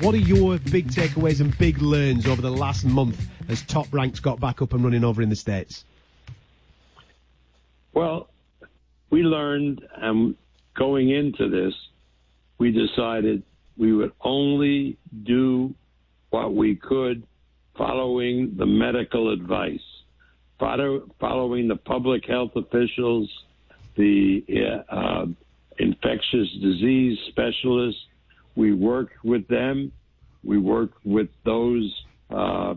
What 0.00 0.14
are 0.14 0.18
your 0.18 0.58
big 0.58 0.88
takeaways 0.88 1.42
and 1.42 1.56
big 1.58 1.82
learns 1.82 2.26
over 2.26 2.40
the 2.40 2.50
last 2.50 2.86
month 2.86 3.28
as 3.50 3.60
Top 3.60 3.86
Rank's 3.92 4.18
got 4.18 4.40
back 4.40 4.62
up 4.62 4.72
and 4.72 4.82
running 4.82 5.04
over 5.04 5.20
in 5.20 5.28
the 5.28 5.36
States? 5.36 5.84
Well, 7.92 8.30
we 9.10 9.22
learned, 9.22 9.86
um, 10.00 10.38
going 10.74 11.10
into 11.10 11.50
this, 11.50 11.74
we 12.56 12.72
decided 12.72 13.42
we 13.76 13.92
would 13.92 14.12
only 14.22 14.96
do 15.24 15.74
what 16.30 16.54
we 16.54 16.76
could 16.76 17.26
following 17.76 18.54
the 18.56 18.66
medical 18.66 19.30
advice, 19.30 19.80
follow, 20.58 21.10
following 21.20 21.68
the 21.68 21.76
public 21.76 22.24
health 22.26 22.52
officials, 22.56 23.30
the 23.96 24.44
uh, 24.90 24.94
uh, 24.94 25.26
infectious 25.78 26.48
disease 26.62 27.18
specialists. 27.28 28.00
We 28.54 28.72
work 28.72 29.10
with 29.22 29.46
them. 29.48 29.92
We 30.42 30.58
work 30.58 30.92
with 31.04 31.28
those 31.44 32.04
uh, 32.30 32.74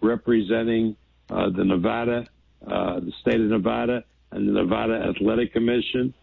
representing 0.00 0.96
uh, 1.30 1.50
the 1.50 1.64
Nevada, 1.64 2.26
uh, 2.66 3.00
the 3.00 3.12
state 3.20 3.40
of 3.40 3.48
Nevada, 3.48 4.04
and 4.30 4.48
the 4.48 4.52
Nevada 4.52 4.94
Athletic 4.94 5.52
Commission. 5.52 6.14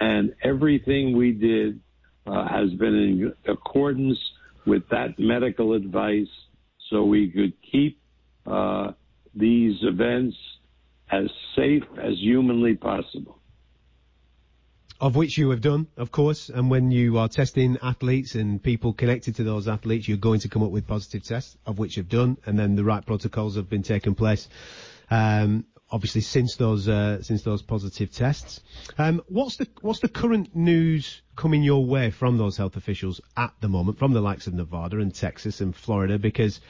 And 0.00 0.34
everything 0.42 1.16
we 1.16 1.32
did 1.32 1.80
uh, 2.26 2.48
has 2.48 2.70
been 2.74 2.94
in 2.94 3.32
accordance 3.46 4.18
with 4.66 4.88
that 4.88 5.18
medical 5.18 5.74
advice 5.74 6.28
so 6.90 7.04
we 7.04 7.30
could 7.30 7.52
keep 7.62 8.00
uh, 8.46 8.92
these 9.34 9.76
events 9.82 10.36
as 11.10 11.28
safe 11.54 11.84
as 12.00 12.18
humanly 12.18 12.74
possible. 12.74 13.38
Of 15.00 15.16
which 15.16 15.36
you 15.36 15.50
have 15.50 15.60
done, 15.60 15.88
of 15.96 16.12
course, 16.12 16.48
and 16.48 16.70
when 16.70 16.92
you 16.92 17.18
are 17.18 17.28
testing 17.28 17.76
athletes 17.82 18.36
and 18.36 18.62
people 18.62 18.92
connected 18.92 19.34
to 19.36 19.44
those 19.44 19.66
athletes, 19.66 20.06
you're 20.06 20.16
going 20.16 20.40
to 20.40 20.48
come 20.48 20.62
up 20.62 20.70
with 20.70 20.86
positive 20.86 21.24
tests, 21.24 21.56
of 21.66 21.78
which 21.80 21.96
you've 21.96 22.08
done, 22.08 22.38
and 22.46 22.56
then 22.56 22.76
the 22.76 22.84
right 22.84 23.04
protocols 23.04 23.56
have 23.56 23.68
been 23.68 23.82
taken 23.82 24.14
place. 24.14 24.48
Um, 25.10 25.64
obviously, 25.90 26.20
since 26.20 26.54
those 26.56 26.88
uh, 26.88 27.20
since 27.22 27.42
those 27.42 27.60
positive 27.60 28.12
tests, 28.12 28.60
um, 28.96 29.20
what's 29.28 29.56
the 29.56 29.66
what's 29.80 29.98
the 29.98 30.08
current 30.08 30.54
news 30.54 31.22
coming 31.34 31.64
your 31.64 31.84
way 31.84 32.10
from 32.12 32.38
those 32.38 32.56
health 32.56 32.76
officials 32.76 33.20
at 33.36 33.52
the 33.60 33.68
moment, 33.68 33.98
from 33.98 34.12
the 34.12 34.20
likes 34.20 34.46
of 34.46 34.54
Nevada 34.54 35.00
and 35.00 35.12
Texas 35.12 35.60
and 35.60 35.74
Florida? 35.74 36.20
Because 36.20 36.60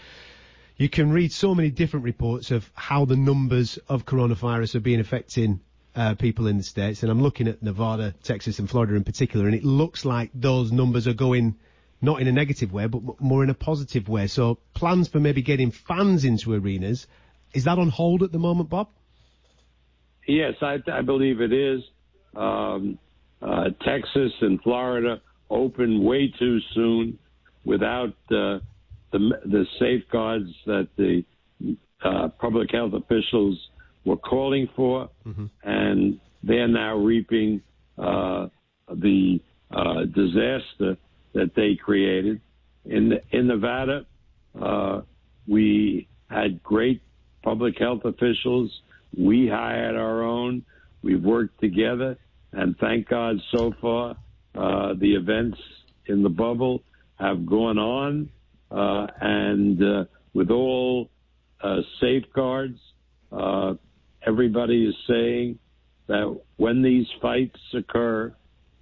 you 0.79 0.89
can 0.89 1.13
read 1.13 1.31
so 1.31 1.55
many 1.55 1.71
different 1.71 2.05
reports 2.05 2.51
of 2.51 2.71
how 2.75 3.05
the 3.05 3.17
numbers 3.17 3.79
of 3.89 4.07
coronavirus 4.07 4.77
are 4.77 4.81
being 4.81 5.01
affecting 5.01 5.61
uh, 5.97 6.15
people 6.15 6.47
in 6.47 6.57
the 6.57 6.63
states, 6.63 7.03
and 7.03 7.11
I'm 7.11 7.23
looking 7.23 7.49
at 7.49 7.63
Nevada, 7.63 8.15
Texas, 8.23 8.59
and 8.59 8.69
Florida 8.69 8.95
in 8.95 9.05
particular, 9.05 9.47
and 9.47 9.55
it 9.55 9.65
looks 9.65 10.05
like 10.05 10.31
those 10.35 10.73
numbers 10.73 11.07
are 11.07 11.15
going 11.15 11.57
not 12.03 12.21
in 12.21 12.29
a 12.29 12.33
negative 12.33 12.73
way, 12.73 12.87
but 12.87 13.21
more 13.21 13.43
in 13.43 13.51
a 13.51 13.55
positive 13.55 14.09
way. 14.09 14.27
So 14.27 14.59
plans 14.75 15.09
for 15.09 15.21
maybe 15.21 15.41
getting 15.41 15.71
fans 15.71 16.25
into 16.25 16.53
arenas 16.53 17.07
is 17.55 17.65
that 17.65 17.79
on 17.79 17.89
hold 17.89 18.23
at 18.23 18.33
the 18.33 18.39
moment, 18.39 18.69
Bob? 18.69 18.89
Yes, 20.27 20.55
I, 20.61 20.79
I 20.93 21.03
believe 21.03 21.41
it 21.41 21.53
is. 21.53 21.83
Um, 22.35 22.99
uh, 23.41 23.71
Texas 23.85 24.33
and 24.41 24.61
Florida 24.63 25.21
opened 25.49 26.03
way 26.03 26.33
too 26.37 26.59
soon 26.75 27.19
without 27.65 28.15
uh, 28.31 28.59
the 29.13 29.39
the 29.45 29.67
safeguards 29.79 30.51
that 30.67 30.89
the 30.97 31.25
uh, 32.03 32.29
public 32.41 32.73
health 32.73 32.93
officials 32.95 33.57
were 34.05 34.17
calling 34.17 34.69
for, 34.77 35.09
Mm-hmm. 35.27 35.47
and 35.63 36.21
they're 36.43 36.69
now 36.69 36.97
reaping 36.97 37.63
uh, 37.99 38.49
the 38.93 39.41
uh, 39.71 40.05
disaster 40.05 40.97
that 41.33 41.55
they 41.57 41.75
created. 41.75 42.41
In 42.85 43.19
in 43.31 43.47
Nevada, 43.47 44.05
uh, 44.61 45.01
we 45.49 46.07
had 46.29 46.63
great 46.63 47.01
public 47.43 47.79
health 47.79 48.05
officials. 48.05 48.71
We 49.17 49.49
hired 49.49 49.97
our 49.97 50.23
own. 50.23 50.65
We've 51.03 51.23
worked 51.23 51.61
together, 51.61 52.19
and 52.53 52.77
thank 52.79 53.09
God 53.09 53.41
so 53.51 53.73
far 53.81 54.17
uh, 54.55 54.95
the 54.99 55.15
events 55.15 55.59
in 56.07 56.23
the 56.23 56.29
bubble 56.29 56.83
have 57.19 57.47
gone 57.47 57.79
on, 57.79 58.29
uh, 58.71 59.07
and 59.21 59.83
uh, 59.83 60.05
with 60.35 60.51
all 60.51 61.09
uh, 61.63 61.81
safeguards, 62.01 62.79
uh, 63.33 63.75
everybody 64.27 64.87
is 64.87 64.95
saying 65.07 65.59
that 66.07 66.39
when 66.57 66.83
these 66.83 67.07
fights 67.21 67.61
occur 67.73 68.33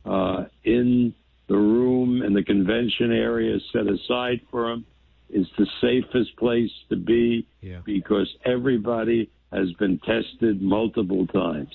uh, 0.05 0.45
in 0.65 1.15
the 1.47 1.57
room 1.57 2.23
and 2.23 2.35
the 2.35 2.43
convention 2.43 3.13
area 3.13 3.59
set 3.73 3.87
aside 3.87 4.41
for 4.51 4.69
them 4.69 4.85
is 5.31 5.47
the 5.57 5.67
safest 5.81 6.37
place 6.37 6.71
to 6.89 6.97
be 6.97 7.47
Yeah. 7.61 7.81
because 7.85 8.35
everybody 8.45 9.31
has 9.53 9.73
been 9.75 9.99
tested 9.99 10.63
multiple 10.63 11.27
times. 11.27 11.75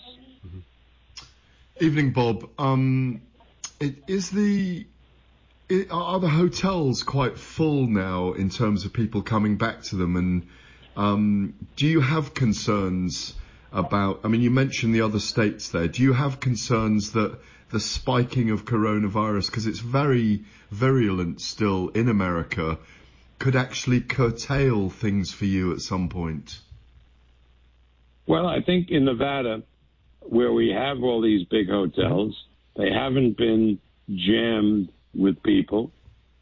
Evening, 1.80 2.12
Bob. 2.12 2.50
Um, 2.58 3.22
it, 3.80 3.96
is 4.08 4.32
the 4.32 4.88
it, 5.70 5.92
are 5.92 6.20
the 6.20 6.30
hotels 6.30 7.04
quite 7.04 7.38
full 7.38 7.86
now 7.86 8.34
in 8.34 8.50
terms 8.50 8.84
of 8.86 8.94
people 8.94 9.22
coming 9.22 9.58
back 9.58 9.84
to 9.84 9.96
them? 9.96 10.16
And 10.16 10.48
um, 10.96 11.54
do 11.76 11.86
you 11.86 12.02
have 12.02 12.34
concerns 12.34 13.36
about? 13.72 14.22
I 14.24 14.28
mean, 14.28 14.42
you 14.42 14.52
mentioned 14.52 14.94
the 14.94 15.02
other 15.02 15.20
states 15.20 15.70
there. 15.70 15.88
Do 15.88 16.02
you 16.04 16.14
have 16.14 16.40
concerns 16.40 17.12
that 17.12 17.38
the 17.72 17.80
spiking 17.80 18.52
of 18.52 18.66
coronavirus, 18.66 19.48
because 19.48 19.68
it's 19.68 19.80
very 19.80 20.44
virulent 20.72 21.42
still 21.42 21.90
in 21.90 22.10
America, 22.10 22.78
could 23.40 23.56
actually 23.56 24.02
curtail 24.02 24.90
things 24.90 25.32
for 25.32 25.46
you 25.46 25.74
at 25.74 25.82
some 25.82 26.10
point? 26.10 26.60
Well, 28.26 28.48
I 28.48 28.62
think 28.62 28.90
in 28.90 29.06
Nevada, 29.06 29.64
where 30.22 30.52
we 30.52 30.70
have 30.70 31.04
all 31.04 31.22
these 31.22 31.46
big 31.48 31.70
hotels, 31.70 32.46
they 32.76 32.92
haven't 32.92 33.38
been 33.38 33.80
jammed 34.10 34.90
with 35.14 35.42
people, 35.44 35.92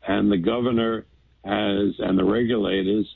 and 0.07 0.31
the 0.31 0.37
governor 0.37 1.05
has 1.43 1.93
and 1.99 2.17
the 2.17 2.23
regulators 2.23 3.07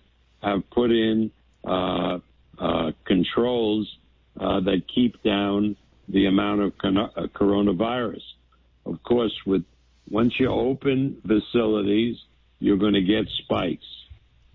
have 0.41 0.69
put 0.69 0.91
in 0.91 1.31
uh, 1.65 2.19
uh, 2.59 2.91
controls 3.05 3.97
uh, 4.39 4.59
that 4.61 4.83
keep 4.93 5.21
down 5.23 5.75
the 6.07 6.25
amount 6.25 6.61
of 6.61 6.77
con- 6.77 6.97
uh, 6.97 7.27
coronavirus. 7.33 8.21
Of 8.85 9.01
course, 9.03 9.33
with 9.45 9.63
once 10.09 10.39
you 10.39 10.49
open 10.49 11.21
facilities, 11.25 12.17
you're 12.59 12.77
going 12.77 12.93
to 12.93 13.01
get 13.01 13.27
spikes. 13.43 13.85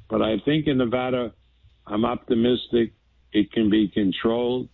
But 0.08 0.22
I 0.22 0.38
think 0.44 0.66
in 0.66 0.78
Nevada, 0.78 1.32
I'm 1.86 2.04
optimistic 2.04 2.92
it 3.32 3.52
can 3.52 3.70
be 3.70 3.88
controlled. 3.88 4.68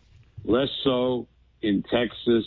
Less 0.45 0.69
so 0.85 1.27
in 1.63 1.83
Texas 1.83 2.45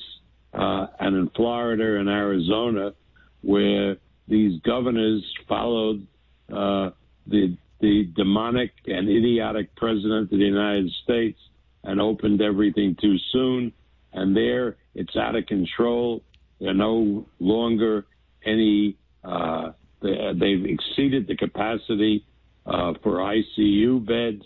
uh, 0.53 0.87
and 0.99 1.15
in 1.15 1.29
Florida 1.29 1.99
and 1.99 2.09
Arizona, 2.09 2.93
where 3.41 3.97
these 4.27 4.61
governors 4.61 5.23
followed 5.47 6.07
uh, 6.51 6.91
the 7.27 7.57
the 7.83 8.05
demonic 8.15 8.71
and 8.87 9.09
idiotic 9.09 9.75
president 9.75 10.31
of 10.31 10.39
the 10.39 10.45
United 10.45 10.89
States 11.03 11.37
and 11.83 11.99
opened 11.99 12.41
everything 12.41 12.95
too 12.95 13.17
soon. 13.33 13.73
And 14.13 14.33
there, 14.33 14.77
it's 14.95 15.17
out 15.17 15.35
of 15.35 15.47
control. 15.47 16.23
They're 16.61 16.73
no 16.73 17.25
longer 17.39 18.05
any. 18.45 18.95
Uh, 19.21 19.73
they, 20.01 20.31
they've 20.33 20.65
exceeded 20.65 21.27
the 21.27 21.35
capacity 21.35 22.25
uh, 22.65 22.93
for 23.03 23.17
ICU 23.17 24.05
beds. 24.05 24.45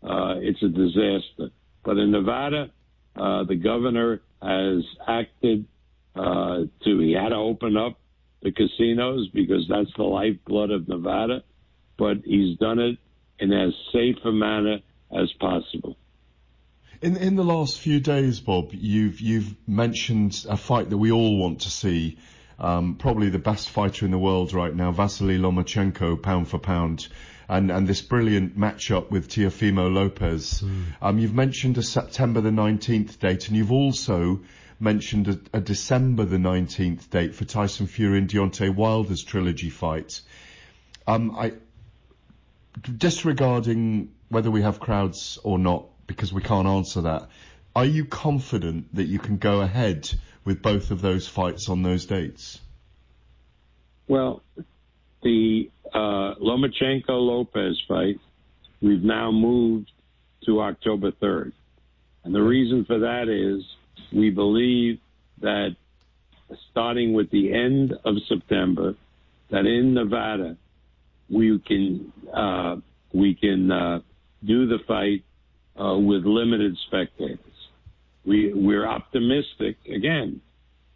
Uh, 0.00 0.36
it's 0.38 0.62
a 0.62 0.68
disaster. 0.68 1.50
But 1.82 1.98
in 1.98 2.12
Nevada, 2.12 2.70
uh, 3.16 3.42
the 3.44 3.56
governor 3.56 4.20
has 4.40 4.84
acted 5.08 5.66
uh, 6.14 6.66
to, 6.84 6.98
he 7.00 7.12
had 7.12 7.30
to 7.30 7.36
open 7.36 7.76
up 7.76 7.98
the 8.42 8.52
casinos 8.52 9.26
because 9.34 9.66
that's 9.68 9.90
the 9.96 10.04
lifeblood 10.04 10.70
of 10.70 10.86
Nevada, 10.86 11.42
but 11.96 12.18
he's 12.24 12.58
done 12.58 12.78
it 12.78 12.98
in 13.38 13.52
as 13.52 13.74
safe 13.92 14.16
a 14.24 14.32
manner 14.32 14.78
as 15.14 15.32
possible. 15.32 15.96
In 17.02 17.16
in 17.16 17.36
the 17.36 17.44
last 17.44 17.78
few 17.78 18.00
days, 18.00 18.40
Bob, 18.40 18.70
you've 18.72 19.20
you've 19.20 19.54
mentioned 19.68 20.46
a 20.48 20.56
fight 20.56 20.90
that 20.90 20.98
we 20.98 21.12
all 21.12 21.36
want 21.36 21.62
to 21.62 21.70
see. 21.70 22.18
Um, 22.58 22.94
probably 22.94 23.28
the 23.28 23.38
best 23.38 23.68
fighter 23.68 24.06
in 24.06 24.10
the 24.10 24.18
world 24.18 24.54
right 24.54 24.74
now, 24.74 24.90
Vasily 24.90 25.36
Lomachenko, 25.36 26.22
pound 26.22 26.48
for 26.48 26.58
pound, 26.58 27.06
and 27.50 27.70
and 27.70 27.86
this 27.86 28.00
brilliant 28.00 28.58
matchup 28.58 29.10
with 29.10 29.28
Teofimo 29.28 29.92
Lopez. 29.92 30.64
Um, 31.02 31.18
you've 31.18 31.34
mentioned 31.34 31.76
a 31.76 31.82
September 31.82 32.40
the 32.40 32.50
19th 32.50 33.18
date, 33.18 33.48
and 33.48 33.56
you've 33.58 33.72
also 33.72 34.40
mentioned 34.80 35.28
a, 35.28 35.38
a 35.58 35.60
December 35.60 36.24
the 36.24 36.38
19th 36.38 37.10
date 37.10 37.34
for 37.34 37.44
Tyson 37.44 37.86
Fury 37.86 38.18
and 38.18 38.28
Deontay 38.28 38.74
Wilder's 38.74 39.22
trilogy 39.22 39.70
fight. 39.70 40.22
Um, 41.06 41.36
I 41.36 41.52
disregarding 42.82 44.12
whether 44.28 44.50
we 44.50 44.62
have 44.62 44.80
crowds 44.80 45.38
or 45.44 45.58
not, 45.58 45.86
because 46.06 46.32
we 46.32 46.42
can't 46.42 46.66
answer 46.66 47.02
that. 47.02 47.28
Are 47.74 47.84
you 47.84 48.04
confident 48.04 48.94
that 48.94 49.04
you 49.04 49.18
can 49.18 49.36
go 49.36 49.60
ahead 49.60 50.10
with 50.44 50.62
both 50.62 50.90
of 50.90 51.02
those 51.02 51.28
fights 51.28 51.68
on 51.68 51.82
those 51.82 52.06
dates? 52.06 52.60
Well, 54.08 54.42
the 55.22 55.70
uh, 55.92 56.34
Lomachenko 56.40 57.08
Lopez 57.08 57.82
fight, 57.88 58.20
we've 58.80 59.02
now 59.02 59.30
moved 59.30 59.90
to 60.46 60.60
October 60.60 61.10
3rd. 61.10 61.52
And 62.24 62.34
the 62.34 62.42
reason 62.42 62.84
for 62.84 63.00
that 63.00 63.28
is 63.28 63.64
we 64.12 64.30
believe 64.30 65.00
that 65.40 65.76
starting 66.70 67.12
with 67.12 67.30
the 67.30 67.52
end 67.52 67.94
of 68.04 68.16
September, 68.28 68.94
that 69.50 69.66
in 69.66 69.94
Nevada, 69.94 70.56
we 71.28 71.58
can 71.58 72.12
uh, 72.36 72.76
we 73.12 73.34
can 73.34 73.70
uh, 73.70 74.00
do 74.44 74.66
the 74.66 74.78
fight 74.86 75.24
uh, 75.80 75.96
with 75.96 76.24
limited 76.24 76.76
spectators. 76.86 77.38
We 78.24 78.52
we're 78.52 78.86
optimistic 78.86 79.76
again. 79.86 80.40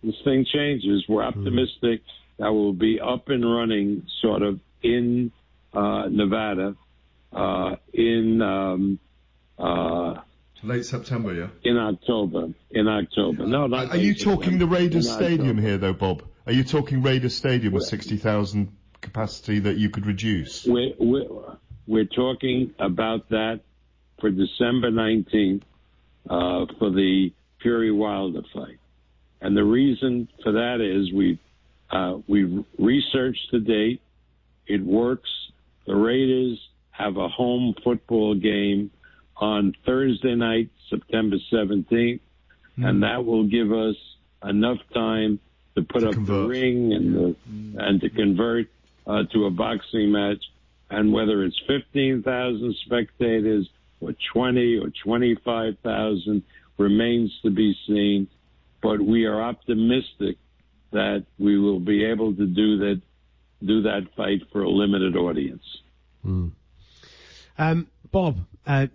This 0.02 0.16
thing 0.24 0.44
changes. 0.44 1.04
We're 1.08 1.24
optimistic 1.24 2.02
that 2.38 2.52
we'll 2.52 2.72
be 2.72 3.00
up 3.00 3.28
and 3.28 3.44
running, 3.44 4.06
sort 4.20 4.42
of 4.42 4.60
in 4.82 5.30
uh, 5.72 6.06
Nevada, 6.10 6.74
uh, 7.32 7.76
in 7.92 8.40
um, 8.42 8.98
uh, 9.58 10.14
Late 10.62 10.84
September, 10.84 11.32
yeah. 11.32 11.48
in 11.64 11.78
October. 11.78 12.48
In 12.70 12.86
October. 12.86 13.46
No, 13.46 13.66
not 13.66 13.90
Are 13.90 13.96
you 13.96 14.14
talking 14.14 14.58
the 14.58 14.66
Raiders 14.66 15.06
In 15.06 15.14
Stadium 15.14 15.50
October. 15.50 15.62
here, 15.62 15.78
though, 15.78 15.92
Bob? 15.94 16.22
Are 16.46 16.52
you 16.52 16.64
talking 16.64 17.02
Raiders 17.02 17.34
Stadium 17.34 17.72
with 17.72 17.84
60,000 17.84 18.70
capacity 19.00 19.58
that 19.60 19.76
you 19.76 19.90
could 19.90 20.06
reduce? 20.06 20.66
We're, 20.66 20.94
we're, 20.98 21.26
we're 21.86 22.04
talking 22.04 22.74
about 22.78 23.28
that 23.30 23.60
for 24.20 24.30
December 24.30 24.90
19th 24.90 25.62
uh, 26.28 26.66
for 26.78 26.90
the 26.90 27.32
Fury 27.60 27.90
Wilder 27.90 28.42
fight. 28.52 28.78
And 29.40 29.56
the 29.56 29.64
reason 29.64 30.28
for 30.42 30.52
that 30.52 30.80
is 30.80 31.12
we 31.12 31.38
uh, 31.90 32.18
we 32.28 32.64
researched 32.78 33.50
the 33.50 33.58
date. 33.58 34.00
It 34.66 34.84
works. 34.84 35.30
The 35.86 35.96
Raiders 35.96 36.60
have 36.90 37.16
a 37.16 37.28
home 37.28 37.74
football 37.82 38.34
game 38.34 38.90
on 39.36 39.74
Thursday 39.84 40.34
night, 40.34 40.68
September 40.88 41.36
17th, 41.50 42.20
and 42.76 43.02
that 43.02 43.24
will 43.24 43.44
give 43.44 43.72
us 43.72 43.96
enough 44.44 44.78
time 44.94 45.40
to 45.74 45.82
put 45.82 46.04
up 46.04 46.14
the 46.14 46.46
ring 46.46 46.92
and 46.92 47.14
the, 47.14 47.36
and 47.78 48.00
to 48.02 48.10
convert 48.10 48.68
uh, 49.10 49.24
to 49.32 49.46
a 49.46 49.50
boxing 49.50 50.12
match 50.12 50.42
And 50.90 51.12
whether 51.12 51.44
it's 51.44 51.60
15,000 51.66 52.74
spectators 52.84 53.68
or 54.00 54.12
20 54.32 54.78
or 54.78 54.90
25,000 54.90 56.42
remains 56.78 57.38
to 57.42 57.50
be 57.50 57.76
seen. 57.86 58.28
But 58.82 59.00
we 59.00 59.24
are 59.26 59.40
optimistic 59.40 60.36
that 60.92 61.24
we 61.38 61.58
will 61.58 61.80
be 61.80 62.04
able 62.04 62.34
to 62.34 62.46
do 62.46 62.78
that, 62.78 63.00
do 63.64 63.82
that 63.82 64.02
fight 64.16 64.42
for 64.50 64.62
a 64.62 64.70
limited 64.70 65.16
audience. 65.16 65.62
Mm. 66.26 66.52
Um, 67.58 67.86
Bob, 68.10 68.38
uh, 68.66 68.88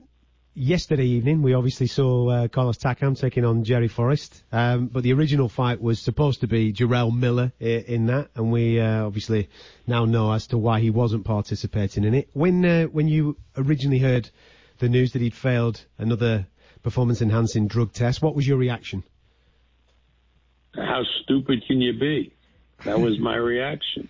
yesterday 0.55 1.05
evening 1.05 1.41
we 1.41 1.53
obviously 1.53 1.85
saw 1.87 2.29
uh, 2.29 2.47
Carlos 2.47 2.77
Takam 2.77 3.19
taking 3.19 3.43
on 3.45 3.63
Jerry 3.63 3.87
Forrest, 3.87 4.43
um, 4.51 4.87
but 4.87 5.03
the 5.03 5.13
original 5.13 5.49
fight 5.49 5.81
was 5.81 5.99
supposed 5.99 6.39
to 6.41 6.47
be 6.47 6.71
Jarrell 6.73 7.15
Miller 7.15 7.51
i- 7.61 7.63
in 7.63 8.05
that, 8.07 8.29
and 8.35 8.51
we 8.51 8.79
uh, 8.79 9.05
obviously 9.05 9.49
now 9.85 10.05
know 10.05 10.31
as 10.31 10.47
to 10.47 10.57
why 10.57 10.79
he 10.79 10.89
wasn't 10.89 11.25
participating 11.25 12.03
in 12.05 12.13
it. 12.13 12.29
When 12.33 12.63
uh, 12.65 12.83
when 12.85 13.07
you 13.07 13.37
originally 13.57 13.99
heard 13.99 14.29
the 14.79 14.89
news 14.89 15.11
that 15.13 15.21
he'd 15.21 15.33
failed 15.33 15.85
another 15.97 16.47
performance-enhancing 16.83 17.67
drug 17.67 17.91
test, 17.93 18.21
what 18.21 18.35
was 18.35 18.47
your 18.47 18.57
reaction? 18.57 19.03
How 20.75 21.03
stupid 21.23 21.63
can 21.67 21.81
you 21.81 21.93
be? 21.93 22.33
That 22.83 22.99
was 22.99 23.17
my 23.19 23.35
reaction. 23.35 24.07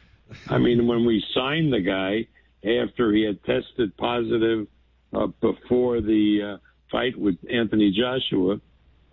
I 0.49 0.57
mean, 0.57 0.87
when 0.87 1.05
we 1.05 1.23
signed 1.33 1.71
the 1.71 1.79
guy 1.81 2.27
after 2.67 3.11
he 3.13 3.21
had 3.23 3.43
tested 3.43 3.95
positive 3.97 4.67
uh, 5.13 5.27
before 5.41 6.01
the 6.01 6.55
uh, 6.55 6.57
fight 6.91 7.17
with 7.17 7.35
Anthony 7.51 7.91
Joshua, 7.91 8.59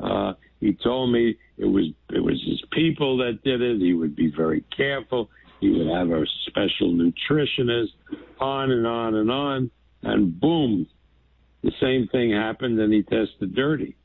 uh, 0.00 0.34
he 0.60 0.72
told 0.74 1.12
me 1.12 1.36
it 1.58 1.64
was 1.64 1.86
it 2.10 2.20
was 2.20 2.42
his 2.44 2.62
people 2.72 3.16
that 3.18 3.42
did 3.42 3.60
it. 3.60 3.80
He 3.80 3.94
would 3.94 4.16
be 4.16 4.30
very 4.30 4.64
careful. 4.76 5.30
He 5.60 5.70
would 5.70 5.88
have 5.88 6.10
a 6.10 6.24
special 6.46 6.92
nutritionist, 6.92 7.92
on 8.40 8.70
and 8.70 8.86
on 8.86 9.14
and 9.14 9.30
on, 9.30 9.70
and 10.02 10.40
boom, 10.40 10.86
the 11.62 11.72
same 11.80 12.08
thing 12.08 12.32
happened, 12.32 12.78
and 12.80 12.92
he 12.92 13.02
tested 13.02 13.54
dirty. 13.54 13.96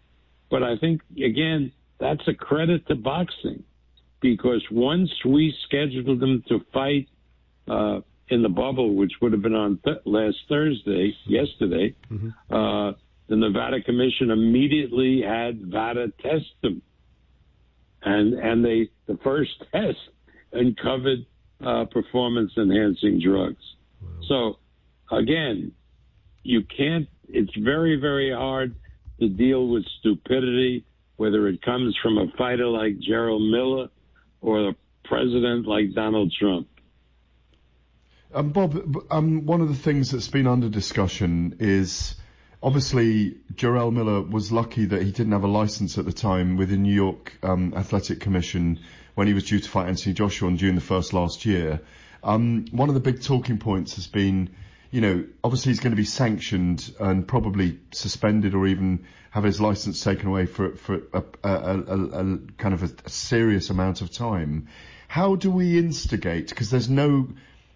But 0.50 0.64
I 0.64 0.78
think 0.78 1.02
again, 1.24 1.72
that's 2.00 2.28
a 2.28 2.34
credit 2.34 2.88
to 2.88 2.96
boxing 2.96 3.64
because 4.20 4.64
once 4.72 5.12
we 5.26 5.56
scheduled 5.64 6.22
him 6.22 6.44
to 6.48 6.62
fight 6.74 7.08
uh, 7.68 8.02
in 8.30 8.42
the 8.42 8.50
bubble, 8.50 8.96
which 8.96 9.14
would 9.22 9.32
have 9.32 9.42
been 9.42 9.56
on 9.56 9.80
th- 9.84 10.02
last 10.06 10.38
Thursday, 10.50 11.16
yesterday, 11.26 11.96
uh, 12.50 12.92
the 13.28 13.36
Nevada 13.36 13.82
Commission 13.82 14.32
immediately 14.32 15.22
had 15.22 15.62
VADA 15.72 16.12
test 16.22 16.46
them, 16.62 16.82
and 18.02 18.34
and 18.34 18.64
they 18.64 18.90
the 19.08 19.18
first 19.24 19.52
test 19.72 19.98
uncovered 20.52 21.26
uh, 21.66 21.86
performance 21.86 22.52
enhancing 22.58 23.20
drugs. 23.20 23.64
So 24.28 24.60
again, 25.12 25.72
you 26.44 26.64
can't. 26.64 27.08
It's 27.30 27.56
very 27.58 27.96
very 27.98 28.32
hard 28.32 28.76
to 29.20 29.28
deal 29.28 29.68
with 29.68 29.86
stupidity, 30.00 30.86
whether 31.18 31.48
it 31.48 31.62
comes 31.62 31.98
from 32.02 32.18
a 32.18 32.28
fighter 32.38 32.68
like 32.68 33.00
Jarrell 33.00 33.40
Miller 33.52 33.90
or 34.42 34.70
a 34.70 34.76
president 35.04 35.68
like 35.68 35.94
Donald 35.94 36.34
Trump. 36.38 36.68
Um, 38.34 38.50
Bob, 38.50 39.06
um, 39.10 39.46
one 39.46 39.62
of 39.62 39.70
the 39.70 39.76
things 39.76 40.12
that's 40.12 40.28
been 40.28 40.48
under 40.48 40.68
discussion 40.68 41.56
is 41.60 42.16
obviously 42.62 43.38
Jarrell 43.54 43.94
Miller 43.94 44.22
was 44.22 44.52
lucky 44.52 44.86
that 44.86 45.02
he 45.02 45.12
didn't 45.12 45.32
have 45.32 45.46
a 45.46 45.48
license 45.48 45.98
at 45.98 46.06
the 46.06 46.12
time 46.12 46.58
with 46.58 46.70
the 46.70 46.78
New 46.78 46.94
York 46.94 47.38
um, 47.42 47.74
Athletic 47.74 48.20
Commission 48.20 48.80
when 49.16 49.28
he 49.28 49.34
was 49.34 49.46
due 49.46 49.60
to 49.60 49.70
fight 49.70 49.88
Anthony 49.88 50.14
Joshua 50.14 50.50
on 50.50 50.58
June 50.58 50.76
the 50.76 50.82
1st 50.82 51.14
last 51.14 51.46
year. 51.46 51.82
Um, 52.22 52.66
one 52.72 52.90
of 52.90 52.96
the 52.96 53.02
big 53.02 53.22
talking 53.22 53.60
points 53.60 53.96
has 53.96 54.08
been, 54.08 54.50
you 54.92 55.00
know, 55.00 55.26
obviously 55.42 55.72
he's 55.72 55.80
going 55.80 55.94
to 55.94 55.98
be 55.98 56.04
sanctioned 56.04 56.94
and 57.00 57.26
probably 57.26 57.80
suspended 57.94 58.54
or 58.54 58.68
even 58.68 59.06
have 59.32 59.46
his 59.46 59.62
license 59.62 60.04
taken 60.04 60.28
away 60.28 60.48
for 60.48 60.76
for 60.76 61.02
a, 61.14 61.24
a, 61.44 61.50
a, 61.50 62.24
a, 62.24 62.38
kind 62.58 62.74
of 62.74 62.84
a 62.84 63.10
serious 63.10 63.70
amount 63.70 64.02
of 64.02 64.12
time. 64.12 64.68
How 65.08 65.36
do 65.36 65.50
we 65.50 65.78
instigate? 65.78 66.50
Because 66.50 66.70
there's 66.70 66.90
no 66.90 67.30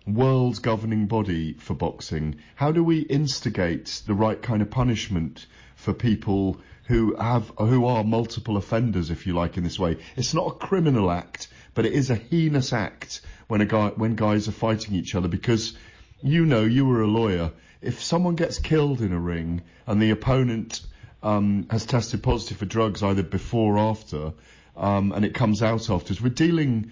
world 0.08 0.62
governing 0.62 1.06
body 1.06 1.54
for 1.54 1.74
boxing. 1.74 2.36
How 2.56 2.72
do 2.72 2.84
we 2.84 3.00
instigate 3.00 4.02
the 4.08 4.14
right 4.14 4.42
kind 4.42 4.62
of 4.62 4.70
punishment 4.72 5.46
for 5.76 5.94
people 5.94 6.60
who 6.86 7.16
have 7.16 7.52
who 7.58 7.86
are 7.86 8.04
multiple 8.04 8.58
offenders, 8.58 9.12
if 9.12 9.28
you 9.28 9.34
like, 9.34 9.58
in 9.58 9.64
this 9.64 9.80
way? 9.80 9.98
It's 10.16 10.34
not 10.34 10.48
a 10.48 10.58
criminal 10.58 11.12
act, 11.12 11.48
but 11.74 11.86
it 11.86 11.94
is 11.94 12.10
a 12.10 12.16
heinous 12.16 12.74
act 12.74 13.22
when 13.48 13.62
a 13.62 13.66
guy 13.66 13.90
when 13.90 14.16
guys 14.16 14.48
are 14.48 14.54
fighting 14.54 14.96
each 14.96 15.14
other 15.16 15.28
because 15.28 15.78
you 16.22 16.46
know 16.46 16.64
you 16.64 16.86
were 16.86 17.02
a 17.02 17.08
lawyer. 17.08 17.52
If 17.82 18.04
someone 18.04 18.36
gets 18.36 18.60
killed 18.60 19.02
in 19.02 19.12
a 19.12 19.20
ring 19.20 19.62
and 19.88 20.02
the 20.02 20.12
opponent 20.12 20.82
um, 21.24 21.68
has 21.70 21.86
tested 21.86 22.24
positive 22.24 22.58
for 22.58 22.66
drugs 22.66 23.04
either 23.04 23.24
before 23.24 23.78
or 23.78 23.92
after, 23.92 24.34
um, 24.76 25.12
and 25.12 25.26
it 25.26 25.34
comes 25.34 25.62
out 25.62 25.90
afterwards, 25.90 26.22
we're 26.22 26.30
dealing 26.30 26.92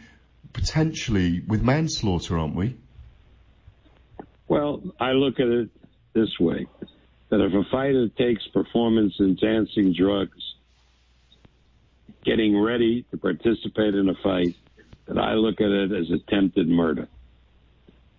potentially 0.54 1.42
with 1.42 1.62
manslaughter, 1.62 2.38
aren't 2.38 2.56
we? 2.56 2.76
Well, 4.50 4.82
I 5.00 5.12
look 5.12 5.40
at 5.40 5.48
it 5.48 5.70
this 6.14 6.40
way 6.40 6.66
that 7.30 7.40
if 7.40 7.54
a 7.54 7.64
fighter 7.70 8.10
takes 8.10 8.46
performance 8.48 9.14
enhancing 9.20 9.94
drugs, 9.94 10.56
getting 12.26 12.60
ready 12.60 13.06
to 13.12 13.18
participate 13.18 13.94
in 13.94 14.10
a 14.10 14.16
fight, 14.16 14.56
that 15.06 15.20
I 15.20 15.36
look 15.36 15.62
at 15.62 15.70
it 15.70 15.92
as 15.92 16.10
attempted 16.10 16.68
murder. 16.68 17.08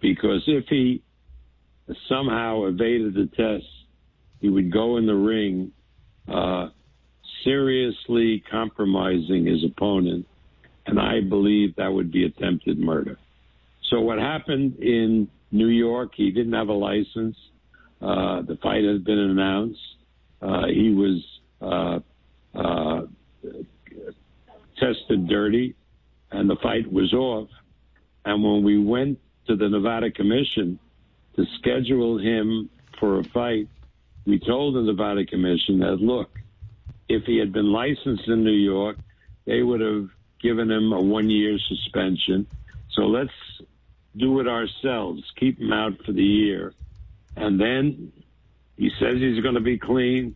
Because 0.00 0.44
if 0.46 0.66
he 0.68 1.02
somehow 2.08 2.64
evaded 2.64 3.14
the 3.14 3.26
test, 3.26 3.66
he 4.40 4.48
would 4.48 4.72
go 4.72 4.98
in 4.98 5.06
the 5.06 5.14
ring 5.14 5.72
uh, 6.28 6.68
seriously 7.42 8.42
compromising 8.48 9.46
his 9.46 9.64
opponent, 9.64 10.26
and 10.86 11.00
I 11.00 11.20
believe 11.20 11.74
that 11.76 11.92
would 11.92 12.12
be 12.12 12.24
attempted 12.24 12.78
murder. 12.78 13.18
So 13.82 14.00
what 14.00 14.20
happened 14.20 14.76
in 14.76 15.28
New 15.50 15.68
York, 15.68 16.12
he 16.14 16.30
didn't 16.30 16.52
have 16.52 16.68
a 16.68 16.72
license. 16.74 17.36
Uh, 18.00 18.42
the 18.42 18.56
fight 18.62 18.84
had 18.84 19.04
been 19.04 19.18
announced. 19.18 19.80
Uh, 20.40 20.66
he 20.66 20.90
was 20.90 21.40
uh, 21.60 22.00
uh, 22.54 23.02
tested 24.78 25.28
dirty, 25.28 25.74
and 26.30 26.48
the 26.48 26.56
fight 26.56 26.90
was 26.90 27.12
off. 27.12 27.48
And 28.24 28.42
when 28.42 28.62
we 28.62 28.78
went 28.78 29.18
to 29.46 29.56
the 29.56 29.68
Nevada 29.68 30.10
Commission 30.10 30.78
to 31.36 31.44
schedule 31.58 32.18
him 32.18 32.70
for 32.98 33.18
a 33.18 33.24
fight, 33.24 33.68
we 34.26 34.38
told 34.38 34.74
the 34.74 34.82
Nevada 34.82 35.26
Commission 35.26 35.80
that, 35.80 35.96
look, 36.00 36.38
if 37.08 37.24
he 37.24 37.38
had 37.38 37.52
been 37.52 37.72
licensed 37.72 38.28
in 38.28 38.44
New 38.44 38.50
York, 38.52 38.96
they 39.44 39.62
would 39.62 39.80
have 39.80 40.08
given 40.40 40.70
him 40.70 40.92
a 40.92 41.00
one 41.00 41.28
year 41.28 41.58
suspension. 41.58 42.46
So 42.90 43.02
let's 43.02 43.32
do 44.20 44.40
it 44.40 44.48
ourselves, 44.48 45.22
keep 45.36 45.60
him 45.60 45.72
out 45.72 46.04
for 46.04 46.12
the 46.12 46.22
year. 46.22 46.74
And 47.36 47.60
then 47.60 48.12
he 48.76 48.90
says 48.98 49.18
he's 49.18 49.42
going 49.42 49.54
to 49.54 49.60
be 49.60 49.78
clean, 49.78 50.34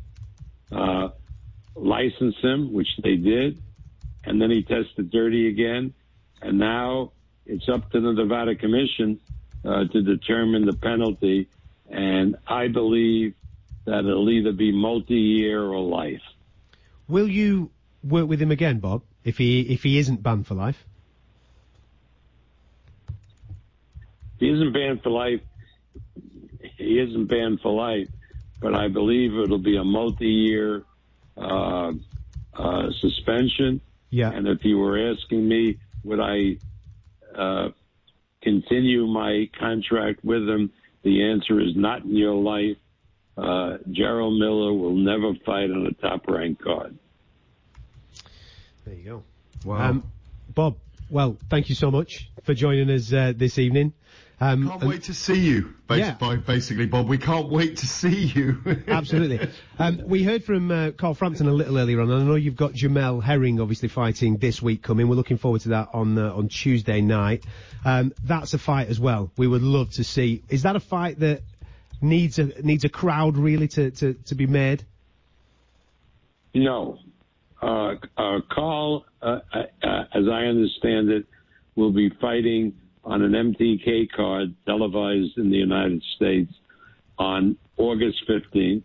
uh, 0.72 1.09
license 1.74 2.37
him, 2.41 2.72
which 2.72 2.97
they 3.03 3.16
did. 3.16 3.62
And 4.24 4.41
then 4.41 4.51
he 4.51 4.62
tested 4.62 5.11
dirty 5.11 5.49
again. 5.49 5.95
And 6.41 6.59
now 6.59 7.12
it's 7.47 7.68
up 7.68 7.91
to 7.93 8.01
the 8.01 8.12
Nevada 8.12 8.55
Commission 8.55 9.20
uh, 9.64 9.85
to 9.85 10.03
determine 10.03 10.64
the 10.64 10.72
penalty. 10.72 11.49
And 11.89 12.37
I 12.47 12.68
believe 12.68 13.35
that 13.85 14.01
it'll 14.01 14.30
either 14.30 14.53
be 14.53 14.72
multi 14.72 15.14
year 15.14 15.62
or 15.62 15.80
life. 15.80 16.22
Will 17.07 17.28
you 17.28 17.70
work 18.03 18.28
with 18.28 18.41
him 18.41 18.51
again, 18.51 18.78
Bob, 18.78 19.03
if 19.24 19.37
he 19.39 19.61
if 19.61 19.82
he 19.82 19.99
isn't 19.99 20.22
banned 20.22 20.47
for 20.47 20.55
life? 20.55 20.87
He 24.39 24.51
isn't 24.51 24.72
banned 24.72 25.03
for 25.03 25.11
life. 25.11 25.41
He 26.76 26.99
isn't 26.99 27.26
banned 27.26 27.61
for 27.61 27.72
life, 27.72 28.09
but 28.61 28.74
I 28.74 28.89
believe 28.89 29.35
it'll 29.35 29.59
be 29.59 29.76
a 29.76 29.85
multi-year 29.85 30.85
uh, 31.37 31.93
uh, 32.55 32.91
suspension. 33.01 33.80
Yeah. 34.11 34.30
And 34.30 34.47
if 34.49 34.64
you 34.64 34.78
were 34.78 35.12
asking 35.12 35.47
me, 35.49 35.78
would 36.05 36.20
I 36.20 36.59
uh, 37.35 37.70
continue 38.43 39.07
my 39.07 39.49
contract 39.59 40.24
with 40.24 40.49
him? 40.49 40.72
The 41.03 41.24
answer 41.24 41.61
is 41.61 41.76
not 41.76 42.05
in 42.05 42.16
your 42.16 42.35
life. 42.35 42.76
Uh, 43.37 43.78
Jarrell 43.91 44.39
Miller 44.39 44.72
will 44.72 44.95
never 44.95 45.35
fight 45.45 45.70
on 45.70 45.87
a 45.87 45.93
top-ranked 45.93 46.62
card. 46.62 46.97
There 48.85 48.95
you 48.95 49.03
go. 49.05 49.22
Wow. 49.64 49.91
Um, 49.91 50.05
Bob, 50.55 50.76
Well, 51.11 51.37
thank 51.51 51.68
you 51.68 51.74
so 51.74 51.91
much 51.91 52.30
for 52.45 52.55
joining 52.55 52.91
us 52.91 53.12
uh, 53.12 53.32
this 53.35 53.59
evening. 53.59 53.93
Um, 54.45 54.68
Can't 54.68 54.84
wait 54.84 55.03
to 55.05 55.14
see 55.14 55.40
you, 55.40 55.72
bas- 55.86 56.14
Yeah. 56.20 56.36
basically, 56.36 56.84
Bob. 56.84 57.09
We 57.09 57.16
can't 57.16 57.49
wait 57.49 57.78
to 57.78 57.86
see 57.86 58.26
you. 58.26 58.59
Absolutely. 58.88 59.49
Um, 59.78 60.03
we 60.05 60.22
heard 60.22 60.45
from 60.45 60.70
uh, 60.70 60.90
Carl 60.90 61.14
Frampton 61.14 61.49
a 61.49 61.53
little 61.53 61.78
earlier 61.78 62.03
on, 62.03 62.11
and 62.11 62.22
I 62.22 62.24
know 62.26 62.34
you've 62.34 62.55
got 62.55 62.72
Jamel 62.74 63.22
Herring 63.22 63.59
obviously 63.59 63.88
fighting 63.88 64.36
this 64.36 64.61
week 64.61 64.82
coming. 64.82 65.09
We're 65.09 65.14
looking 65.14 65.38
forward 65.38 65.62
to 65.62 65.70
that 65.70 65.88
on 65.95 66.18
uh, 66.18 66.34
on 66.34 66.49
Tuesday 66.49 67.01
night. 67.01 67.42
Um, 67.86 68.12
that's 68.22 68.53
a 68.53 68.59
fight 68.59 68.88
as 68.88 69.01
well. 69.01 69.30
We 69.38 69.47
would 69.47 69.62
love 69.62 69.92
to 69.92 70.05
see. 70.05 70.42
Is 70.51 70.64
that 70.64 70.76
a 70.76 70.80
fight 70.80 71.20
that 71.20 71.40
needs 72.03 72.38
a 72.38 72.45
needs 72.62 72.84
a 72.84 72.90
crowd 72.90 73.38
really 73.38 73.68
to, 73.68 73.92
to, 73.92 74.12
to 74.26 74.34
be 74.34 74.47
made? 74.47 74.84
No. 76.53 76.99
Uh, 77.62 77.95
uh, 78.18 78.40
Carl, 78.51 79.07
uh, 79.22 79.38
uh, 79.55 79.59
uh, 79.82 80.05
as 80.12 80.28
I 80.30 80.45
understand 80.45 81.09
it, 81.09 81.24
will 81.76 81.92
be 81.92 82.11
fighting 82.20 82.74
on 83.05 83.23
an 83.23 83.33
MTK 83.33 84.11
card 84.13 84.55
televised 84.67 85.37
in 85.37 85.51
the 85.51 85.57
United 85.57 86.03
States 86.17 86.53
on 87.19 87.57
August 87.77 88.23
15th. 88.29 88.83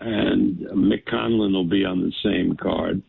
And 0.00 0.58
Mick 0.68 1.04
Conlan 1.06 1.52
will 1.52 1.64
be 1.64 1.84
on 1.84 2.00
the 2.00 2.12
same 2.22 2.56
card. 2.56 3.02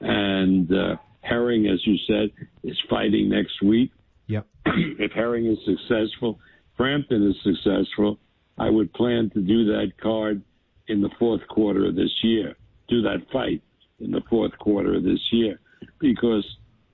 And 0.00 0.70
uh, 0.70 0.96
Herring, 1.20 1.68
as 1.68 1.86
you 1.86 1.96
said, 2.06 2.30
is 2.62 2.78
fighting 2.90 3.30
next 3.30 3.62
week. 3.62 3.92
Yep. 4.26 4.46
if 4.66 5.12
Herring 5.12 5.46
is 5.46 5.58
successful, 5.64 6.38
Frampton 6.76 7.30
is 7.30 7.36
successful, 7.42 8.18
I 8.58 8.68
would 8.68 8.92
plan 8.92 9.30
to 9.30 9.40
do 9.40 9.64
that 9.66 9.92
card 10.02 10.42
in 10.88 11.00
the 11.00 11.10
fourth 11.18 11.46
quarter 11.48 11.86
of 11.86 11.94
this 11.94 12.12
year. 12.22 12.56
Do 12.88 13.00
that 13.02 13.26
fight 13.32 13.62
in 14.00 14.10
the 14.10 14.22
fourth 14.28 14.56
quarter 14.58 14.96
of 14.96 15.04
this 15.04 15.20
year 15.30 15.60
because 15.98 16.44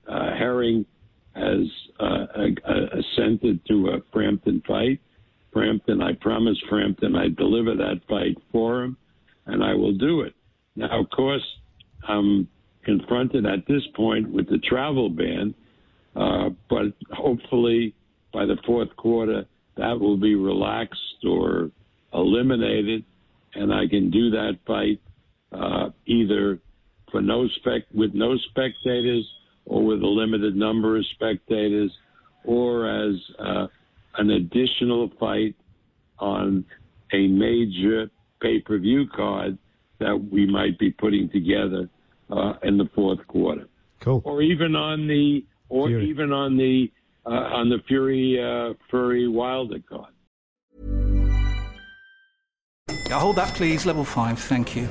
uh, 0.07 0.35
Herring 0.37 0.85
has 1.35 1.67
uh, 1.99 2.25
assented 2.93 3.65
to 3.67 3.89
a 3.89 4.01
Frampton 4.11 4.61
fight. 4.67 4.99
Frampton, 5.51 6.01
I 6.01 6.13
promised 6.13 6.63
Frampton 6.69 7.15
I'd 7.15 7.35
deliver 7.35 7.75
that 7.75 8.01
fight 8.07 8.37
for 8.51 8.83
him, 8.83 8.97
and 9.45 9.63
I 9.63 9.73
will 9.73 9.93
do 9.93 10.21
it. 10.21 10.33
Now, 10.75 10.99
of 10.99 11.09
course, 11.09 11.45
I'm 12.07 12.47
confronted 12.83 13.45
at 13.45 13.65
this 13.67 13.83
point 13.95 14.31
with 14.31 14.49
the 14.49 14.59
travel 14.59 15.09
ban, 15.09 15.53
uh, 16.15 16.49
but 16.69 16.93
hopefully 17.11 17.93
by 18.33 18.45
the 18.45 18.57
fourth 18.65 18.95
quarter 18.95 19.45
that 19.77 19.99
will 19.99 20.17
be 20.17 20.35
relaxed 20.35 21.25
or 21.25 21.71
eliminated, 22.13 23.03
and 23.55 23.73
I 23.73 23.87
can 23.87 24.11
do 24.11 24.29
that 24.31 24.57
fight 24.67 25.01
uh, 25.51 25.89
either 26.05 26.59
for 27.11 27.21
no 27.21 27.47
spec 27.47 27.83
with 27.93 28.13
no 28.13 28.37
spectators 28.37 29.25
or 29.69 29.85
with 29.85 30.01
a 30.01 30.07
limited 30.07 30.55
number 30.55 30.97
of 30.97 31.05
spectators, 31.13 31.91
or 32.43 32.89
as 32.89 33.15
uh, 33.37 33.67
an 34.17 34.31
additional 34.31 35.09
fight 35.19 35.55
on 36.17 36.65
a 37.13 37.27
major 37.27 38.09
pay-per-view 38.41 39.07
card 39.15 39.57
that 39.99 40.15
we 40.31 40.45
might 40.45 40.77
be 40.79 40.91
putting 40.91 41.29
together 41.29 41.87
uh, 42.31 42.53
in 42.63 42.77
the 42.77 42.89
fourth 42.95 43.25
quarter. 43.27 43.67
Cool. 44.01 44.21
Or 44.25 44.41
even 44.41 44.75
on 44.75 45.07
the 45.07 45.45
or 45.69 45.87
Fury. 45.87 46.09
even 46.09 46.31
on 46.31 46.57
the 46.57 46.91
uh, 47.25 47.29
on 47.29 47.69
the 47.69 47.79
Fury 47.87 48.41
uh, 48.41 48.73
Fury 48.89 49.27
Wilder 49.27 49.79
card. 49.87 50.13
Yeah, 53.07 53.19
hold 53.19 53.35
that, 53.35 53.53
please. 53.55 53.85
Level 53.85 54.05
five, 54.05 54.39
thank 54.39 54.75
you. 54.75 54.87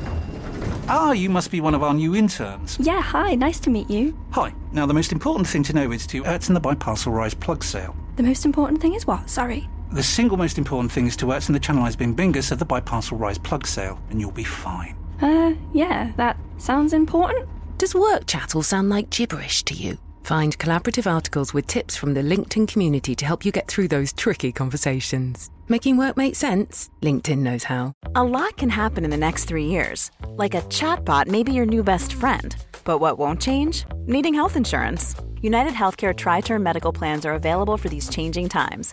Ah, 0.91 1.13
you 1.13 1.29
must 1.29 1.51
be 1.51 1.61
one 1.61 1.75
of 1.75 1.83
our 1.83 1.93
new 1.93 2.17
interns. 2.17 2.79
Yeah, 2.81 3.03
hi, 3.03 3.35
nice 3.35 3.61
to 3.61 3.71
meet 3.71 3.91
you. 3.91 4.17
Hi. 4.31 4.55
Now, 4.73 4.87
the 4.87 4.95
most 4.95 5.13
important 5.13 5.47
thing 5.47 5.63
to 5.65 5.75
know 5.75 5.93
is 5.93 6.07
to 6.07 6.23
Ertzen 6.23 6.55
the 6.55 6.61
Biparcel 6.61 7.13
Rise 7.13 7.35
plug 7.35 7.63
sale. 7.63 7.95
The 8.17 8.23
most 8.23 8.47
important 8.47 8.81
thing 8.81 8.95
is 8.95 9.07
what? 9.07 9.29
Sorry. 9.29 9.69
The 9.93 10.03
single 10.03 10.39
most 10.39 10.57
important 10.57 10.91
thing 10.91 11.07
is 11.07 11.15
to 11.17 11.27
Ertzen 11.27 11.53
the 11.53 11.61
Channelized 11.61 11.99
Bing 11.99 12.15
Bingus 12.17 12.51
of 12.53 12.59
the 12.59 12.65
Biparcel 12.67 13.19
Rise 13.19 13.37
plug 13.39 13.67
sale, 13.67 14.01
and 14.09 14.19
you'll 14.19 14.31
be 14.31 14.45
fine. 14.45 14.97
Uh, 15.21 15.55
yeah, 15.75 16.13
that 16.17 16.39
sounds 16.57 16.95
important. 16.95 17.47
Does 17.77 17.95
work 17.95 18.27
chat 18.27 18.55
all 18.55 18.63
sound 18.63 18.89
like 18.89 19.11
gibberish 19.11 19.63
to 19.65 19.75
you? 19.75 19.99
Find 20.29 20.59
collaborative 20.59 21.11
articles 21.11 21.55
with 21.55 21.67
tips 21.67 21.97
from 21.97 22.13
the 22.13 22.21
LinkedIn 22.21 22.69
community 22.69 23.15
to 23.15 23.25
help 23.25 23.47
you 23.47 23.51
get 23.51 23.67
through 23.67 23.89
those 23.89 24.13
tricky 24.13 24.53
conversations. 24.53 25.49
Making 25.69 25.97
work 25.97 26.19
make 26.19 26.35
sense? 26.35 26.91
LinkedIn 27.01 27.39
knows 27.39 27.65
how. 27.65 27.95
A 28.15 28.25
lot 28.25 28.59
can 28.59 28.69
happen 28.69 29.05
in 29.05 29.11
the 29.11 29.17
next 29.17 29.47
three 29.47 29.65
years. 29.65 30.11
Like 30.37 30.55
a 30.55 30.61
chatbot 30.69 31.29
may 31.29 31.43
be 31.43 31.55
your 31.55 31.65
new 31.65 31.83
best 31.83 32.13
friend. 32.13 32.55
But 32.85 32.99
what 32.99 33.19
won't 33.19 33.41
change? 33.41 33.87
Needing 34.07 34.35
health 34.35 34.57
insurance. 34.57 35.15
United 35.41 35.73
Healthcare 35.73 36.15
Tri 36.15 36.43
Term 36.43 36.63
Medical 36.63 36.93
Plans 36.93 37.25
are 37.25 37.33
available 37.33 37.79
for 37.79 37.89
these 37.89 38.11
changing 38.11 38.51
times. 38.51 38.93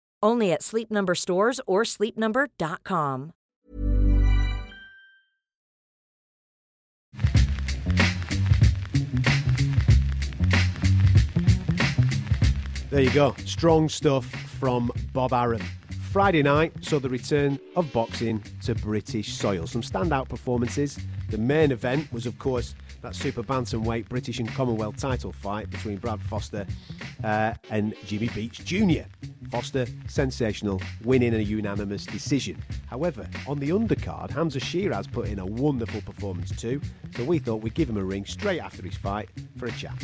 Only 0.23 0.51
at 0.51 0.63
Sleep 0.63 0.91
Number 0.91 1.15
stores 1.15 1.59
or 1.67 1.83
sleepnumber.com. 1.83 3.33
There 12.91 13.01
you 13.01 13.11
go. 13.11 13.33
Strong 13.45 13.87
stuff 13.87 14.25
from 14.25 14.91
Bob 15.13 15.31
Arum. 15.31 15.61
Friday 16.11 16.43
night 16.43 16.73
saw 16.83 16.99
the 16.99 17.07
return 17.07 17.57
of 17.77 17.91
boxing 17.93 18.43
to 18.63 18.75
British 18.75 19.31
soil. 19.31 19.65
Some 19.65 19.81
standout 19.81 20.27
performances. 20.27 20.99
The 21.29 21.37
main 21.37 21.71
event 21.71 22.11
was, 22.11 22.25
of 22.25 22.37
course, 22.37 22.75
that 23.01 23.15
super 23.15 23.43
bantamweight 23.43 24.07
British 24.09 24.39
and 24.39 24.47
Commonwealth 24.49 24.97
title 24.97 25.31
fight 25.31 25.69
between 25.69 25.97
Brad 25.97 26.21
Foster 26.21 26.65
uh, 27.23 27.53
and 27.69 27.93
Jimmy 28.05 28.29
Beech 28.29 28.63
Jr. 28.63 29.03
Foster, 29.49 29.85
sensational, 30.07 30.81
winning 31.03 31.33
a 31.33 31.39
unanimous 31.39 32.05
decision. 32.05 32.57
However, 32.87 33.27
on 33.47 33.59
the 33.59 33.69
undercard, 33.69 34.31
Hamza 34.31 34.59
Sheeraz 34.59 35.11
put 35.11 35.27
in 35.27 35.39
a 35.39 35.45
wonderful 35.45 36.01
performance 36.01 36.55
too, 36.55 36.79
so 37.15 37.23
we 37.23 37.39
thought 37.39 37.61
we'd 37.61 37.73
give 37.73 37.89
him 37.89 37.97
a 37.97 38.03
ring 38.03 38.25
straight 38.25 38.59
after 38.59 38.83
his 38.83 38.95
fight 38.95 39.29
for 39.57 39.65
a 39.65 39.71
chat. 39.71 39.97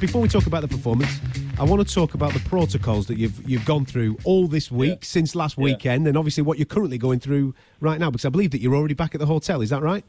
Before 0.00 0.22
we 0.22 0.28
talk 0.28 0.46
about 0.46 0.62
the 0.62 0.68
performance, 0.68 1.20
I 1.60 1.64
want 1.64 1.86
to 1.86 1.92
talk 1.92 2.14
about 2.14 2.34
the 2.34 2.40
protocols 2.40 3.08
that 3.08 3.18
you've 3.18 3.48
you've 3.48 3.64
gone 3.64 3.84
through 3.84 4.16
all 4.22 4.46
this 4.46 4.70
week 4.70 5.04
since 5.04 5.34
last 5.34 5.56
weekend, 5.56 6.06
and 6.06 6.16
obviously 6.16 6.44
what 6.44 6.56
you're 6.56 6.66
currently 6.66 6.98
going 6.98 7.18
through 7.18 7.52
right 7.80 7.98
now. 7.98 8.12
Because 8.12 8.24
I 8.24 8.28
believe 8.28 8.52
that 8.52 8.60
you're 8.60 8.76
already 8.76 8.94
back 8.94 9.16
at 9.16 9.18
the 9.18 9.26
hotel. 9.26 9.60
Is 9.60 9.70
that 9.70 9.82
right? 9.82 10.04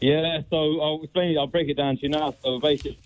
Yeah, 0.00 0.42
so 0.50 0.82
I'll 0.82 1.00
explain. 1.02 1.38
I'll 1.38 1.46
break 1.46 1.70
it 1.70 1.78
down 1.78 1.96
to 1.96 2.02
you 2.02 2.10
now. 2.10 2.34
So 2.44 2.60
basically, 2.60 2.98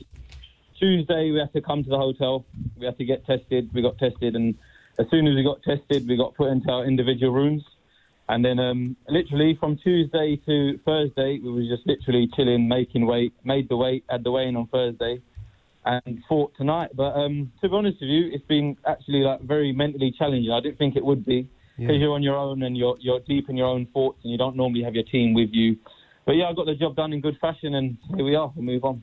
Tuesday 0.76 1.30
we 1.30 1.38
had 1.38 1.52
to 1.52 1.60
come 1.60 1.84
to 1.84 1.88
the 1.88 1.96
hotel. 1.96 2.44
We 2.76 2.86
had 2.86 2.98
to 2.98 3.04
get 3.04 3.24
tested. 3.24 3.70
We 3.72 3.82
got 3.82 3.98
tested, 3.98 4.34
and 4.34 4.56
as 4.98 5.08
soon 5.08 5.28
as 5.28 5.36
we 5.36 5.44
got 5.44 5.62
tested, 5.62 6.08
we 6.08 6.16
got 6.16 6.34
put 6.34 6.48
into 6.50 6.68
our 6.68 6.84
individual 6.84 7.32
rooms. 7.32 7.62
And 8.28 8.44
then, 8.44 8.58
um, 8.58 8.96
literally 9.08 9.56
from 9.60 9.76
Tuesday 9.76 10.40
to 10.44 10.76
Thursday, 10.84 11.38
we 11.38 11.52
was 11.52 11.68
just 11.68 11.86
literally 11.86 12.28
chilling, 12.34 12.66
making 12.66 13.06
weight, 13.06 13.32
made 13.44 13.68
the 13.68 13.76
weight, 13.76 14.02
had 14.10 14.24
the 14.24 14.32
weigh 14.32 14.48
in 14.48 14.56
on 14.56 14.66
Thursday, 14.66 15.22
and 15.86 16.22
fought 16.28 16.52
tonight. 16.56 16.90
But 16.94 17.14
um, 17.14 17.52
to 17.60 17.68
be 17.68 17.74
honest 17.74 17.98
with 18.00 18.10
you, 18.10 18.30
it's 18.32 18.44
been 18.46 18.76
actually 18.86 19.20
like 19.20 19.40
very 19.42 19.72
mentally 19.72 20.12
challenging. 20.18 20.52
I 20.52 20.60
didn't 20.60 20.78
think 20.78 20.96
it 20.96 21.04
would 21.04 21.24
be 21.24 21.48
because 21.78 21.94
Yeah. 21.94 21.98
you're 22.00 22.14
on 22.14 22.22
your 22.22 22.36
own 22.36 22.62
and 22.62 22.76
you're 22.76 22.96
you're 23.00 23.20
deep 23.20 23.48
in 23.48 23.56
your 23.56 23.68
own 23.68 23.86
thoughts, 23.94 24.18
and 24.22 24.30
you 24.32 24.38
don't 24.38 24.56
normally 24.56 24.82
have 24.82 24.94
your 24.94 25.04
team 25.04 25.34
with 25.34 25.50
you. 25.52 25.76
But 26.26 26.32
yeah, 26.36 26.46
I 26.48 26.52
got 26.54 26.66
the 26.66 26.74
job 26.74 26.96
done 26.96 27.12
in 27.12 27.20
good 27.20 27.38
fashion, 27.40 27.74
and 27.74 27.96
here 28.16 28.24
we 28.24 28.34
are. 28.34 28.52
We 28.56 28.62
move 28.62 28.84
on. 28.84 29.02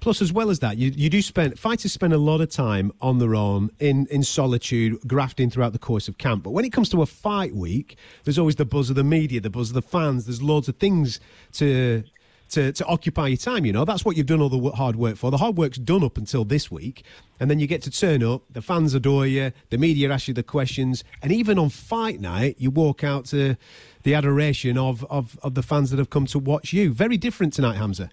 Plus, 0.00 0.22
as 0.22 0.32
well 0.32 0.50
as 0.50 0.58
that, 0.60 0.78
you, 0.78 0.90
you 0.96 1.08
do 1.10 1.20
spend 1.22 1.58
fighters 1.58 1.92
spend 1.92 2.12
a 2.12 2.18
lot 2.18 2.40
of 2.40 2.48
time 2.50 2.92
on 3.00 3.18
their 3.18 3.34
own 3.34 3.70
in 3.78 4.06
in 4.10 4.22
solitude, 4.22 4.98
grafting 5.06 5.50
throughout 5.50 5.72
the 5.72 5.78
course 5.78 6.08
of 6.08 6.18
camp. 6.18 6.42
But 6.44 6.50
when 6.50 6.64
it 6.64 6.72
comes 6.72 6.88
to 6.90 7.02
a 7.02 7.06
fight 7.06 7.54
week, 7.54 7.96
there's 8.24 8.38
always 8.38 8.56
the 8.56 8.64
buzz 8.64 8.88
of 8.90 8.96
the 8.96 9.04
media, 9.04 9.40
the 9.40 9.50
buzz 9.50 9.68
of 9.70 9.74
the 9.74 9.82
fans. 9.82 10.24
There's 10.24 10.42
loads 10.42 10.68
of 10.68 10.76
things 10.76 11.20
to 11.54 12.02
to, 12.52 12.72
to 12.72 12.86
occupy 12.86 13.28
your 13.28 13.36
time. 13.36 13.64
You 13.64 13.72
know, 13.72 13.84
that's 13.84 14.04
what 14.04 14.16
you've 14.16 14.26
done 14.26 14.40
all 14.40 14.48
the 14.48 14.70
hard 14.72 14.96
work 14.96 15.16
for. 15.16 15.30
The 15.30 15.38
hard 15.38 15.56
work's 15.56 15.78
done 15.78 16.04
up 16.04 16.16
until 16.16 16.44
this 16.44 16.70
week, 16.70 17.04
and 17.40 17.50
then 17.50 17.58
you 17.58 17.66
get 17.66 17.82
to 17.82 17.90
turn 17.90 18.22
up. 18.22 18.42
The 18.50 18.62
fans 18.62 18.94
adore 18.94 19.26
you. 19.26 19.52
The 19.70 19.78
media 19.78 20.10
ask 20.10 20.28
you 20.28 20.34
the 20.34 20.42
questions, 20.42 21.04
and 21.22 21.32
even 21.32 21.58
on 21.58 21.68
fight 21.68 22.20
night, 22.20 22.56
you 22.58 22.70
walk 22.70 23.02
out 23.04 23.24
to 23.26 23.56
the 24.02 24.14
adoration 24.14 24.78
of, 24.78 25.04
of, 25.10 25.38
of 25.42 25.54
the 25.54 25.62
fans 25.62 25.90
that 25.90 25.98
have 25.98 26.10
come 26.10 26.26
to 26.26 26.38
watch 26.38 26.72
you. 26.72 26.92
Very 26.92 27.16
different 27.16 27.52
tonight, 27.52 27.76
Hamza. 27.76 28.10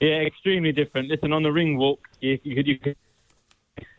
Yeah, 0.00 0.20
extremely 0.20 0.72
different. 0.72 1.08
Listen, 1.08 1.32
on 1.32 1.42
the 1.42 1.52
ring 1.52 1.78
walk, 1.78 2.00
you, 2.20 2.38
you 2.42 2.62
you 2.62 2.78
could 2.78 2.96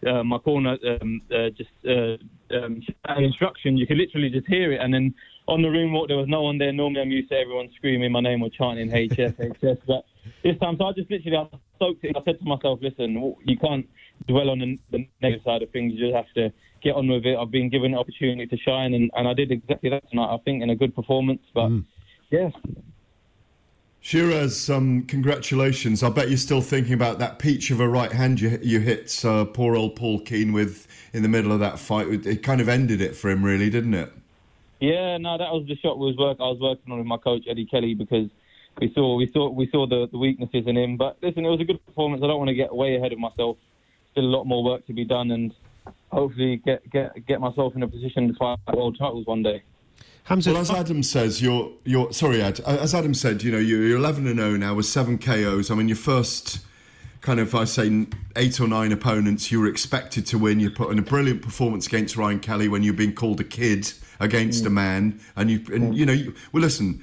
uh, 0.08 0.24
my 0.24 0.38
corner 0.38 0.78
um, 1.02 1.22
uh, 1.32 1.50
just 1.50 1.70
uh, 1.88 2.18
um, 2.56 2.82
instruction. 3.18 3.78
You 3.78 3.88
could 3.88 3.98
literally 3.98 4.30
just 4.30 4.48
hear 4.48 4.72
it, 4.72 4.80
and 4.82 4.94
then 4.94 5.14
on 5.48 5.62
the 5.62 5.70
room 5.70 5.94
walk, 5.94 6.10
there 6.10 6.18
was 6.18 6.28
no 6.28 6.44
one 6.44 6.58
there. 6.58 6.74
Normally, 6.74 7.02
I'm 7.02 7.12
used 7.12 7.30
to 7.30 7.36
everyone 7.36 7.70
screaming 7.76 8.12
my 8.12 8.20
name 8.20 8.42
or 8.42 8.50
chanting 8.50 8.90
HS, 8.90 9.34
HS. 9.62 9.80
But 9.88 10.06
this 10.44 10.58
time, 10.60 10.78
so 10.78 10.86
I 10.86 10.92
just 10.94 11.10
literally 11.10 11.38
I 11.38 11.58
soaked 11.80 12.04
it. 12.04 12.16
I 12.16 12.22
said 12.26 12.40
to 12.40 12.46
myself, 12.46 12.80
"Listen, 12.82 13.36
you 13.46 13.58
can't 13.58 13.88
dwell 14.28 14.50
on 14.50 14.60
the, 14.60 14.80
the 14.92 15.08
negative 15.22 15.44
side 15.46 15.62
of 15.62 15.70
things. 15.72 15.94
You 15.94 16.00
just 16.00 16.16
have 16.16 16.32
to 16.36 16.52
get 16.82 16.96
on 16.96 17.08
with 17.08 17.26
it. 17.26 17.38
I've 17.38 17.52
been 17.52 17.70
given 17.70 17.94
an 17.94 18.00
opportunity 18.00 18.46
to 18.48 18.58
shine, 18.58 18.94
and, 18.94 19.10
and 19.16 19.28
I 19.28 19.34
did 19.34 19.52
exactly 19.52 19.90
that 19.90 20.10
tonight. 20.10 20.34
I 20.34 20.38
think 20.44 20.64
in 20.64 20.70
a 20.70 20.76
good 20.76 20.96
performance, 20.96 21.42
but 21.54 21.70
yeah." 22.30 22.50
Sheeraz, 24.04 24.74
um, 24.74 25.04
congratulations. 25.04 26.02
I 26.02 26.10
bet 26.10 26.30
you're 26.30 26.38
still 26.38 26.62
thinking 26.62 26.94
about 26.94 27.20
that 27.20 27.40
peach 27.40 27.72
of 27.72 27.82
a 27.82 27.90
right 27.90 28.12
hand 28.12 28.40
you, 28.40 28.58
you 28.62 28.80
hit 28.80 29.26
uh, 29.26 29.44
poor 29.44 29.76
old 29.76 29.98
Paul 29.98 30.22
Keane 30.22 30.54
with 30.54 30.88
in 31.12 31.24
the 31.24 31.28
middle 31.28 31.52
of 31.52 31.60
that 31.60 31.78
fight. 31.78 32.08
It 32.26 32.42
kind 32.42 32.62
of 32.62 32.70
ended 32.70 33.02
it 33.02 33.18
for 33.18 33.30
him, 33.30 33.44
really, 33.44 33.70
didn't 33.70 33.96
it? 33.96 34.14
Yeah, 34.80 35.18
no, 35.18 35.38
that 35.38 35.52
was 35.52 35.66
the 35.68 35.76
shot 35.78 35.98
was 35.98 36.16
work 36.18 36.38
I 36.40 36.44
was 36.44 36.60
working 36.60 36.92
on 36.92 37.00
with 37.00 37.08
my 37.08 37.18
coach 37.18 37.46
Eddie 37.50 37.66
Kelly 37.66 37.96
because 37.96 38.30
we 38.80 38.92
saw 38.94 39.16
we 39.16 39.28
saw 39.32 39.50
we 39.50 39.68
saw 39.70 39.88
the, 39.88 40.08
the 40.12 40.18
weaknesses 40.18 40.68
in 40.68 40.78
him. 40.78 40.98
But 40.98 41.18
listen, 41.22 41.46
it 41.46 41.50
was 41.50 41.62
a 41.62 41.66
good 41.66 41.84
performance. 41.86 42.22
I 42.24 42.28
don't 42.28 42.38
want 42.38 42.50
to 42.50 42.56
get 42.56 42.76
way 42.76 42.96
ahead 42.96 43.12
of 43.12 43.20
myself. 43.20 43.58
Still 44.12 44.26
a 44.26 44.28
lot 44.28 44.46
more 44.46 44.64
work 44.64 44.86
to 44.88 44.94
be 44.94 45.04
done, 45.04 45.32
and 45.32 45.54
hopefully 46.12 46.58
get 46.58 46.88
get 46.92 47.26
get 47.26 47.42
myself 47.42 47.76
in 47.76 47.84
a 47.84 47.88
position 47.88 48.28
to 48.28 48.34
fight 48.36 48.60
world 48.74 48.98
titles 48.98 49.26
one 49.26 49.42
day. 49.44 49.64
Hamza, 50.26 50.52
well, 50.52 50.62
as 50.62 50.70
Adam 50.70 51.02
says, 51.02 51.42
you're 51.42 51.72
you're 51.84 52.14
sorry, 52.14 52.42
Ed. 52.42 52.60
As 52.62 52.94
Adam 52.94 53.14
said, 53.14 53.42
you 53.42 53.52
know 53.52 53.58
you're 53.58 53.98
11 53.98 54.28
and 54.28 54.38
0 54.38 54.58
now 54.58 54.76
with 54.76 54.86
seven 54.86 55.18
KOs. 55.18 55.72
I 55.72 55.76
mean, 55.76 55.88
your 55.88 55.98
first 55.98 56.60
kind 57.22 57.40
of 57.40 57.56
I 57.56 57.64
say 57.64 58.06
eight 58.36 58.60
or 58.60 58.68
nine 58.68 58.92
opponents 58.92 59.52
you 59.52 59.60
were 59.60 59.68
expected 59.68 60.28
to 60.28 60.38
win. 60.38 60.60
You 60.60 60.70
put 60.70 60.92
in 60.92 61.00
a 61.00 61.02
brilliant 61.02 61.42
performance 61.42 61.88
against 61.88 62.16
Ryan 62.16 62.40
Kelly 62.40 62.68
when 62.68 62.84
you're 62.84 62.94
being 62.94 63.16
called 63.16 63.40
a 63.40 63.44
kid 63.44 63.92
against 64.20 64.66
a 64.66 64.70
man, 64.70 65.20
and 65.36 65.50
you 65.52 65.62
and 65.74 65.96
you 65.96 66.06
know 66.06 66.14
you, 66.14 66.34
well 66.52 66.62
listen. 66.62 67.02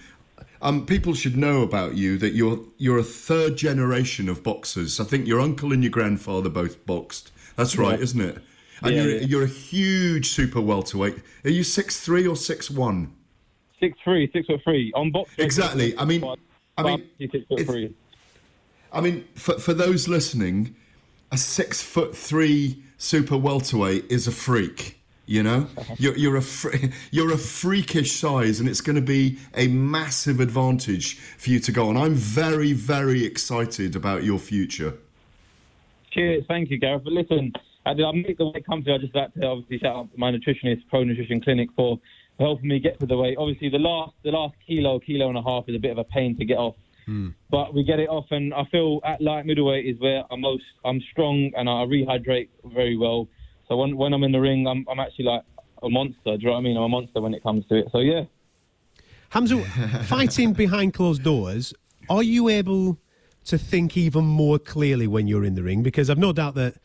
Um, 0.63 0.87
people 0.87 1.13
should 1.13 1.37
know 1.37 1.61
about 1.63 1.95
you 1.95 2.17
that 2.19 2.33
you're 2.33 2.59
you're 2.79 2.99
a 2.99 3.03
third 3.05 3.57
generation 3.57 4.29
of 4.29 4.43
boxers. 4.43 4.99
I 4.99 5.05
think 5.05 5.27
your 5.27 5.41
uncle 5.41 5.73
and 5.73 5.83
your 5.83 5.91
grandfather 5.91 6.49
both 6.49 6.85
boxed. 6.87 7.33
That's 7.57 7.77
right, 7.77 7.99
Yeah. 7.99 8.05
isn't 8.05 8.21
it? 8.21 8.39
And 8.83 8.95
Yeah, 8.95 9.03
you're 9.03 9.13
yeah. 9.19 9.27
you're 9.27 9.43
a 9.45 9.47
huge 9.47 10.29
super 10.29 10.61
welterweight. 10.61 11.17
Are 11.45 11.51
you 11.51 11.65
six 11.65 12.01
three 12.01 12.27
or 12.27 12.37
six 12.37 12.71
one? 12.71 13.13
Six 13.79 13.99
three, 14.03 14.31
six 14.33 14.47
foot 14.47 14.63
three 14.65 14.91
on 14.95 15.11
box. 15.11 15.31
Exactly. 15.37 15.97
I 15.99 16.05
mean, 16.07 16.25
I 16.79 16.83
mean, 16.83 17.05
six 17.19 17.47
foot 17.47 17.61
three. 17.67 17.95
I 18.93 19.01
mean, 19.03 19.25
for 19.35 19.59
for 19.59 19.75
those 19.75 20.09
listening, 20.09 20.75
a 21.31 21.37
six 21.37 21.83
foot 21.83 22.17
three 22.17 22.83
super 22.97 23.37
welterweight 23.37 24.07
is 24.11 24.27
a 24.27 24.33
freak. 24.33 24.99
You 25.27 25.43
know, 25.43 25.67
uh-huh. 25.77 25.95
you're 25.99 26.17
you're 26.17 26.37
a 26.37 26.43
fr- 26.43 26.77
you're 27.11 27.33
a 27.33 27.39
freakish 27.39 28.13
size, 28.13 28.61
and 28.61 28.69
it's 28.69 28.81
going 28.81 28.97
to 28.97 29.03
be 29.03 29.39
a 29.55 29.69
massive 29.69 30.41
advantage 30.41 31.19
for 31.19 31.51
you 31.51 31.61
to 31.61 31.73
go 31.73 31.89
on. 31.89 31.97
I'm 31.97 32.15
very 32.15 32.73
very 32.73 33.25
excited 33.25 33.97
about 33.97 34.25
your 34.25 34.39
future. 34.39 34.95
Cheers, 36.13 36.45
thank 36.47 36.71
you, 36.71 36.79
Gareth. 36.79 37.03
But 37.05 37.15
listen, 37.15 37.53
I, 37.87 37.95
make 37.95 38.39
the 38.39 38.47
weight 38.47 38.67
comfy. 38.67 38.93
I 38.93 38.99
just 38.99 39.15
like 39.15 39.35
to 39.35 39.47
obviously 39.47 39.79
shout 39.79 39.97
out 39.97 40.09
my 40.17 40.31
nutritionist, 40.31 40.83
Pro 40.89 41.05
Nutrition 41.05 41.41
Clinic, 41.41 41.71
for 41.75 41.99
helping 42.39 42.69
me 42.69 42.79
get 42.79 43.01
to 43.01 43.07
the 43.07 43.17
weight. 43.17 43.37
Obviously, 43.39 43.69
the 43.69 43.79
last 43.79 44.13
the 44.25 44.31
last 44.31 44.55
kilo, 44.67 45.01
kilo 45.01 45.29
and 45.29 45.39
a 45.39 45.43
half 45.43 45.65
is 45.69 45.75
a 45.75 45.79
bit 45.79 45.91
of 45.91 45.99
a 45.99 46.05
pain 46.05 46.37
to 46.39 46.45
get 46.45 46.59
off, 46.59 46.77
hmm. 47.07 47.31
but 47.51 47.75
we 47.75 47.83
get 47.83 47.99
it 47.99 48.09
off, 48.09 48.27
and 48.31 48.55
I 48.55 48.65
feel 48.71 49.01
at 49.05 49.21
light 49.21 49.47
middleweight 49.47 49.87
is 49.87 49.99
where 50.01 50.25
I'm 50.31 50.41
most 50.41 50.65
I'm 50.85 51.01
strong 51.11 51.51
and 51.57 51.69
I 51.69 51.85
rehydrate 51.85 52.49
very 52.65 52.97
well. 52.97 53.29
So 53.69 53.77
when 53.77 53.97
when 53.97 54.13
I'm 54.13 54.25
in 54.25 54.33
the 54.33 54.41
ring, 54.41 54.67
I'm 54.67 54.87
I'm 54.89 55.01
actually 55.01 55.27
like 55.27 55.43
a 55.83 55.89
monster. 55.89 56.17
Do 56.25 56.33
you 56.33 56.47
know 56.47 56.53
what 56.53 56.59
I 56.59 56.63
mean? 56.63 56.77
I'm 56.77 56.83
a 56.85 56.89
monster 56.89 57.21
when 57.21 57.35
it 57.35 57.43
comes 57.43 57.67
to 57.67 57.77
it. 57.77 57.89
So 57.93 57.99
yeah. 57.99 58.25
Hamza, 59.31 59.61
fighting 60.05 60.53
behind 60.53 60.95
closed 60.95 61.23
doors, 61.25 61.75
are 62.09 62.23
you 62.23 62.49
able 62.49 62.99
to 63.47 63.59
think 63.59 63.97
even 63.97 64.25
more 64.25 64.59
clearly 64.59 65.07
when 65.07 65.27
you're 65.27 65.45
in 65.45 65.55
the 65.55 65.63
ring? 65.63 65.83
Because 65.83 66.09
I've 66.09 66.19
no 66.19 66.33
doubt 66.33 66.55
that 66.55 66.77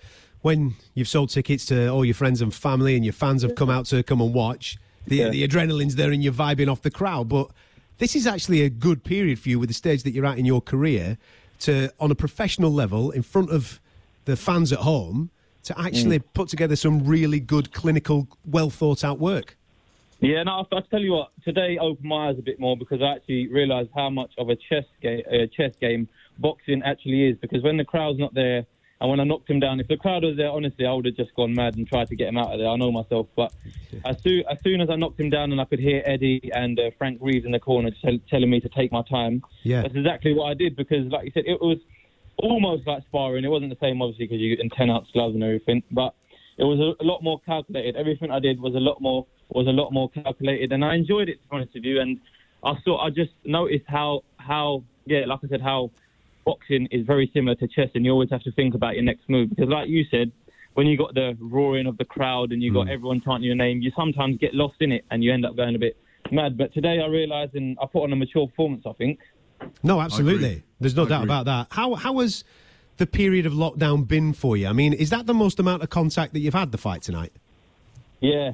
when 0.42 0.76
you've 0.94 1.08
sold 1.08 1.30
tickets 1.30 1.66
to 1.66 1.88
all 1.90 2.04
your 2.04 2.16
friends 2.16 2.42
and 2.42 2.54
family 2.54 2.96
and 2.96 3.06
your 3.06 3.14
fans 3.14 3.42
have 3.44 3.56
come 3.56 3.70
out 3.70 3.86
to 3.88 4.02
come 4.04 4.22
and 4.22 4.34
watch, 4.34 4.78
the, 5.06 5.18
Yeah. 5.18 5.30
the 5.30 5.48
adrenaline's 5.48 5.96
there 5.96 6.12
and 6.12 6.24
you're 6.24 6.34
vibing 6.34 6.72
off 6.72 6.82
the 6.82 6.92
crowd. 6.92 7.30
But 7.30 7.50
this 7.98 8.16
is 8.16 8.26
actually 8.26 8.62
a 8.64 8.70
good 8.70 9.04
period 9.04 9.40
for 9.40 9.50
you 9.50 9.60
with 9.60 9.70
the 9.70 9.74
stage 9.76 10.04
that 10.04 10.12
you're 10.12 10.26
at 10.26 10.38
in 10.40 10.46
your 10.46 10.62
career 10.62 11.18
to, 11.60 11.92
on 12.00 12.10
a 12.10 12.16
professional 12.16 12.72
level, 12.72 13.12
in 13.12 13.22
front 13.22 13.52
of 13.52 13.80
the 14.26 14.36
fans 14.38 14.72
at 14.72 14.80
home, 14.80 15.30
to 15.64 15.80
actually 15.80 16.20
put 16.20 16.50
together 16.50 16.76
some 16.76 17.06
really 17.06 17.40
good, 17.40 17.72
clinical, 17.74 18.28
well 18.46 18.70
thought 18.70 19.04
out 19.04 19.20
work. 19.20 19.56
Yeah, 20.22 20.44
no, 20.44 20.66
I, 20.72 20.76
I 20.78 20.82
tell 20.92 21.02
you 21.02 21.14
what. 21.14 21.32
Today 21.46 21.78
opened 21.80 22.08
my 22.08 22.30
eyes 22.30 22.36
a 22.38 22.42
bit 22.42 22.60
more 22.60 22.76
because 22.76 23.02
I 23.02 23.16
actually 23.16 23.48
realised 23.48 23.90
how 23.96 24.10
much 24.10 24.32
of 24.38 24.50
a 24.50 24.56
chess 24.56 24.86
game, 25.02 25.22
uh, 25.32 25.46
chess 25.56 25.74
game 25.80 26.10
boxing 26.40 26.82
actually 26.84 27.30
is. 27.30 27.38
Because 27.38 27.64
when 27.64 27.78
the 27.78 27.86
crowd's 27.86 28.20
not 28.20 28.34
there, 28.34 28.66
and 29.02 29.10
when 29.10 29.22
I 29.22 29.24
knocked 29.24 29.50
him 29.50 29.62
down, 29.62 29.80
if 29.80 29.88
the 29.88 29.96
crowd 29.96 30.26
was 30.26 30.36
there, 30.36 30.50
honestly, 30.50 30.86
I 30.86 30.92
would 30.92 31.06
have 31.06 31.16
just 31.16 31.34
gone 31.36 31.54
mad 31.54 31.78
and 31.78 31.88
tried 31.88 32.10
to 32.10 32.18
get 32.18 32.28
him 32.28 32.38
out 32.38 32.52
of 32.52 32.60
there. 32.60 32.68
I 32.68 32.76
know 32.76 32.92
myself, 32.92 33.28
but 33.34 33.54
as 34.04 34.22
soon 34.22 34.44
as 34.52 34.58
soon 34.62 34.82
as 34.82 34.90
I 34.90 34.98
knocked 34.98 35.18
him 35.18 35.30
down 35.30 35.54
and 35.54 35.62
I 35.62 35.64
could 35.64 35.80
hear 35.80 36.04
Eddie 36.06 36.52
and 36.54 36.78
uh, 36.78 36.92
Frank 36.98 37.20
Reeves 37.22 37.46
in 37.46 37.54
the 37.54 37.60
corner 37.60 37.92
tell, 38.04 38.18
telling 38.30 38.50
me 38.50 38.60
to 38.60 38.68
take 38.68 38.92
my 38.92 39.04
time, 39.04 39.42
Yeah. 39.64 39.84
that's 39.84 39.96
exactly 39.96 40.34
what 40.34 40.48
I 40.48 40.54
did. 40.54 40.76
Because, 40.76 41.06
like 41.06 41.24
you 41.24 41.32
said, 41.34 41.44
it 41.46 41.62
was 41.62 41.78
almost 42.44 42.88
like 42.88 43.04
sparring. 43.08 43.44
It 43.44 43.50
wasn't 43.50 43.72
the 43.72 43.86
same, 43.86 44.02
obviously, 44.02 44.26
because 44.26 44.40
you're 44.40 44.60
in 44.60 44.70
ten 44.70 44.90
ounce 44.90 45.08
gloves 45.14 45.36
and 45.36 45.44
everything, 45.44 45.84
but 45.92 46.14
it 46.58 46.64
was 46.64 46.80
a, 46.80 47.04
a 47.04 47.06
lot 47.06 47.24
more 47.24 47.40
calculated. 47.46 47.96
Everything 47.96 48.32
I 48.32 48.40
did 48.40 48.60
was 48.60 48.76
a 48.76 48.80
lot 48.80 49.02
more 49.02 49.26
was 49.50 49.68
a 49.68 49.72
lot 49.72 49.92
more 49.92 50.10
calculated, 50.10 50.72
and 50.72 50.84
I 50.84 50.96
enjoyed 50.96 51.30
it 51.30 51.38
to 51.42 51.50
be 51.50 51.56
honest 51.56 51.74
with 51.74 51.84
you. 51.84 52.00
And 52.02 52.20
I 52.64 52.74
saw, 52.84 53.04
I 53.04 53.10
just 53.10 53.32
noticed 53.46 53.86
how 53.88 54.22
how 54.38 54.84
yeah, 55.06 55.26
like 55.26 55.40
I 55.44 55.48
said, 55.48 55.62
how 55.62 55.92
boxing 56.46 56.88
is 56.92 57.06
very 57.06 57.30
similar 57.34 57.56
to 57.56 57.68
chess, 57.68 57.90
and 57.96 58.06
you 58.06 58.12
always 58.12 58.30
have 58.30 58.44
to 58.44 58.52
think 58.52 58.76
about 58.76 58.96
your 58.96 59.04
next 59.04 59.30
move 59.30 59.50
because, 59.50 59.70
like 59.70 59.90
you 59.90 60.06
said. 60.10 60.32
When 60.76 60.86
you 60.86 60.98
got 60.98 61.14
the 61.14 61.36
roaring 61.42 61.88
of 61.88 61.98
the 61.98 62.06
crowd 62.06 62.52
and 62.52 62.62
you 62.62 62.72
got 62.72 62.86
hmm. 62.86 62.94
everyone 62.94 63.22
chanting 63.26 63.44
your 63.48 63.56
name, 63.56 63.82
you 63.82 63.92
sometimes 63.98 64.38
get 64.38 64.54
lost 64.54 64.76
in 64.80 64.94
it 64.94 65.04
and 65.10 65.22
you 65.22 65.34
end 65.34 65.44
up 65.44 65.58
going 65.58 65.76
a 65.76 65.80
bit 65.80 65.98
mad. 66.32 66.58
But 66.58 66.74
today 66.74 67.02
I 67.04 67.08
realised, 67.08 67.56
and 67.56 67.76
I 67.82 67.86
put 67.92 68.04
on 68.04 68.14
a 68.14 68.16
mature 68.16 68.48
performance. 68.48 68.84
I 68.86 68.94
think. 68.94 69.20
No, 69.84 70.02
absolutely. 70.02 70.64
There's 70.80 70.96
no 70.96 71.06
I 71.06 71.10
doubt 71.10 71.24
agree. 71.24 71.34
about 71.34 71.46
that. 71.46 71.68
How 71.72 71.96
how 71.96 72.20
has 72.20 72.44
the 72.98 73.08
period 73.08 73.46
of 73.46 73.54
lockdown 73.54 74.08
been 74.08 74.34
for 74.34 74.58
you? 74.58 74.68
I 74.68 74.74
mean, 74.74 74.94
is 74.94 75.10
that 75.10 75.26
the 75.26 75.34
most 75.34 75.60
amount 75.60 75.84
of 75.84 75.90
contact 75.90 76.34
that 76.34 76.40
you've 76.40 76.54
had 76.54 76.72
the 76.72 76.78
fight 76.78 77.02
tonight? 77.02 77.34
Yeah, 78.22 78.52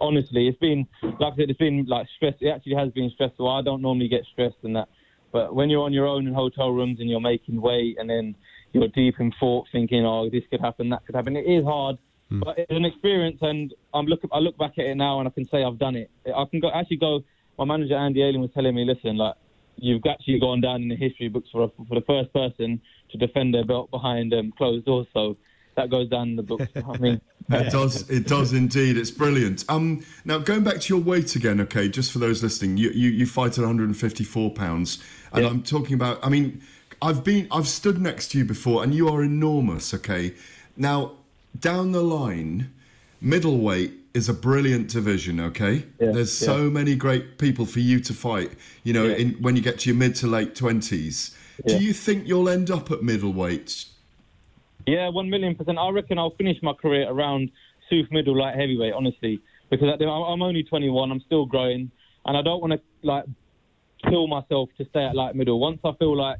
honestly, 0.00 0.46
it's 0.46 0.58
been 0.58 0.86
like 1.02 1.32
I 1.32 1.36
said, 1.36 1.50
it's 1.50 1.58
been 1.58 1.84
like 1.86 2.06
stress. 2.16 2.34
It 2.40 2.48
actually 2.48 2.76
has 2.76 2.92
been 2.92 3.10
stressful. 3.14 3.48
I 3.48 3.62
don't 3.62 3.82
normally 3.82 4.08
get 4.08 4.22
stressed 4.32 4.58
and 4.62 4.76
that, 4.76 4.88
but 5.32 5.54
when 5.54 5.68
you're 5.68 5.82
on 5.82 5.92
your 5.92 6.06
own 6.06 6.28
in 6.28 6.34
hotel 6.34 6.70
rooms 6.70 7.00
and 7.00 7.10
you're 7.10 7.20
making 7.20 7.60
weight, 7.60 7.96
and 7.98 8.08
then 8.08 8.36
you're 8.72 8.88
deep 8.88 9.16
in 9.18 9.32
thought, 9.40 9.66
thinking, 9.72 10.06
"Oh, 10.06 10.30
this 10.30 10.44
could 10.48 10.60
happen, 10.60 10.90
that 10.90 11.04
could 11.06 11.16
happen." 11.16 11.36
It 11.36 11.46
is 11.46 11.64
hard, 11.64 11.98
hmm. 12.28 12.40
but 12.40 12.56
it's 12.56 12.70
an 12.70 12.84
experience, 12.84 13.38
and 13.42 13.74
I'm 13.92 14.06
look. 14.06 14.20
I 14.32 14.38
look 14.38 14.56
back 14.56 14.78
at 14.78 14.84
it 14.84 14.94
now, 14.94 15.18
and 15.18 15.26
I 15.26 15.32
can 15.32 15.48
say 15.48 15.64
I've 15.64 15.78
done 15.78 15.96
it. 15.96 16.08
I 16.26 16.44
can 16.48 16.60
go 16.60 16.70
actually 16.72 16.98
go. 16.98 17.24
My 17.58 17.64
manager 17.64 17.96
Andy 17.96 18.22
Ayling 18.22 18.40
was 18.40 18.50
telling 18.54 18.76
me, 18.76 18.84
"Listen, 18.84 19.16
like 19.16 19.34
you've 19.80 20.02
actually 20.08 20.38
gone 20.38 20.60
down 20.60 20.82
in 20.82 20.88
the 20.88 20.96
history 20.96 21.28
books 21.28 21.48
for 21.50 21.70
for 21.88 21.94
the 21.94 22.04
first 22.06 22.32
person 22.32 22.80
to 23.10 23.18
defend 23.18 23.54
their 23.54 23.64
belt 23.64 23.90
behind 23.90 24.32
um, 24.34 24.52
closed 24.56 24.86
doors." 24.86 25.06
So 25.12 25.36
that 25.76 25.90
goes 25.90 26.08
down 26.08 26.30
in 26.30 26.36
the 26.36 26.42
books. 26.42 26.66
I 26.76 26.98
mean. 26.98 27.20
It 27.52 27.72
does. 27.72 28.08
It 28.08 28.28
does 28.28 28.52
indeed. 28.52 28.96
It's 28.96 29.10
brilliant. 29.10 29.64
Um, 29.68 30.04
now 30.24 30.38
going 30.38 30.62
back 30.62 30.80
to 30.82 30.94
your 30.94 31.02
weight 31.02 31.34
again. 31.34 31.60
Okay, 31.62 31.88
just 31.88 32.12
for 32.12 32.20
those 32.20 32.44
listening, 32.44 32.76
you 32.76 32.90
you, 32.90 33.10
you 33.10 33.26
fight 33.26 33.58
at 33.58 33.64
154 33.64 34.50
pounds, 34.52 35.02
and 35.32 35.44
I'm 35.44 35.60
talking 35.64 35.94
about. 35.94 36.24
I 36.24 36.28
mean, 36.28 36.62
I've 37.02 37.24
been. 37.24 37.48
I've 37.50 37.66
stood 37.66 38.00
next 38.00 38.28
to 38.28 38.38
you 38.38 38.44
before, 38.44 38.84
and 38.84 38.94
you 38.94 39.08
are 39.08 39.24
enormous. 39.24 39.92
Okay, 39.92 40.34
now 40.76 41.16
down 41.58 41.90
the 41.90 42.02
line, 42.02 42.72
middleweight 43.20 43.92
is 44.14 44.28
a 44.28 44.34
brilliant 44.34 44.88
division. 44.88 45.40
Okay, 45.40 45.84
Yeah, 46.00 46.12
there's 46.12 46.32
so 46.32 46.64
yeah. 46.64 46.70
many 46.70 46.94
great 46.94 47.38
people 47.38 47.66
for 47.66 47.80
you 47.80 48.00
to 48.00 48.12
fight. 48.14 48.52
You 48.82 48.92
know, 48.92 49.04
Yeah. 49.04 49.16
in, 49.16 49.30
when 49.34 49.56
you 49.56 49.62
get 49.62 49.80
to 49.80 49.90
your 49.90 49.96
mid 49.96 50.14
to 50.16 50.26
late 50.26 50.54
twenties, 50.54 51.36
do 51.66 51.76
you 51.78 51.92
think 51.92 52.26
you'll 52.26 52.48
end 52.48 52.70
up 52.70 52.90
at 52.90 53.02
middleweight? 53.02 53.84
Yeah, 54.86 55.08
one 55.10 55.28
million 55.28 55.54
percent. 55.54 55.78
I 55.78 55.90
reckon 55.90 56.18
I'll 56.18 56.30
finish 56.36 56.56
my 56.62 56.72
career 56.72 57.08
around 57.08 57.50
Sooth 57.88 58.10
middle 58.10 58.36
light 58.36 58.54
heavyweight, 58.56 58.94
honestly, 58.94 59.40
because 59.68 59.88
at 59.88 59.98
the- 59.98 60.06
I'm 60.06 60.22
I'm 60.22 60.42
only 60.42 60.62
21. 60.62 61.10
I'm 61.12 61.20
still 61.20 61.44
growing, 61.44 61.90
and 62.24 62.36
I 62.36 62.42
don't 62.42 62.60
want 62.60 62.72
to 62.72 62.80
like 63.02 63.24
kill 64.08 64.26
myself 64.26 64.70
to 64.78 64.84
stay 64.86 65.04
at 65.04 65.14
light 65.14 65.34
middle. 65.34 65.60
Once 65.60 65.78
I 65.84 65.92
feel 65.98 66.16
like 66.16 66.38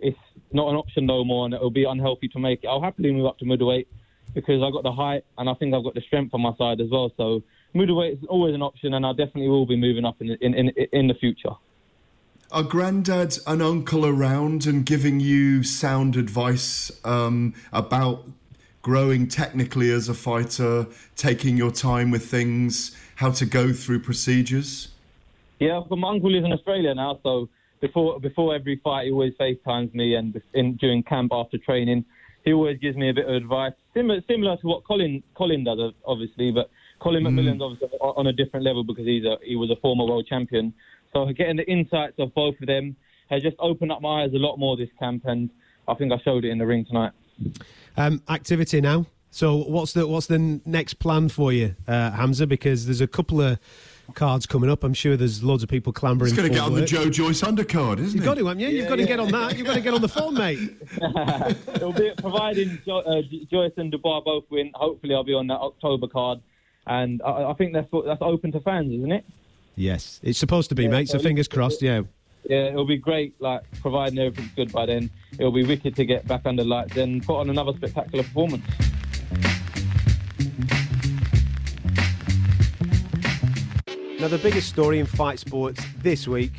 it's 0.00 0.18
not 0.52 0.68
an 0.70 0.76
option 0.76 1.04
no 1.06 1.22
more, 1.24 1.44
and 1.44 1.52
it'll 1.54 1.70
be 1.70 1.84
unhealthy 1.84 2.28
to 2.28 2.38
make 2.38 2.64
it, 2.64 2.68
I'll 2.68 2.80
happily 2.80 3.12
move 3.12 3.26
up 3.26 3.38
to 3.38 3.44
middleweight 3.44 3.86
because 4.34 4.62
I've 4.62 4.72
got 4.72 4.82
the 4.82 4.92
height 4.92 5.24
and 5.38 5.48
I 5.48 5.54
think 5.54 5.74
I've 5.74 5.84
got 5.84 5.94
the 5.94 6.00
strength 6.00 6.34
on 6.34 6.40
my 6.40 6.54
side 6.56 6.80
as 6.80 6.88
well. 6.90 7.12
So 7.16 7.42
middleweight 7.74 8.18
is 8.18 8.24
always 8.28 8.54
an 8.54 8.62
option, 8.62 8.94
and 8.94 9.04
I 9.04 9.12
definitely 9.12 9.48
will 9.48 9.66
be 9.66 9.76
moving 9.76 10.04
up 10.04 10.20
in 10.20 10.28
the, 10.28 10.38
in, 10.44 10.54
in 10.54 10.68
in 10.92 11.08
the 11.08 11.14
future. 11.14 11.54
Are 12.50 12.62
granddad 12.62 13.38
and 13.46 13.62
uncle 13.62 14.04
around 14.04 14.66
and 14.66 14.84
giving 14.84 15.20
you 15.20 15.62
sound 15.62 16.16
advice 16.16 16.90
um, 17.02 17.54
about 17.72 18.24
growing 18.82 19.26
technically 19.26 19.90
as 19.90 20.10
a 20.10 20.14
fighter, 20.14 20.86
taking 21.16 21.56
your 21.56 21.70
time 21.70 22.10
with 22.10 22.26
things, 22.26 22.94
how 23.14 23.30
to 23.30 23.46
go 23.46 23.72
through 23.72 24.00
procedures? 24.00 24.88
Yeah, 25.60 25.80
but 25.88 25.96
my 25.96 26.10
uncle 26.10 26.30
lives 26.30 26.44
in 26.44 26.52
Australia 26.52 26.94
now, 26.94 27.20
so 27.22 27.48
before 27.80 28.20
before 28.20 28.54
every 28.54 28.76
fight, 28.84 29.06
he 29.06 29.12
always 29.12 29.32
FaceTimes 29.40 29.94
me, 29.94 30.16
and 30.16 30.40
in, 30.52 30.76
during 30.76 31.02
camp 31.02 31.32
after 31.32 31.56
training, 31.56 32.04
he 32.44 32.52
always 32.52 32.78
gives 32.78 32.96
me 32.96 33.08
a 33.08 33.14
bit 33.14 33.26
of 33.28 33.34
advice, 33.34 33.72
similar 33.94 34.20
similar 34.28 34.56
to 34.58 34.66
what 34.66 34.84
Colin 34.84 35.22
Colin 35.34 35.64
does, 35.64 35.92
obviously. 36.04 36.50
But 36.50 36.70
Colin 37.00 37.24
Mm. 37.24 37.34
McMillan's 37.34 37.62
obviously 37.62 37.98
on 37.98 38.14
on 38.16 38.26
a 38.26 38.32
different 38.32 38.64
level 38.64 38.84
because 38.84 39.06
he's 39.06 39.24
a 39.24 39.36
he 39.44 39.56
was 39.56 39.70
a 39.70 39.76
former 39.76 40.04
world 40.04 40.26
champion. 40.26 40.72
So 41.12 41.26
getting 41.32 41.56
the 41.56 41.66
insights 41.70 42.14
of 42.18 42.34
both 42.34 42.54
of 42.60 42.66
them 42.66 42.96
has 43.28 43.42
just 43.42 43.56
opened 43.58 43.92
up 43.92 44.00
my 44.02 44.22
eyes 44.24 44.32
a 44.34 44.38
lot 44.38 44.56
more 44.58 44.76
this 44.76 44.88
camp, 44.98 45.24
and 45.26 45.50
I 45.88 45.94
think 45.94 46.12
I 46.12 46.18
showed 46.24 46.44
it 46.44 46.50
in 46.50 46.58
the 46.58 46.66
ring 46.66 46.84
tonight. 46.84 47.12
Um, 47.96 48.22
activity 48.28 48.80
now. 48.80 49.06
So 49.30 49.56
what's 49.56 49.92
the 49.94 50.06
what's 50.06 50.26
the 50.26 50.60
next 50.66 50.94
plan 50.94 51.28
for 51.28 51.52
you, 51.52 51.74
uh, 51.88 52.10
Hamza? 52.12 52.46
Because 52.46 52.86
there's 52.86 53.00
a 53.00 53.06
couple 53.06 53.40
of 53.40 53.58
cards 54.14 54.46
coming 54.46 54.68
up. 54.70 54.84
I'm 54.84 54.94
sure 54.94 55.16
there's 55.16 55.42
loads 55.42 55.62
of 55.62 55.68
people 55.68 55.92
clambering. 55.92 56.30
He's 56.30 56.36
going 56.36 56.48
to 56.48 56.54
get 56.54 56.64
on 56.64 56.74
the. 56.74 56.84
Joe 56.84 57.08
Joyce 57.08 57.40
undercard, 57.42 57.98
isn't 57.98 58.14
You've 58.14 58.14
he? 58.14 58.18
got 58.20 58.36
to, 58.36 58.46
haven't 58.46 58.60
you? 58.60 58.68
You've 58.68 58.88
got 58.88 58.96
to 58.96 59.06
get 59.06 59.20
on 59.20 59.30
that. 59.32 59.56
You've 59.56 59.66
got 59.66 59.74
to 59.74 59.80
get 59.80 59.94
on 59.94 60.00
the 60.00 60.08
phone, 60.08 60.34
mate. 60.34 60.58
It'll 61.74 61.92
be 61.92 62.12
providing 62.18 62.78
jo- 62.86 62.98
uh, 62.98 63.22
Joyce 63.50 63.72
and 63.76 63.90
Dubois 63.90 64.20
both 64.20 64.44
win. 64.50 64.70
Hopefully, 64.74 65.14
I'll 65.14 65.24
be 65.24 65.34
on 65.34 65.46
that 65.48 65.58
October 65.60 66.06
card, 66.08 66.40
and 66.86 67.22
I, 67.22 67.50
I 67.50 67.54
think 67.54 67.72
that's 67.72 67.90
what, 67.92 68.04
that's 68.04 68.22
open 68.22 68.52
to 68.52 68.60
fans, 68.60 68.92
isn't 68.92 69.12
it? 69.12 69.24
Yes, 69.76 70.20
it's 70.22 70.38
supposed 70.38 70.68
to 70.68 70.74
be, 70.74 70.84
Yeah, 70.84 70.90
mate. 70.90 71.08
So 71.08 71.18
so 71.18 71.24
fingers 71.24 71.48
you- 71.50 71.56
crossed. 71.56 71.82
Yeah. 71.82 72.02
Yeah, 72.50 72.64
it'll 72.66 72.84
be 72.84 72.96
great. 72.96 73.40
Like 73.40 73.62
providing 73.80 74.18
everything's 74.18 74.50
good 74.56 74.72
by 74.72 74.86
then, 74.86 75.10
it'll 75.38 75.52
be 75.52 75.64
wicked 75.64 75.94
to 75.94 76.04
get 76.04 76.26
back 76.26 76.42
under 76.44 76.64
lights 76.64 76.96
and 76.96 77.24
put 77.24 77.36
on 77.38 77.48
another 77.50 77.72
spectacular 77.76 78.24
performance. 78.24 78.64
Now, 84.22 84.28
the 84.28 84.38
biggest 84.38 84.68
story 84.68 85.00
in 85.00 85.06
fight 85.06 85.40
sports 85.40 85.84
this 85.98 86.28
week 86.28 86.52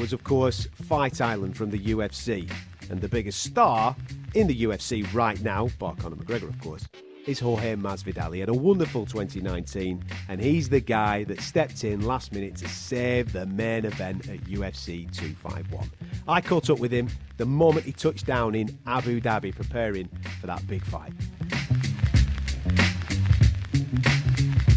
was, 0.00 0.12
of 0.12 0.24
course, 0.24 0.66
Fight 0.88 1.20
Island 1.20 1.56
from 1.56 1.70
the 1.70 1.78
UFC. 1.78 2.50
And 2.90 3.00
the 3.00 3.06
biggest 3.06 3.44
star 3.44 3.94
in 4.34 4.48
the 4.48 4.62
UFC 4.64 5.06
right 5.14 5.40
now, 5.40 5.68
bar 5.78 5.94
Conor 5.94 6.16
McGregor, 6.16 6.48
of 6.48 6.60
course, 6.60 6.88
is 7.24 7.38
Jorge 7.38 7.76
Masvidal. 7.76 8.34
He 8.34 8.40
had 8.40 8.48
a 8.48 8.52
wonderful 8.52 9.06
2019, 9.06 10.04
and 10.28 10.40
he's 10.40 10.68
the 10.68 10.80
guy 10.80 11.22
that 11.22 11.40
stepped 11.40 11.84
in 11.84 12.00
last 12.00 12.32
minute 12.32 12.56
to 12.56 12.68
save 12.68 13.32
the 13.32 13.46
main 13.46 13.84
event 13.84 14.28
at 14.28 14.40
UFC 14.46 15.08
251. 15.16 15.88
I 16.26 16.40
caught 16.40 16.68
up 16.68 16.80
with 16.80 16.92
him 16.92 17.08
the 17.36 17.46
moment 17.46 17.86
he 17.86 17.92
touched 17.92 18.26
down 18.26 18.56
in 18.56 18.76
Abu 18.88 19.20
Dhabi, 19.20 19.54
preparing 19.54 20.08
for 20.40 20.48
that 20.48 20.66
big 20.66 20.84
fight. 20.84 21.12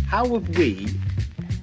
How 0.07 0.31
have 0.35 0.49
we 0.55 0.87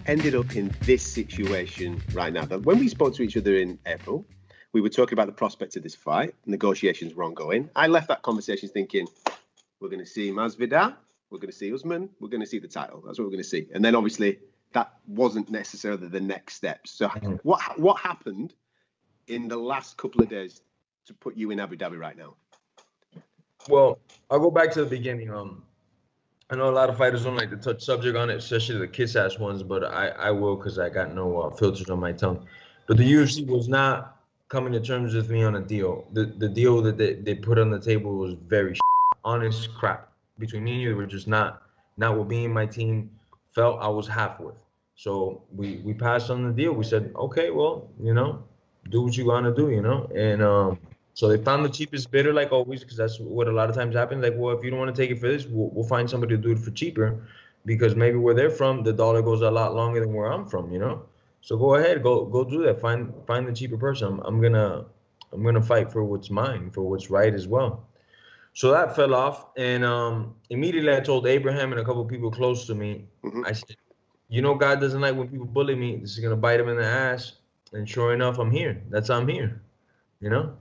ended 0.06 0.34
up 0.34 0.56
in 0.56 0.74
this 0.82 1.02
situation 1.02 2.02
right 2.12 2.32
now? 2.32 2.44
That 2.44 2.62
when 2.62 2.78
we 2.78 2.88
spoke 2.88 3.14
to 3.14 3.22
each 3.22 3.36
other 3.36 3.56
in 3.56 3.78
April, 3.86 4.26
we 4.72 4.80
were 4.80 4.88
talking 4.88 5.14
about 5.14 5.26
the 5.26 5.32
prospect 5.32 5.76
of 5.76 5.82
this 5.82 5.94
fight. 5.94 6.34
Negotiations 6.46 7.14
were 7.14 7.24
ongoing. 7.24 7.70
I 7.76 7.86
left 7.86 8.08
that 8.08 8.22
conversation 8.22 8.68
thinking, 8.68 9.06
we're 9.80 9.88
going 9.88 10.00
to 10.00 10.06
see 10.06 10.30
Masvidal, 10.30 10.96
we're 11.30 11.38
going 11.38 11.50
to 11.50 11.56
see 11.56 11.72
Usman, 11.72 12.10
we're 12.20 12.28
going 12.28 12.40
to 12.40 12.46
see 12.46 12.58
the 12.58 12.68
title. 12.68 13.02
That's 13.06 13.18
what 13.18 13.24
we're 13.24 13.32
going 13.32 13.42
to 13.42 13.48
see. 13.48 13.68
And 13.74 13.84
then 13.84 13.94
obviously 13.94 14.38
that 14.72 14.92
wasn't 15.06 15.50
necessarily 15.50 16.08
the 16.08 16.20
next 16.20 16.54
step. 16.54 16.86
So 16.86 17.08
what 17.42 17.78
what 17.78 18.00
happened 18.00 18.54
in 19.28 19.48
the 19.48 19.56
last 19.56 19.96
couple 19.96 20.22
of 20.22 20.28
days 20.28 20.60
to 21.06 21.14
put 21.14 21.36
you 21.36 21.50
in 21.50 21.60
Abu 21.60 21.76
Dhabi 21.76 21.98
right 21.98 22.16
now? 22.16 22.34
Well, 23.68 23.98
I'll 24.30 24.40
go 24.40 24.50
back 24.50 24.72
to 24.72 24.84
the 24.84 24.90
beginning. 24.90 25.30
Um, 25.30 25.62
I 26.50 26.56
know 26.56 26.68
a 26.68 26.70
lot 26.70 26.90
of 26.90 26.98
fighters 26.98 27.24
don't 27.24 27.36
like 27.36 27.50
to 27.50 27.56
touch 27.56 27.82
subject 27.82 28.16
on 28.16 28.28
it, 28.28 28.36
especially 28.36 28.78
the 28.78 28.86
kiss 28.86 29.16
ass 29.16 29.38
ones, 29.38 29.62
but 29.62 29.84
I, 29.84 30.08
I 30.08 30.30
will 30.30 30.56
because 30.56 30.78
I 30.78 30.90
got 30.90 31.14
no 31.14 31.40
uh, 31.40 31.50
filters 31.50 31.88
on 31.88 31.98
my 31.98 32.12
tongue. 32.12 32.46
But 32.86 32.98
the 32.98 33.10
UFC 33.10 33.46
was 33.46 33.66
not 33.66 34.18
coming 34.48 34.72
to 34.74 34.80
terms 34.80 35.14
with 35.14 35.30
me 35.30 35.42
on 35.42 35.56
a 35.56 35.60
deal. 35.60 36.06
The 36.12 36.26
the 36.26 36.48
deal 36.48 36.82
that 36.82 36.98
they, 36.98 37.14
they 37.14 37.34
put 37.34 37.58
on 37.58 37.70
the 37.70 37.80
table 37.80 38.14
was 38.16 38.34
very 38.46 38.76
honest 39.24 39.74
crap. 39.74 40.12
Between 40.38 40.64
me 40.64 40.72
and 40.72 40.82
you, 40.82 40.88
they 40.90 40.94
were 40.94 41.06
just 41.06 41.26
not 41.26 41.62
not 41.96 42.16
what 42.16 42.30
and 42.30 42.52
my 42.52 42.66
team 42.66 43.10
felt 43.54 43.80
I 43.80 43.88
was 43.88 44.06
half 44.06 44.38
with. 44.38 44.54
So 44.96 45.42
we 45.54 45.78
we 45.78 45.94
passed 45.94 46.30
on 46.30 46.46
the 46.46 46.52
deal. 46.52 46.72
We 46.72 46.84
said, 46.84 47.12
okay, 47.16 47.50
well, 47.50 47.88
you 48.00 48.12
know, 48.12 48.44
do 48.90 49.02
what 49.02 49.16
you 49.16 49.26
want 49.26 49.46
to 49.46 49.54
do, 49.54 49.70
you 49.70 49.80
know, 49.80 50.10
and 50.14 50.42
um. 50.42 50.78
So 51.14 51.28
they 51.28 51.42
found 51.42 51.64
the 51.64 51.68
cheapest 51.70 52.10
bidder, 52.10 52.32
like 52.32 52.50
always, 52.52 52.80
because 52.80 52.96
that's 52.96 53.18
what 53.20 53.46
a 53.46 53.52
lot 53.52 53.70
of 53.70 53.76
times 53.76 53.94
happens. 53.94 54.22
Like, 54.24 54.34
well, 54.36 54.56
if 54.56 54.64
you 54.64 54.70
don't 54.70 54.80
want 54.80 54.94
to 54.94 55.00
take 55.00 55.10
it 55.10 55.20
for 55.20 55.28
this, 55.28 55.46
we'll, 55.46 55.70
we'll 55.70 55.86
find 55.86 56.10
somebody 56.10 56.36
to 56.36 56.42
do 56.42 56.50
it 56.50 56.58
for 56.58 56.72
cheaper, 56.72 57.26
because 57.64 57.94
maybe 57.94 58.18
where 58.18 58.34
they're 58.34 58.50
from, 58.50 58.82
the 58.82 58.92
dollar 58.92 59.22
goes 59.22 59.40
a 59.40 59.50
lot 59.50 59.74
longer 59.74 60.00
than 60.00 60.12
where 60.12 60.32
I'm 60.32 60.44
from, 60.44 60.72
you 60.72 60.78
know. 60.78 61.04
So 61.40 61.56
go 61.56 61.76
ahead, 61.76 62.02
go 62.02 62.24
go 62.24 62.42
do 62.42 62.62
that. 62.64 62.80
Find 62.80 63.12
find 63.26 63.46
the 63.46 63.52
cheaper 63.52 63.76
person. 63.76 64.08
I'm, 64.08 64.20
I'm 64.20 64.40
gonna 64.40 64.86
I'm 65.32 65.44
gonna 65.44 65.62
fight 65.62 65.92
for 65.92 66.02
what's 66.02 66.30
mine, 66.30 66.70
for 66.70 66.82
what's 66.82 67.10
right 67.10 67.32
as 67.34 67.46
well. 67.46 67.86
So 68.54 68.70
that 68.72 68.96
fell 68.96 69.14
off, 69.14 69.48
and 69.56 69.84
um, 69.84 70.34
immediately 70.50 70.94
I 70.96 71.00
told 71.00 71.26
Abraham 71.26 71.72
and 71.72 71.80
a 71.80 71.84
couple 71.84 72.04
people 72.06 72.30
close 72.30 72.66
to 72.66 72.74
me. 72.74 73.06
I 73.44 73.52
said, 73.52 73.76
"You 74.28 74.42
know, 74.42 74.54
God 74.54 74.80
doesn't 74.80 75.00
like 75.00 75.14
when 75.14 75.28
people 75.28 75.46
bully 75.46 75.74
me. 75.74 75.96
This 75.96 76.12
is 76.12 76.20
gonna 76.20 76.34
bite 76.36 76.60
him 76.60 76.68
in 76.68 76.76
the 76.76 76.84
ass." 76.84 77.34
And 77.72 77.88
sure 77.88 78.14
enough, 78.14 78.38
I'm 78.38 78.50
here. 78.50 78.82
That's 78.88 79.08
how 79.08 79.16
I'm 79.16 79.28
here. 79.28 79.60
You 80.20 80.30
know. 80.30 80.56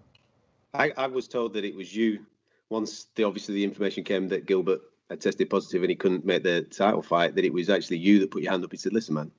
I, 0.73 0.91
I 0.97 1.07
was 1.07 1.27
told 1.27 1.53
that 1.53 1.65
it 1.65 1.75
was 1.75 1.95
you. 1.95 2.25
Once 2.69 3.07
the 3.15 3.23
obviously 3.23 3.55
the 3.55 3.63
information 3.63 4.03
came 4.03 4.27
that 4.29 4.45
Gilbert 4.45 4.81
had 5.09 5.21
tested 5.21 5.49
positive 5.49 5.83
and 5.83 5.89
he 5.89 5.95
couldn't 5.95 6.25
make 6.25 6.43
the 6.43 6.63
title 6.63 7.03
fight, 7.03 7.35
that 7.35 7.45
it 7.45 7.53
was 7.53 7.69
actually 7.69 7.97
you 7.97 8.19
that 8.19 8.31
put 8.31 8.41
your 8.41 8.51
hand 8.51 8.63
up 8.63 8.71
and 8.71 8.79
said, 8.79 8.93
"Listen, 8.93 9.15
man, 9.15 9.31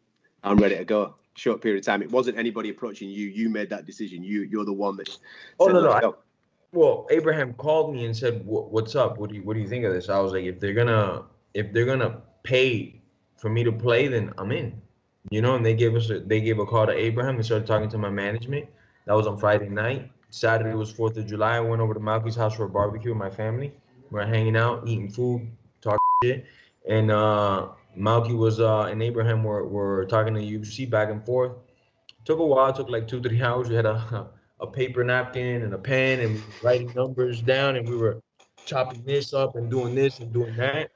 I'm 0.45 0.59
ready 0.59 0.77
to 0.77 0.85
go." 0.85 1.17
Short 1.37 1.61
period 1.61 1.81
of 1.81 1.85
time. 1.85 2.01
It 2.01 2.13
wasn't 2.13 2.39
anybody 2.39 2.69
approaching 2.69 3.11
you. 3.11 3.27
You 3.27 3.49
made 3.49 3.69
that 3.71 3.87
decision. 3.87 4.23
You 4.23 4.43
you're 4.43 4.65
the 4.65 4.73
one 4.73 4.97
that. 4.99 5.19
Oh 5.59 5.67
said, 5.67 5.73
no, 5.73 5.81
no. 5.81 5.91
"Let's 5.91 6.07
I, 6.07 6.11
well, 6.73 7.07
Abraham 7.11 7.55
called 7.55 7.93
me 7.93 8.05
and 8.05 8.17
said, 8.17 8.43
"What's 8.45 8.95
up? 8.95 9.19
What 9.19 9.31
do 9.31 9.37
you 9.37 9.43
What 9.43 9.55
do 9.55 9.61
you 9.61 9.69
think 9.69 9.85
of 9.85 9.93
this?" 9.93 10.09
I 10.09 10.21
was 10.21 10.33
like, 10.33 10.45
"If 10.45 10.61
they're 10.61 10.75
gonna 10.75 11.25
if 11.55 11.73
they're 11.73 11.87
gonna 11.87 12.23
pay 12.45 13.01
for 13.37 13.49
me 13.49 13.65
to 13.65 13.73
play, 13.73 14.07
then 14.07 14.33
I'm 14.39 14.53
in." 14.53 14.81
You 15.31 15.43
know, 15.43 15.57
and 15.57 15.67
they 15.67 15.75
gave 15.75 15.97
us 15.97 16.11
a, 16.11 16.21
they 16.21 16.41
gave 16.41 16.61
a 16.61 16.67
call 16.67 16.87
to 16.87 16.93
Abraham. 16.93 17.37
They 17.37 17.43
started 17.43 17.67
talking 17.67 17.89
to 17.89 17.99
my 17.99 18.11
management. 18.11 18.69
That 19.07 19.15
was 19.15 19.27
on 19.27 19.39
Friday 19.39 19.69
night. 19.69 20.11
Saturday 20.35 20.75
was 20.75 20.91
Fourth 20.91 21.17
of 21.17 21.27
July. 21.27 21.57
I 21.57 21.61
went 21.61 21.81
over 21.81 21.95
to 21.95 22.01
Malki's 22.01 22.35
house 22.35 22.57
for 22.57 22.65
a 22.65 22.69
barbecue 22.69 23.11
with 23.11 23.19
my 23.19 23.31
family. 23.31 23.73
We 24.11 24.17
We're 24.19 24.27
hanging 24.27 24.57
out, 24.57 24.87
eating 24.87 25.09
food, 25.09 25.49
talking 25.81 25.99
shit, 26.25 26.47
and 26.89 27.13
uh, 27.13 27.69
Malki 27.97 28.37
was 28.37 28.59
uh, 28.59 28.83
and 28.91 29.01
Abraham 29.01 29.45
were, 29.45 29.65
were 29.65 30.05
talking 30.07 30.35
to 30.35 30.41
UFC 30.41 30.91
back 30.91 31.11
and 31.11 31.25
forth. 31.25 31.53
Took 32.25 32.41
a 32.41 32.45
while. 32.45 32.73
Took 32.73 32.91
like 32.91 33.07
two 33.07 33.23
three 33.23 33.41
hours. 33.49 33.69
We 33.69 33.77
had 33.77 33.87
a 33.87 34.29
a 34.61 34.67
paper 34.67 35.05
napkin 35.05 35.63
and 35.63 35.73
a 35.73 35.79
pen 35.79 36.19
and 36.19 36.43
writing 36.65 36.93
numbers 36.97 37.41
down, 37.41 37.77
and 37.77 37.89
we 37.89 37.97
were 37.97 38.21
chopping 38.67 39.05
this 39.05 39.35
up 39.35 39.55
and 39.55 39.71
doing 39.71 39.95
this 39.95 40.19
and 40.19 40.33
doing 40.33 40.57
that. 40.57 40.91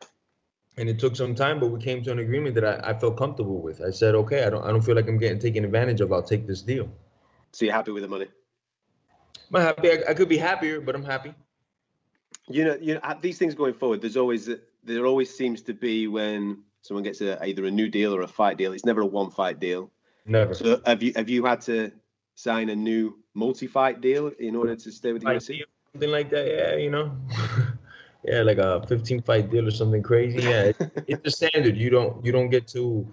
And 0.78 0.88
it 0.88 0.98
took 0.98 1.14
some 1.14 1.34
time, 1.36 1.60
but 1.60 1.68
we 1.68 1.80
came 1.80 2.02
to 2.04 2.12
an 2.12 2.18
agreement 2.18 2.56
that 2.56 2.64
I, 2.64 2.90
I 2.90 2.98
felt 2.98 3.16
comfortable 3.16 3.60
with. 3.60 3.82
I 3.82 3.90
said, 3.90 4.16
okay, 4.16 4.42
I 4.44 4.50
don't 4.50 4.64
I 4.64 4.68
don't 4.68 4.82
feel 4.82 4.96
like 4.96 5.06
I'm 5.06 5.18
getting 5.18 5.38
taken 5.38 5.64
advantage 5.64 6.00
of. 6.00 6.12
I'll 6.12 6.24
take 6.24 6.46
this 6.48 6.62
deal. 6.62 6.88
So 7.52 7.64
you're 7.64 7.74
happy 7.74 7.92
with 7.92 8.02
the 8.02 8.08
money? 8.08 8.26
I'm 9.54 9.62
happy. 9.62 9.90
I, 9.90 9.98
I 10.10 10.14
could 10.14 10.28
be 10.28 10.36
happier, 10.36 10.80
but 10.80 10.94
I'm 10.94 11.04
happy. 11.04 11.34
You 12.48 12.64
know, 12.64 12.78
you 12.80 12.94
know, 12.94 13.00
these 13.20 13.38
things 13.38 13.54
going 13.54 13.74
forward. 13.74 14.00
There's 14.00 14.16
always 14.16 14.48
there 14.84 15.06
always 15.06 15.34
seems 15.34 15.62
to 15.62 15.74
be 15.74 16.06
when 16.08 16.62
someone 16.82 17.04
gets 17.04 17.20
a, 17.20 17.42
either 17.44 17.64
a 17.66 17.70
new 17.70 17.88
deal 17.88 18.14
or 18.14 18.22
a 18.22 18.28
fight 18.28 18.56
deal. 18.56 18.72
It's 18.72 18.84
never 18.84 19.02
a 19.02 19.06
one 19.06 19.30
fight 19.30 19.60
deal. 19.60 19.90
Never. 20.26 20.54
So 20.54 20.80
have 20.86 21.02
you 21.02 21.12
have 21.16 21.28
you 21.28 21.44
had 21.44 21.60
to 21.62 21.92
sign 22.34 22.68
a 22.70 22.76
new 22.76 23.18
multi 23.34 23.66
fight 23.66 24.00
deal 24.00 24.28
in 24.38 24.56
order 24.56 24.76
to 24.76 24.92
stay 24.92 25.12
with 25.12 25.22
the 25.22 25.26
Fight 25.26 25.36
UFC? 25.38 25.46
deal, 25.58 25.66
something 25.92 26.10
like 26.10 26.30
that. 26.30 26.46
Yeah, 26.48 26.76
you 26.76 26.90
know. 26.90 27.16
yeah, 28.24 28.42
like 28.42 28.58
a 28.58 28.86
15 28.86 29.22
fight 29.22 29.50
deal 29.50 29.66
or 29.66 29.70
something 29.70 30.02
crazy. 30.02 30.42
Yeah, 30.42 30.64
it- 30.64 31.04
it's 31.06 31.22
the 31.22 31.30
standard. 31.30 31.76
You 31.76 31.90
don't 31.90 32.24
you 32.24 32.32
don't 32.32 32.48
get 32.50 32.66
to 32.68 33.06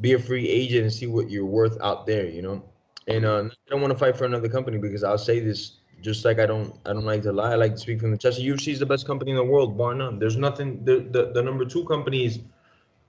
be 0.00 0.12
a 0.12 0.18
free 0.18 0.48
agent 0.48 0.82
and 0.84 0.92
see 0.92 1.06
what 1.06 1.30
you're 1.30 1.46
worth 1.46 1.76
out 1.80 2.06
there. 2.06 2.26
You 2.26 2.42
know. 2.42 2.62
And 3.08 3.24
uh, 3.24 3.44
I 3.44 3.70
don't 3.70 3.80
want 3.80 3.92
to 3.92 3.98
fight 3.98 4.16
for 4.16 4.24
another 4.24 4.48
company 4.48 4.78
because 4.78 5.02
I'll 5.02 5.18
say 5.18 5.40
this 5.40 5.78
Just 6.02 6.24
like 6.24 6.38
I 6.38 6.46
don't 6.46 6.74
I 6.86 6.92
don't 6.92 7.04
like 7.04 7.22
to 7.22 7.32
lie. 7.32 7.52
I 7.52 7.56
like 7.56 7.72
to 7.74 7.78
speak 7.78 8.00
from 8.00 8.10
the 8.10 8.18
chest. 8.18 8.40
UFC 8.40 8.72
is 8.72 8.78
the 8.78 8.86
best 8.86 9.06
company 9.06 9.30
in 9.32 9.36
the 9.36 9.44
world, 9.44 9.76
bar 9.76 9.94
none. 9.94 10.18
There's 10.18 10.36
nothing. 10.36 10.84
The 10.84 11.00
the, 11.14 11.32
the 11.32 11.42
number 11.42 11.64
two 11.64 11.84
company 11.84 12.24
is 12.24 12.40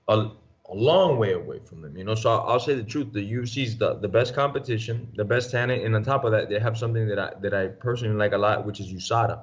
a, 0.08 0.30
a 0.72 0.74
long 0.74 1.18
way 1.18 1.32
away 1.32 1.60
from 1.64 1.80
them. 1.82 1.96
You 1.96 2.04
know, 2.04 2.14
so 2.14 2.30
I'll, 2.30 2.42
I'll 2.48 2.60
say 2.60 2.74
the 2.74 2.82
truth. 2.82 3.12
The 3.12 3.32
UFC 3.32 3.64
is 3.64 3.78
the, 3.78 3.94
the 3.94 4.08
best 4.08 4.34
competition, 4.34 5.08
the 5.16 5.24
best 5.24 5.50
talent, 5.50 5.84
and 5.84 5.94
on 5.94 6.02
top 6.02 6.24
of 6.24 6.32
that, 6.32 6.48
they 6.48 6.58
have 6.58 6.76
something 6.76 7.06
that 7.08 7.18
I 7.18 7.32
that 7.40 7.54
I 7.54 7.68
personally 7.68 8.16
like 8.16 8.32
a 8.32 8.38
lot, 8.38 8.66
which 8.66 8.80
is 8.80 8.92
USADA, 8.92 9.40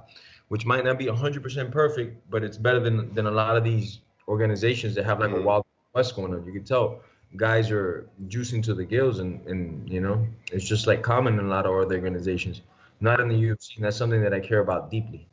which 0.49 0.65
might 0.65 0.83
not 0.85 0.97
be 0.97 1.05
100% 1.05 1.71
perfect, 1.71 2.29
but 2.29 2.43
it's 2.43 2.57
better 2.57 2.79
than 2.79 3.13
than 3.15 3.25
a 3.25 3.31
lot 3.31 3.57
of 3.57 3.63
these 3.63 3.99
organizations 4.27 4.93
that 4.95 5.05
have 5.05 5.19
like 5.19 5.31
a 5.31 5.41
wild 5.41 5.65
west 5.93 6.15
going 6.15 6.33
on. 6.33 6.45
You 6.45 6.53
can 6.53 6.63
tell 6.63 7.01
guys 7.35 7.71
are 7.71 8.07
juicing 8.27 8.63
to 8.63 8.73
the 8.73 8.85
gills, 8.85 9.19
and 9.19 9.45
and 9.47 9.89
you 9.89 10.01
know, 10.01 10.27
it's 10.51 10.65
just 10.65 10.87
like 10.87 11.01
common 11.01 11.39
in 11.39 11.45
a 11.45 11.49
lot 11.49 11.65
of 11.65 11.73
other 11.75 11.95
organizations. 11.95 12.61
Not 13.01 13.19
in 13.19 13.29
the 13.29 13.35
UFC, 13.35 13.77
and 13.77 13.85
that's 13.85 13.97
something 13.97 14.21
that 14.21 14.33
I 14.33 14.39
care 14.39 14.59
about 14.59 14.91
deeply. 14.91 15.27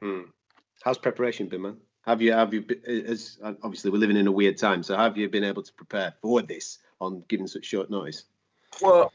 Hmm. 0.00 0.22
How's 0.82 0.98
preparation 0.98 1.48
been, 1.48 1.62
man? 1.62 1.76
Have 2.02 2.22
you 2.22 2.32
have 2.32 2.54
you 2.54 2.62
been, 2.62 2.80
as 2.86 3.38
obviously 3.62 3.90
we're 3.90 3.98
living 3.98 4.16
in 4.16 4.26
a 4.26 4.32
weird 4.32 4.56
time, 4.56 4.82
so 4.82 4.96
have 4.96 5.16
you 5.16 5.28
been 5.28 5.44
able 5.44 5.62
to 5.62 5.72
prepare 5.72 6.14
for 6.22 6.42
this 6.42 6.78
on 7.00 7.24
giving 7.28 7.46
such 7.46 7.64
short 7.64 7.90
notice? 7.90 8.24
Well, 8.80 9.12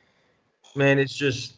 man, 0.76 1.00
it's 1.00 1.16
just 1.16 1.56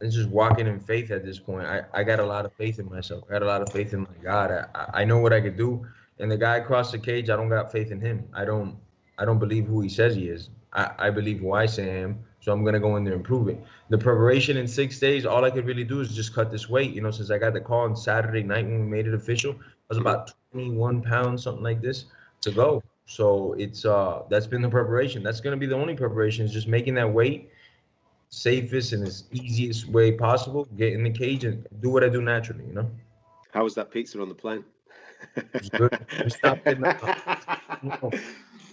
it's 0.00 0.14
just 0.14 0.28
walking 0.28 0.66
in 0.66 0.80
faith 0.80 1.10
at 1.10 1.24
this 1.24 1.38
point. 1.38 1.66
I, 1.66 1.82
I 1.92 2.04
got 2.04 2.20
a 2.20 2.24
lot 2.24 2.44
of 2.44 2.52
faith 2.52 2.78
in 2.78 2.88
myself. 2.88 3.24
I 3.28 3.32
got 3.32 3.42
a 3.42 3.46
lot 3.46 3.62
of 3.62 3.72
faith 3.72 3.92
in 3.92 4.00
my 4.00 4.22
God. 4.22 4.68
I, 4.74 5.02
I 5.02 5.04
know 5.04 5.18
what 5.18 5.32
I 5.32 5.40
could 5.40 5.56
do. 5.56 5.86
And 6.20 6.30
the 6.30 6.36
guy 6.36 6.56
across 6.56 6.92
the 6.92 6.98
cage, 6.98 7.30
I 7.30 7.36
don't 7.36 7.48
got 7.48 7.70
faith 7.72 7.90
in 7.90 8.00
him. 8.00 8.28
I 8.32 8.44
don't 8.44 8.76
I 9.18 9.24
don't 9.24 9.38
believe 9.38 9.66
who 9.66 9.80
he 9.80 9.88
says 9.88 10.14
he 10.14 10.28
is. 10.28 10.50
I, 10.72 10.90
I 10.98 11.10
believe 11.10 11.40
who 11.40 11.52
I 11.52 11.66
say 11.66 11.90
I 11.90 12.02
am. 12.02 12.18
So 12.40 12.52
I'm 12.52 12.64
gonna 12.64 12.80
go 12.80 12.96
in 12.96 13.04
there 13.04 13.14
and 13.14 13.24
prove 13.24 13.48
it. 13.48 13.62
The 13.90 13.98
preparation 13.98 14.56
in 14.56 14.68
six 14.68 14.98
days, 14.98 15.26
all 15.26 15.44
I 15.44 15.50
could 15.50 15.66
really 15.66 15.84
do 15.84 16.00
is 16.00 16.14
just 16.14 16.34
cut 16.34 16.50
this 16.50 16.68
weight. 16.68 16.94
You 16.94 17.02
know, 17.02 17.10
since 17.10 17.30
I 17.30 17.38
got 17.38 17.52
the 17.52 17.60
call 17.60 17.80
on 17.80 17.96
Saturday 17.96 18.42
night 18.42 18.64
when 18.64 18.80
we 18.80 18.86
made 18.86 19.06
it 19.06 19.14
official, 19.14 19.52
I 19.52 19.84
was 19.88 19.98
about 19.98 20.32
21 20.52 21.02
pounds, 21.02 21.42
something 21.42 21.64
like 21.64 21.82
this, 21.82 22.04
to 22.42 22.50
go. 22.50 22.82
So 23.06 23.54
it's 23.58 23.84
uh 23.84 24.22
that's 24.30 24.46
been 24.46 24.62
the 24.62 24.68
preparation. 24.68 25.22
That's 25.22 25.40
gonna 25.40 25.56
be 25.56 25.66
the 25.66 25.74
only 25.74 25.94
preparation 25.94 26.44
is 26.44 26.52
just 26.52 26.68
making 26.68 26.94
that 26.94 27.12
weight 27.12 27.50
safest 28.30 28.92
and 28.92 29.06
as 29.06 29.24
easiest 29.32 29.88
way 29.88 30.12
possible. 30.12 30.68
Get 30.76 30.92
in 30.92 31.02
the 31.02 31.10
cage 31.10 31.44
and 31.44 31.66
do 31.80 31.90
what 31.90 32.04
I 32.04 32.08
do 32.08 32.22
naturally. 32.22 32.64
You 32.66 32.74
know. 32.74 32.90
How 33.52 33.64
was 33.64 33.74
that 33.74 33.90
pizza 33.90 34.20
on 34.20 34.28
the 34.28 34.34
plane? 34.34 34.64
It's 35.54 35.70
good. 35.70 35.98
We 36.22 36.30
stopped 36.30 36.66
in 36.66 36.80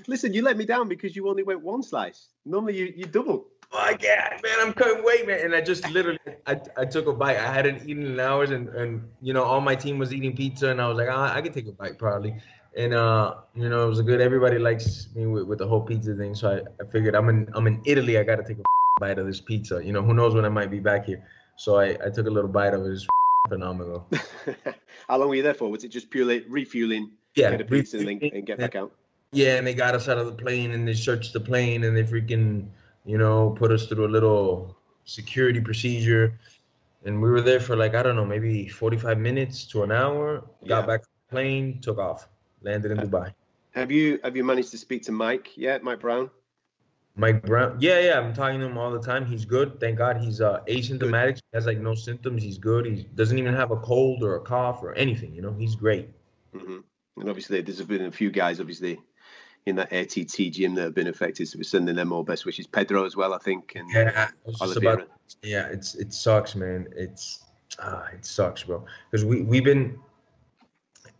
Listen, 0.08 0.34
you 0.34 0.44
let 0.44 0.58
me 0.58 0.66
down 0.66 0.88
because 0.88 1.16
you 1.16 1.28
only 1.30 1.44
went 1.44 1.62
one 1.62 1.82
slice. 1.82 2.30
Normally 2.46 2.78
you, 2.78 2.94
you 2.96 3.06
double. 3.06 3.46
Oh 3.72 3.78
my 3.78 3.94
God, 3.94 4.42
man, 4.44 4.58
I'm 4.60 4.74
cutting 4.74 5.04
weight, 5.04 5.28
man. 5.28 5.40
And 5.44 5.56
I 5.56 5.62
just 5.62 5.90
literally, 5.90 6.20
I, 6.46 6.60
I 6.78 6.86
took 6.86 7.08
a 7.08 7.14
bite. 7.14 7.38
I 7.38 7.52
hadn't 7.52 7.90
eaten 7.90 8.06
in 8.06 8.20
hours, 8.20 8.52
and 8.52 8.70
and 8.70 9.02
you 9.22 9.34
know, 9.34 9.44
all 9.44 9.60
my 9.60 9.76
team 9.76 9.98
was 9.98 10.14
eating 10.14 10.36
pizza, 10.36 10.70
and 10.70 10.82
I 10.82 10.88
was 10.88 10.98
like, 10.98 11.10
ah, 11.12 11.34
I 11.34 11.42
could 11.42 11.54
take 11.54 11.68
a 11.68 11.72
bite 11.72 11.98
probably. 11.98 12.36
And 12.78 12.94
uh, 12.94 13.36
you 13.56 13.70
know, 13.70 13.86
it 13.86 13.90
was 13.90 14.00
a 14.00 14.04
good. 14.04 14.22
Everybody 14.22 14.60
likes 14.60 15.08
me 15.16 15.26
with, 15.26 15.44
with 15.46 15.60
the 15.60 15.68
whole 15.68 15.82
pizza 15.82 16.16
thing, 16.16 16.36
so 16.36 16.52
I, 16.52 16.84
I 16.84 16.88
figured 16.92 17.16
I'm 17.16 17.30
in 17.30 17.50
I'm 17.54 17.68
in 17.68 17.82
Italy. 17.86 18.18
I 18.18 18.24
got 18.24 18.36
to 18.36 18.44
take 18.44 18.60
a 18.60 18.64
bite 19.00 19.18
of 19.18 19.26
this 19.26 19.42
pizza. 19.42 19.84
You 19.84 19.94
know, 19.94 20.04
who 20.04 20.14
knows 20.14 20.36
when 20.36 20.46
I 20.46 20.50
might 20.50 20.70
be 20.70 20.80
back 20.80 21.06
here. 21.06 21.24
So 21.58 21.78
I, 21.78 21.98
I 22.06 22.10
took 22.10 22.28
a 22.28 22.30
little 22.30 22.50
bite 22.50 22.74
of 22.74 22.86
it. 22.86 22.92
It's 22.92 23.08
phenomenal. 23.50 24.08
How 25.08 25.18
long 25.18 25.30
were 25.30 25.36
you 25.36 25.44
there 25.44 25.54
for? 25.54 25.70
Was 25.70 25.84
it 25.84 25.90
just 25.90 26.10
purely 26.10 26.46
refueling? 26.48 27.12
Yeah, 27.36 27.52
get 27.52 27.62
a 27.62 27.66
pizza 27.66 27.98
and, 27.98 28.08
then, 28.08 28.30
and 28.34 28.46
get 28.46 28.60
back 28.60 28.76
out. 28.76 28.94
Yeah, 29.36 29.58
and 29.58 29.68
they 29.68 29.74
got 29.74 29.96
us 29.96 30.08
out 30.08 30.18
of 30.18 30.28
the 30.28 30.32
plane 30.32 30.72
and 30.72 30.88
they 30.88 30.94
searched 30.94 31.34
the 31.34 31.42
plane 31.42 31.84
and 31.84 31.96
they 31.96 32.04
freaking, 32.04 32.68
you 33.04 33.18
know, 33.18 33.52
put 33.52 33.70
us 33.72 33.86
through 33.88 34.06
a 34.06 34.14
little 34.18 34.78
security 35.04 35.60
procedure. 35.60 36.40
And 37.04 37.22
we 37.22 37.30
were 37.30 37.42
there 37.42 37.60
for 37.60 37.76
like, 37.76 37.96
I 37.96 38.02
don't 38.02 38.16
know, 38.16 38.26
maybe 38.26 38.68
45 38.68 39.18
minutes 39.18 39.66
to 39.66 39.84
an 39.84 39.92
hour. 39.92 40.44
Got 40.66 40.88
back 40.88 41.02
to 41.02 41.08
the 41.08 41.32
plane, 41.32 41.82
took 41.82 41.98
off, 42.00 42.30
landed 42.62 42.92
in 42.92 42.98
Dubai. 42.98 43.34
Have 43.72 43.92
you 43.92 44.20
have 44.24 44.38
you 44.38 44.44
managed 44.46 44.72
to 44.72 44.78
speak 44.78 45.04
to 45.04 45.12
Mike 45.12 45.58
yet, 45.58 45.84
Mike 45.84 46.00
Brown? 46.00 46.32
Mike 47.18 47.46
Brown, 47.46 47.78
yeah, 47.80 48.00
yeah, 48.00 48.20
I'm 48.20 48.34
talking 48.34 48.60
to 48.62 48.66
him 48.66 48.78
all 48.78 48.92
the 48.92 49.02
time. 49.02 49.26
He's 49.26 49.44
good. 49.44 49.80
Thank 49.82 49.98
God 49.98 50.18
he's 50.18 50.40
uh, 50.40 50.62
asymptomatic. 50.68 51.36
He 51.36 51.42
has 51.54 51.66
like 51.66 51.80
no 51.80 51.94
symptoms. 51.94 52.42
He's 52.42 52.58
good. 52.58 52.86
He 52.86 53.04
doesn't 53.16 53.38
even 53.38 53.54
have 53.54 53.72
a 53.72 53.78
cold 53.78 54.24
or 54.24 54.36
a 54.36 54.42
cough 54.42 54.82
or 54.82 54.94
anything. 54.96 55.36
You 55.36 55.42
know, 55.42 55.54
he's 55.54 55.76
great. 55.76 56.10
Mm-hmm. 56.54 56.80
And 57.18 57.30
obviously, 57.30 57.62
there's 57.62 57.82
been 57.82 58.06
a 58.06 58.12
few 58.12 58.32
guys, 58.32 58.60
obviously, 58.60 59.00
in 59.66 59.76
that 59.78 59.92
ATT 59.92 60.52
gym 60.52 60.76
that 60.76 60.84
have 60.84 60.94
been 60.94 61.08
affected. 61.08 61.48
So 61.48 61.58
we're 61.58 61.64
sending 61.64 61.96
them 61.96 62.12
all 62.12 62.24
best 62.24 62.46
wishes. 62.46 62.68
Pedro 62.68 63.06
as 63.06 63.16
well, 63.16 63.34
I 63.34 63.40
think. 63.40 63.74
And 63.76 63.90
Yeah, 63.92 64.30
I 64.30 64.48
was 64.48 64.60
just 64.60 64.78
about- 64.78 65.08
yeah, 65.42 65.68
it's 65.68 65.96
it 65.96 66.14
sucks, 66.14 66.56
man. 66.56 66.88
It's 66.96 67.46
ah, 67.80 68.06
it 68.14 68.26
sucks, 68.26 68.64
bro. 68.64 68.86
Because 69.10 69.26
we 69.26 69.42
we've 69.42 69.64
been 69.64 69.98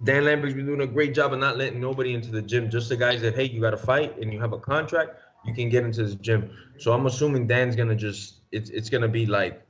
Dan 0.04 0.26
Lambert's 0.26 0.54
been 0.54 0.66
doing 0.66 0.82
a 0.82 0.88
great 0.88 1.16
job 1.16 1.34
of 1.34 1.40
not 1.40 1.58
letting 1.58 1.80
nobody 1.80 2.14
into 2.14 2.30
the 2.30 2.42
gym. 2.42 2.70
Just 2.70 2.90
the 2.90 2.98
guys 2.98 3.22
that 3.22 3.36
hey, 3.36 3.46
you 3.46 3.62
got 3.62 3.72
to 3.72 3.78
fight 3.78 4.18
and 4.20 4.32
you 4.32 4.40
have 4.40 4.54
a 4.54 4.60
contract, 4.60 5.20
you 5.46 5.54
can 5.54 5.70
get 5.70 5.84
into 5.84 6.04
the 6.06 6.16
gym. 6.16 6.52
So 6.78 6.94
I'm 6.94 7.06
assuming 7.08 7.48
Dan's 7.48 7.76
gonna 7.76 7.96
just 7.96 8.42
it's 8.52 8.70
it's 8.70 8.90
gonna 8.90 9.08
be 9.08 9.26
like 9.26 9.62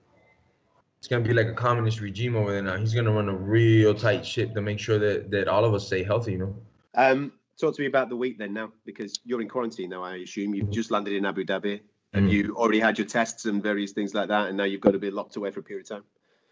it's 0.99 1.07
gonna 1.07 1.23
be 1.23 1.33
like 1.33 1.47
a 1.47 1.53
communist 1.53 2.01
regime 2.01 2.35
over 2.35 2.51
there 2.51 2.61
now. 2.61 2.77
He's 2.77 2.93
gonna 2.93 3.11
run 3.11 3.29
a 3.29 3.35
real 3.35 3.93
tight 3.93 4.25
ship 4.25 4.53
to 4.55 4.61
make 4.61 4.79
sure 4.79 4.99
that 4.99 5.31
that 5.31 5.47
all 5.47 5.63
of 5.63 5.73
us 5.73 5.87
stay 5.87 6.03
healthy. 6.03 6.33
You 6.33 6.37
know. 6.39 6.55
Um, 6.95 7.31
talk 7.59 7.75
to 7.75 7.81
me 7.81 7.87
about 7.87 8.09
the 8.09 8.15
week 8.15 8.37
then 8.37 8.53
now, 8.53 8.71
because 8.85 9.19
you're 9.23 9.41
in 9.41 9.49
quarantine 9.49 9.89
now, 9.89 10.03
I 10.03 10.17
assume. 10.17 10.53
You've 10.55 10.71
just 10.71 10.91
landed 10.91 11.13
in 11.13 11.25
Abu 11.25 11.45
Dhabi. 11.45 11.81
Have 12.13 12.23
Mhm. 12.23 12.31
you 12.31 12.55
already 12.55 12.79
had 12.79 12.97
your 12.97 13.07
tests 13.07 13.45
and 13.45 13.61
various 13.61 13.91
things 13.91 14.13
like 14.13 14.29
that, 14.29 14.47
and 14.47 14.57
now 14.57 14.63
you've 14.63 14.81
got 14.81 14.91
to 14.91 14.99
be 14.99 15.11
locked 15.11 15.35
away 15.35 15.51
for 15.51 15.59
a 15.59 15.63
period 15.63 15.85
of 15.85 15.89
time? 15.89 16.03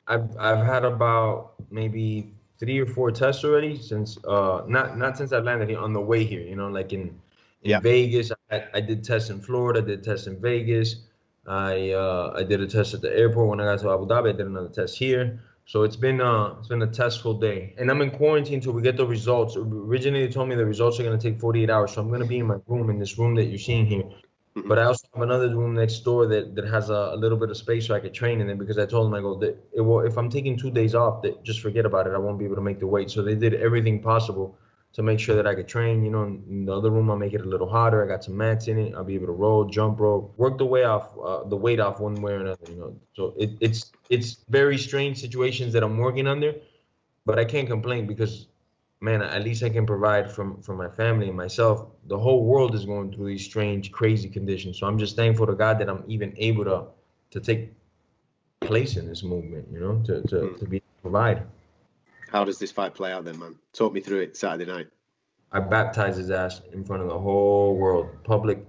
I've 0.07 0.35
I've 0.37 0.65
had 0.65 0.83
about 0.83 1.53
maybe 1.71 2.33
three 2.59 2.79
or 2.79 2.85
four 2.85 3.11
tests 3.11 3.43
already 3.45 3.77
since 3.77 4.17
uh 4.25 4.63
not 4.67 4.97
not 4.97 5.17
since 5.17 5.31
I 5.31 5.39
landed 5.39 5.69
here 5.69 5.79
on 5.79 5.93
the 5.93 6.01
way 6.01 6.23
here. 6.25 6.41
You 6.41 6.57
know, 6.57 6.67
like 6.67 6.91
in 6.91 7.19
in 7.61 7.81
Vegas, 7.81 8.31
I, 8.51 8.65
I 8.73 8.81
did 8.81 9.03
tests 9.05 9.29
in 9.29 9.39
Florida, 9.39 9.81
did 9.81 10.03
tests 10.03 10.27
in 10.27 10.41
Vegas. 10.41 11.07
I 11.47 11.91
uh 11.91 12.33
I 12.35 12.43
did 12.43 12.59
a 12.59 12.67
test 12.67 12.93
at 12.93 13.01
the 13.01 13.15
airport 13.17 13.47
when 13.47 13.61
I 13.61 13.65
got 13.65 13.79
to 13.79 13.91
Abu 13.91 14.05
Dhabi. 14.07 14.29
I 14.29 14.31
did 14.33 14.47
another 14.47 14.67
test 14.69 14.97
here. 14.97 15.39
So 15.65 15.83
it's 15.83 15.95
been 15.95 16.19
uh 16.19 16.55
it's 16.59 16.67
been 16.67 16.81
a 16.81 16.87
testful 16.87 17.35
day, 17.35 17.73
and 17.77 17.89
I'm 17.89 18.01
in 18.01 18.11
quarantine 18.11 18.55
until 18.55 18.73
we 18.73 18.81
get 18.81 18.97
the 18.97 19.07
results. 19.07 19.55
Originally, 19.57 20.25
they 20.25 20.31
told 20.31 20.49
me 20.49 20.55
the 20.55 20.65
results 20.65 20.99
are 20.99 21.03
gonna 21.03 21.17
take 21.17 21.39
48 21.39 21.69
hours, 21.69 21.93
so 21.93 22.01
I'm 22.01 22.11
gonna 22.11 22.25
be 22.25 22.39
in 22.39 22.47
my 22.47 22.57
room 22.67 22.89
in 22.89 22.99
this 22.99 23.17
room 23.17 23.35
that 23.35 23.45
you're 23.45 23.57
seeing 23.59 23.85
here. 23.85 24.03
But 24.55 24.77
I 24.77 24.83
also 24.83 25.07
have 25.13 25.23
another 25.23 25.49
room 25.49 25.73
next 25.73 25.99
door 26.01 26.27
that, 26.27 26.55
that 26.55 26.65
has 26.65 26.89
a, 26.89 27.11
a 27.13 27.17
little 27.17 27.37
bit 27.37 27.49
of 27.49 27.57
space 27.57 27.87
so 27.87 27.95
I 27.95 27.99
could 27.99 28.13
train 28.13 28.39
in 28.39 28.49
it 28.49 28.59
because 28.59 28.77
I 28.77 28.85
told 28.85 29.07
them 29.07 29.13
I 29.15 29.21
go 29.21 29.35
that 29.39 29.57
it 29.73 29.81
will, 29.81 30.01
if 30.01 30.15
I'm 30.15 30.29
taking 30.29 30.57
two 30.57 30.69
days 30.69 30.93
off, 30.93 31.23
that 31.23 31.43
just 31.43 31.59
forget 31.59 31.85
about 31.85 32.05
it. 32.05 32.13
I 32.13 32.19
won't 32.19 32.37
be 32.37 32.45
able 32.45 32.55
to 32.55 32.61
make 32.61 32.79
the 32.79 32.87
weight. 32.87 33.09
So 33.09 33.23
they 33.23 33.33
did 33.35 33.55
everything 33.55 34.01
possible 34.01 34.57
to 34.93 35.01
make 35.01 35.19
sure 35.19 35.35
that 35.35 35.47
I 35.47 35.55
could 35.55 35.67
train. 35.67 36.03
You 36.03 36.11
know, 36.11 36.23
in 36.23 36.65
the 36.65 36.75
other 36.75 36.91
room 36.91 37.09
I'll 37.09 37.17
make 37.17 37.33
it 37.33 37.41
a 37.41 37.49
little 37.49 37.69
hotter. 37.69 38.03
I 38.03 38.07
got 38.07 38.23
some 38.23 38.37
mats 38.37 38.67
in 38.67 38.77
it. 38.77 38.93
I'll 38.95 39.03
be 39.03 39.15
able 39.15 39.27
to 39.27 39.33
roll, 39.33 39.65
jump 39.65 39.99
rope, 39.99 40.33
work 40.37 40.57
the 40.57 40.65
way 40.65 40.83
off 40.83 41.17
uh, 41.23 41.43
the 41.43 41.57
weight 41.57 41.79
off 41.79 41.99
one 41.99 42.15
way 42.15 42.33
or 42.33 42.41
another. 42.41 42.65
You 42.69 42.75
know, 42.75 42.95
so 43.15 43.33
it, 43.37 43.51
it's 43.59 43.91
it's 44.09 44.43
very 44.49 44.77
strange 44.77 45.19
situations 45.19 45.73
that 45.73 45.83
I'm 45.83 45.97
working 45.97 46.27
under, 46.27 46.55
but 47.25 47.39
I 47.39 47.45
can't 47.45 47.67
complain 47.67 48.07
because 48.07 48.47
man, 49.01 49.21
at 49.21 49.43
least 49.43 49.63
I 49.63 49.69
can 49.69 49.85
provide 49.85 50.31
from 50.31 50.61
from 50.61 50.77
my 50.77 50.89
family 50.89 51.27
and 51.27 51.35
myself. 51.35 51.87
The 52.07 52.17
whole 52.17 52.45
world 52.45 52.73
is 52.75 52.85
going 52.85 53.11
through 53.11 53.27
these 53.27 53.43
strange, 53.43 53.91
crazy 53.91 54.29
conditions. 54.29 54.79
So 54.79 54.87
I'm 54.87 54.97
just 54.97 55.15
thankful 55.15 55.47
to 55.47 55.53
God 55.53 55.79
that 55.79 55.89
I'm 55.89 56.03
even 56.07 56.33
able 56.37 56.65
to 56.65 56.85
to 57.31 57.39
take 57.39 57.73
place 58.61 58.95
in 58.95 59.07
this 59.07 59.23
movement. 59.23 59.67
You 59.71 59.79
know, 59.79 60.01
to 60.05 60.21
to, 60.29 60.57
to 60.57 60.65
be 60.65 60.81
provide. 61.01 61.43
How 62.33 62.43
does 62.43 62.57
this 62.57 62.71
fight 62.71 62.95
play 62.95 63.11
out 63.11 63.25
then, 63.25 63.37
man? 63.37 63.55
Talk 63.73 63.93
me 63.93 64.01
through 64.01 64.21
it 64.21 64.35
Saturday 64.35 64.69
night. 64.69 64.87
I 65.51 65.59
baptized 65.59 66.17
his 66.17 66.31
ass 66.31 66.61
in 66.73 66.83
front 66.83 67.03
of 67.03 67.07
the 67.07 67.17
whole 67.17 67.77
world. 67.77 68.09
Public 68.23 68.65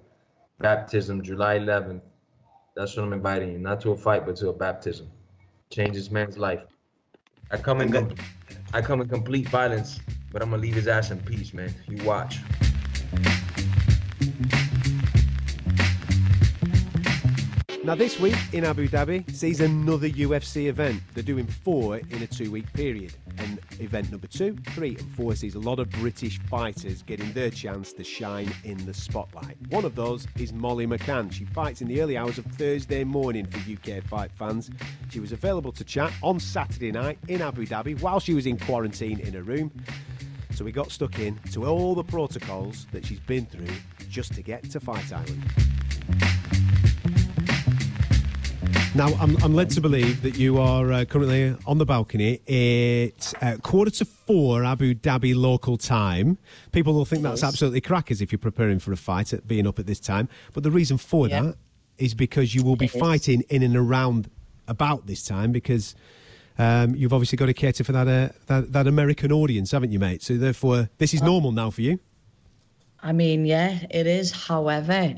baptism, 0.59 1.23
July 1.23 1.59
11th. 1.59 2.03
That's 2.77 2.95
what 2.95 3.07
I'm 3.07 3.15
inviting 3.15 3.53
you, 3.53 3.59
not 3.59 3.81
to 3.81 3.93
a 3.93 3.97
fight, 3.97 4.27
but 4.27 4.37
to 4.37 4.51
a 4.51 4.53
baptism. 4.53 5.11
Change 5.71 5.95
this 5.95 6.11
man's 6.11 6.37
life. 6.37 6.61
I 7.51 7.57
come 7.57 7.81
in, 7.81 7.91
com- 7.91 8.15
I 8.75 8.83
come 8.83 9.01
in 9.01 9.09
complete 9.09 9.49
violence, 9.49 9.99
but 10.31 10.43
I'm 10.43 10.51
gonna 10.51 10.61
leave 10.61 10.75
his 10.75 10.87
ass 10.87 11.11
in 11.11 11.21
peace, 11.21 11.55
man. 11.55 11.75
You 11.89 12.05
watch. 12.05 12.41
Now, 17.85 17.95
this 17.95 18.19
week 18.19 18.39
in 18.55 18.65
Abu 18.65 18.89
Dhabi 18.89 19.31
sees 19.31 19.61
another 19.61 20.09
UFC 20.09 20.69
event. 20.69 21.03
They're 21.13 21.23
doing 21.23 21.47
four 21.47 21.99
in 21.99 22.23
a 22.23 22.27
two 22.27 22.51
week 22.51 22.73
period. 22.73 23.13
And 23.37 23.61
event 23.79 24.11
number 24.11 24.27
two, 24.27 24.57
three, 24.71 24.97
and 24.97 25.15
four 25.15 25.35
sees 25.35 25.55
a 25.55 25.59
lot 25.59 25.79
of 25.79 25.91
British 25.91 26.39
fighters 26.45 27.03
getting 27.03 27.31
their 27.35 27.51
chance 27.51 27.93
to 27.93 28.03
shine 28.03 28.51
in 28.65 28.87
the 28.87 28.95
spotlight. 28.95 29.59
One 29.69 29.85
of 29.85 29.97
those 29.97 30.27
is 30.39 30.51
Molly 30.51 30.87
McCann. 30.87 31.31
She 31.31 31.45
fights 31.45 31.83
in 31.83 31.89
the 31.89 32.01
early 32.01 32.17
hours 32.17 32.39
of 32.39 32.47
Thursday 32.47 33.05
morning 33.05 33.45
for 33.45 33.59
UK 33.59 34.03
fight 34.05 34.33
fans. 34.33 34.71
She 35.11 35.21
was 35.21 35.33
available 35.33 35.73
to 35.73 35.85
chat 35.85 36.11
on 36.23 36.41
Saturday 36.41 36.91
night 36.91 37.19
in 37.29 37.43
Abu 37.43 37.67
Dhabi 37.67 38.01
while 38.01 38.19
she 38.19 38.33
was 38.33 38.47
in 38.47 38.59
quarantine 38.59 39.21
in 39.21 39.35
her 39.35 39.43
room. 39.43 39.71
So 40.53 40.65
we 40.65 40.73
got 40.73 40.91
stuck 40.91 41.19
in 41.19 41.39
to 41.53 41.67
all 41.67 41.95
the 41.95 42.05
protocols 42.05 42.87
that 42.93 43.05
she's 43.05 43.21
been 43.21 43.45
through 43.45 43.75
just 44.09 44.33
to 44.37 44.43
get 44.43 44.71
to 44.71 44.81
Fight 44.81 45.13
Island. 45.13 45.74
Now, 48.97 49.09
I'm, 49.15 49.37
I'm 49.43 49.55
led 49.55 49.71
to 49.71 49.81
believe 49.81 50.23
that 50.23 50.37
you 50.37 50.59
are 50.61 50.93
uh, 50.93 51.05
currently 51.05 51.57
on 51.67 51.79
the 51.79 51.85
balcony. 51.85 52.35
It's 52.47 53.35
uh, 53.43 53.57
quarter 53.61 53.91
to 53.91 54.05
four 54.05 54.63
Abu 54.65 54.95
Dhabi 54.95 55.35
local 55.35 55.77
time. 55.77 56.39
People 56.71 56.95
will 56.95 57.05
think 57.05 57.23
that's 57.25 57.43
absolutely 57.43 57.81
crackers 57.81 58.21
if 58.21 58.31
you're 58.31 58.39
preparing 58.39 58.79
for 58.79 58.93
a 58.93 58.97
fight 58.97 59.33
at 59.33 59.49
being 59.49 59.67
up 59.67 59.81
at 59.81 59.87
this 59.87 59.99
time. 59.99 60.29
But 60.53 60.63
the 60.63 60.71
reason 60.71 60.97
for 60.97 61.27
Yeah. 61.29 61.43
that 61.43 61.57
is 61.99 62.15
because 62.15 62.55
you 62.55 62.63
will 62.63 62.77
be 62.77 62.85
It 62.85 62.95
is. 62.95 63.01
fighting 63.01 63.41
in 63.49 63.65
and 63.65 63.75
around 63.77 64.31
about 64.69 65.09
this 65.09 65.25
time 65.25 65.51
because 65.51 65.97
um, 66.57 66.95
you've 66.95 67.13
obviously 67.13 67.35
got 67.37 67.47
to 67.47 67.55
cater 67.55 67.83
for 67.83 67.91
that, 67.93 68.07
uh, 68.07 68.29
that 68.47 68.73
that 68.73 68.87
American 68.87 69.33
audience, 69.33 69.73
haven't 69.73 69.91
you, 69.91 69.99
mate? 69.99 70.23
So 70.23 70.37
therefore, 70.37 70.89
this 70.99 71.13
is 71.13 71.21
normal 71.21 71.51
now 71.51 71.71
for 71.71 71.83
you. 71.83 71.99
I 73.03 73.11
mean, 73.11 73.45
yeah, 73.45 73.87
it 73.91 74.07
is. 74.07 74.31
However, 74.31 75.17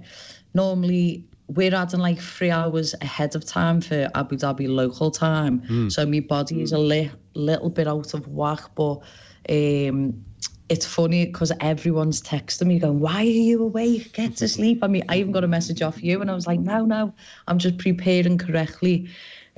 normally 0.55 1.25
we're 1.49 1.75
adding 1.75 2.01
like 2.01 2.21
three 2.21 2.51
hours 2.51 2.95
ahead 3.01 3.37
of 3.37 3.45
time 3.45 3.81
for 3.81 4.11
Abu 4.15 4.37
Dhabi 4.37 4.69
local 4.69 5.11
time. 5.11 5.61
Mm. 5.63 5.93
So 5.93 6.05
my 6.05 6.21
body 6.21 6.63
is 6.63 6.73
a 6.73 6.79
li- 6.79 7.11
little 7.35 7.71
bit 7.71 7.87
out 7.87 8.15
of 8.15 8.27
whack, 8.27 8.61
but 8.75 9.01
um, 9.49 10.25
it's 10.69 10.85
funny 10.85 11.27
because 11.27 11.53
everyone's 11.61 12.21
texting 12.21 12.67
me 12.67 12.79
going, 12.81 12.99
Why 12.99 13.21
are 13.21 13.25
you 13.25 13.63
awake? 13.63 14.13
Get 14.13 14.37
to 14.37 14.49
sleep. 14.49 14.83
I 14.83 14.89
mean, 14.89 15.05
I 15.09 15.19
even 15.19 15.33
got 15.33 15.45
a 15.45 15.49
message 15.49 15.83
off 15.83 16.03
you, 16.03 16.21
and 16.21 16.31
I 16.31 16.35
was 16.35 16.47
like, 16.47 16.61
No, 16.61 16.85
no, 16.85 17.15
I'm 17.47 17.59
just 17.59 17.79
preparing 17.79 18.39
correctly. 18.39 19.09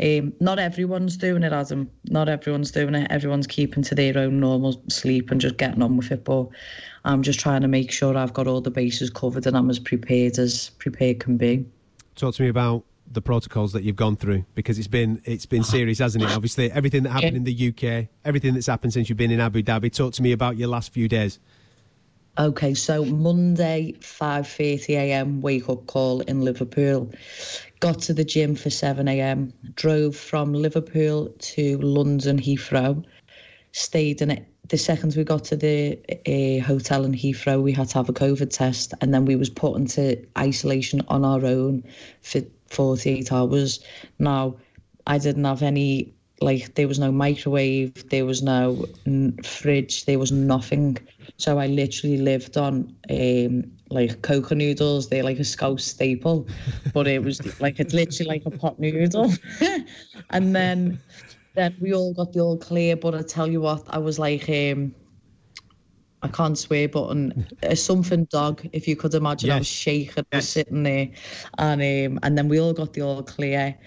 Um, 0.01 0.33
not 0.39 0.61
everyone's 0.61 1.17
doing 1.17 1.43
it, 1.43 1.53
Adam. 1.53 1.91
Not 2.05 2.29
everyone's 2.29 2.71
doing 2.71 2.95
it. 2.95 3.11
Everyone's 3.11 3.49
keeping 3.49 3.83
to 3.85 3.95
their 3.97 4.17
own 4.17 4.39
normal 4.39 4.81
sleep 4.89 5.31
and 5.31 5.41
just 5.41 5.57
getting 5.57 5.83
on 5.83 5.97
with 5.97 6.13
it. 6.13 6.25
But 6.25 6.49
I'm 7.05 7.23
just 7.23 7.41
trying 7.41 7.63
to 7.63 7.69
make 7.69 7.91
sure 7.91 8.17
I've 8.17 8.33
got 8.35 8.47
all 8.47 8.61
the 8.61 8.71
bases 8.71 9.11
covered 9.11 9.47
and 9.47 9.57
I'm 9.57 9.71
as 9.71 9.81
prepared 9.81 10.39
as 10.39 10.71
prepared 10.79 11.19
can 11.19 11.37
be. 11.37 11.67
Talk 12.19 12.35
to 12.35 12.43
me 12.43 12.49
about 12.49 12.83
the 13.13 13.23
protocols 13.23 13.73
that 13.75 13.85
you've 13.85 13.95
gone 13.95 14.17
through 14.17 14.45
because 14.57 14.77
it's 14.77 14.89
been 14.89 15.23
it's 15.25 15.47
been 15.47 15.61
uh-huh. 15.61 15.71
serious, 15.71 16.01
hasn't 16.01 16.25
it? 16.25 16.31
Obviously, 16.33 16.71
everything 16.73 17.05
that 17.05 17.11
happened 17.11 17.37
in 17.37 17.45
the 17.45 17.69
UK, 17.69 18.09
everything 18.25 18.55
that's 18.55 18.67
happened 18.67 18.93
since 18.93 19.09
you've 19.09 19.17
been 19.17 19.31
in 19.31 19.39
Abu 19.39 19.63
Dhabi. 19.63 19.93
Talk 19.93 20.15
to 20.15 20.23
me 20.23 20.33
about 20.33 20.57
your 20.57 20.67
last 20.67 20.93
few 20.93 21.07
days. 21.07 21.39
Okay, 22.37 22.75
so 22.75 23.05
Monday, 23.05 23.95
5:30 24.01 24.97
a.m. 24.97 25.41
wake 25.41 25.69
up 25.69 25.87
call 25.87 26.21
in 26.23 26.41
Liverpool. 26.41 27.09
Got 27.79 28.01
to 28.03 28.13
the 28.13 28.25
gym 28.25 28.57
for 28.57 28.69
7 28.69 29.07
a.m. 29.07 29.53
Drove 29.77 30.17
from 30.17 30.53
Liverpool 30.53 31.33
to 31.39 31.79
London 31.79 32.37
Heathrow. 32.37 33.05
Stayed 33.71 34.23
in 34.23 34.33
it. 34.33 34.45
The 34.69 34.77
second 34.77 35.15
we 35.17 35.25
got 35.25 35.45
to 35.45 35.57
the 35.57 35.99
uh, 36.27 36.65
hotel 36.65 37.05
in 37.05 37.13
Heathrow, 37.13 37.63
we 37.63 37.73
had 37.73 37.89
to 37.89 37.99
have 37.99 38.09
a 38.09 38.13
COVID 38.13 38.51
test, 38.51 38.93
and 39.01 39.15
then 39.15 39.25
we 39.25 39.35
was 39.35 39.49
put 39.49 39.77
into 39.77 40.23
isolation 40.37 41.01
on 41.09 41.25
our 41.25 41.45
own 41.45 41.83
for 42.21 42.43
48 42.67 43.33
hours. 43.33 43.81
Now, 44.19 44.57
I 45.07 45.17
didn't 45.19 45.45
have 45.45 45.63
any 45.63 46.13
like 46.41 46.75
there 46.75 46.87
was 46.87 46.99
no 46.99 47.11
microwave, 47.11 48.09
there 48.11 48.25
was 48.25 48.43
no 48.43 48.87
fridge, 49.45 50.05
there 50.05 50.19
was 50.19 50.31
nothing. 50.31 50.99
So 51.37 51.59
I 51.59 51.67
literally 51.67 52.19
lived 52.19 52.57
on 52.57 52.95
um 53.11 53.65
like 53.91 54.21
Koka 54.23 54.55
noodles. 54.55 55.09
They're 55.09 55.25
like 55.25 55.39
a 55.39 55.45
scouse 55.45 55.85
staple, 55.85 56.47
but 56.93 57.07
it 57.07 57.23
was 57.23 57.61
like 57.61 57.81
it's 57.81 57.95
literally 57.95 58.29
like 58.29 58.47
a 58.47 58.51
pot 58.51 58.79
noodle. 58.79 59.33
and 60.31 60.55
then 60.55 61.01
then 61.59 61.77
we 61.81 61.93
all 61.95 62.15
got 62.15 62.33
the 62.33 62.41
all 62.41 62.57
clear. 62.57 62.97
But 62.97 63.15
I 63.15 63.23
tell 63.23 63.49
you 63.49 63.61
what, 63.61 63.83
I 63.91 63.99
was 63.99 64.19
like 64.19 64.49
um. 64.49 64.95
I 66.21 66.27
can't 66.27 66.59
swear, 66.59 66.89
but 66.89 67.11
an, 67.11 67.47
a 67.63 67.77
something 67.77 68.25
dog, 68.25 68.69
if 68.73 68.89
you 68.89 68.97
could 68.97 69.15
imagine, 69.15 69.53
I 69.53 69.59
was 69.59 69.69
shaking, 69.69 70.25
I 70.33 70.37
was 70.39 70.49
sitting 70.49 70.83
there, 70.83 71.11
and 71.59 71.81
um, 71.81 72.19
and 72.25 72.37
then 72.37 72.49
we 72.49 72.61
all 72.61 72.73
got 72.73 72.93
the 72.93 73.03
all 73.03 73.23
clear 73.23 73.79